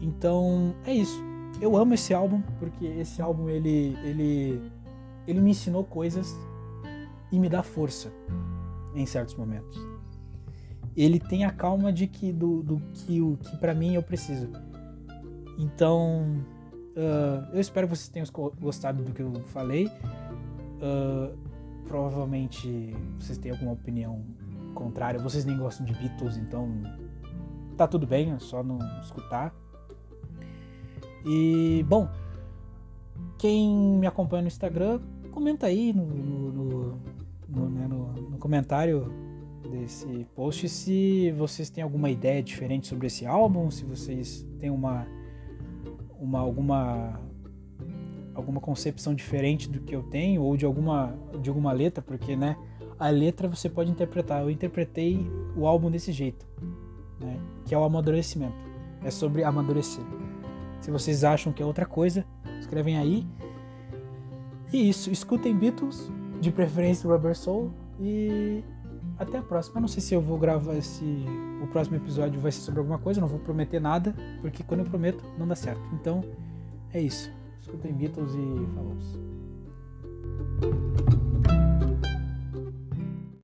Então, 0.00 0.74
é 0.84 0.92
isso. 0.92 1.22
Eu 1.60 1.76
amo 1.76 1.94
esse 1.94 2.12
álbum 2.12 2.42
porque 2.58 2.84
esse 2.86 3.22
álbum 3.22 3.48
ele 3.48 3.96
ele 4.02 4.72
ele 5.26 5.40
me 5.40 5.50
ensinou 5.50 5.84
coisas 5.84 6.36
e 7.30 7.38
me 7.38 7.48
dá 7.48 7.62
força 7.62 8.12
em 8.94 9.06
certos 9.06 9.34
momentos. 9.34 9.78
Ele 10.96 11.18
tem 11.18 11.44
a 11.44 11.50
calma 11.50 11.92
de 11.92 12.06
que 12.06 12.32
do, 12.32 12.62
do 12.62 12.82
que 12.92 13.20
o 13.20 13.36
que 13.36 13.56
para 13.56 13.74
mim 13.74 13.94
eu 13.94 14.02
preciso. 14.02 14.50
Então, 15.58 16.44
uh, 16.96 17.54
eu 17.54 17.60
espero 17.60 17.86
que 17.86 17.96
vocês 17.96 18.08
tenham 18.08 18.26
gostado 18.60 19.02
do 19.02 19.12
que 19.12 19.22
eu 19.22 19.32
falei. 19.46 19.86
Uh, 19.86 21.38
provavelmente 21.86 22.94
vocês 23.18 23.38
têm 23.38 23.52
alguma 23.52 23.72
opinião 23.72 24.24
contrária. 24.74 25.20
Vocês 25.20 25.44
nem 25.44 25.56
gostam 25.56 25.84
de 25.84 25.94
Beatles, 25.94 26.36
então 26.36 26.68
tá 27.76 27.86
tudo 27.86 28.06
bem, 28.06 28.32
é 28.32 28.38
só 28.38 28.62
não 28.62 28.78
escutar. 29.00 29.54
E, 31.24 31.84
bom, 31.88 32.08
quem 33.38 33.98
me 33.98 34.06
acompanha 34.06 34.42
no 34.42 34.48
Instagram, 34.48 35.00
comenta 35.30 35.66
aí 35.66 35.92
no, 35.92 36.06
no, 36.06 37.00
no, 37.48 37.68
né, 37.70 37.86
no 37.88 38.38
comentário 38.38 39.12
desse 39.70 40.26
post 40.34 40.68
se 40.68 41.30
vocês 41.32 41.70
têm 41.70 41.82
alguma 41.82 42.10
ideia 42.10 42.42
diferente 42.42 42.88
sobre 42.88 43.06
esse 43.06 43.24
álbum, 43.24 43.70
se 43.70 43.84
vocês 43.84 44.46
têm 44.58 44.70
uma, 44.70 45.06
uma 46.18 46.40
alguma 46.40 47.20
alguma 48.34 48.60
concepção 48.60 49.14
diferente 49.14 49.68
do 49.68 49.80
que 49.80 49.94
eu 49.94 50.02
tenho 50.02 50.42
ou 50.42 50.56
de 50.56 50.64
alguma 50.64 51.14
de 51.40 51.48
alguma 51.48 51.72
letra, 51.72 52.02
porque 52.02 52.36
né, 52.36 52.56
a 52.98 53.08
letra 53.08 53.48
você 53.48 53.68
pode 53.68 53.90
interpretar. 53.90 54.42
Eu 54.42 54.50
interpretei 54.50 55.26
o 55.56 55.66
álbum 55.66 55.90
desse 55.90 56.12
jeito, 56.12 56.46
né, 57.20 57.38
que 57.64 57.74
é 57.74 57.78
o 57.78 57.84
amadurecimento. 57.84 58.70
É 59.02 59.10
sobre 59.10 59.42
amadurecer. 59.42 60.04
Se 60.80 60.90
vocês 60.90 61.24
acham 61.24 61.52
que 61.52 61.62
é 61.62 61.66
outra 61.66 61.86
coisa, 61.86 62.24
escrevem 62.60 62.96
aí. 62.98 63.26
E 64.72 64.88
isso, 64.88 65.10
escutem 65.10 65.54
Beatles, 65.54 66.10
de 66.40 66.50
preferência 66.50 67.08
Rubber 67.08 67.36
Soul 67.36 67.72
e 68.00 68.64
até 69.18 69.38
a 69.38 69.42
próxima. 69.42 69.76
Eu 69.76 69.82
não 69.82 69.88
sei 69.88 70.00
se 70.00 70.14
eu 70.14 70.20
vou 70.20 70.38
gravar 70.38 70.74
esse 70.76 71.04
o 71.62 71.66
próximo 71.68 71.96
episódio 71.96 72.40
vai 72.40 72.50
ser 72.50 72.60
sobre 72.60 72.80
alguma 72.80 72.98
coisa, 72.98 73.20
não 73.20 73.28
vou 73.28 73.38
prometer 73.38 73.80
nada, 73.80 74.14
porque 74.40 74.64
quando 74.64 74.80
eu 74.80 74.86
prometo 74.86 75.24
não 75.38 75.46
dá 75.46 75.54
certo. 75.54 75.80
Então, 75.92 76.24
é 76.92 77.00
isso. 77.00 77.32
Escutem 77.72 77.94
Beatles 77.94 78.34
e 78.34 78.66
falou. 78.74 78.92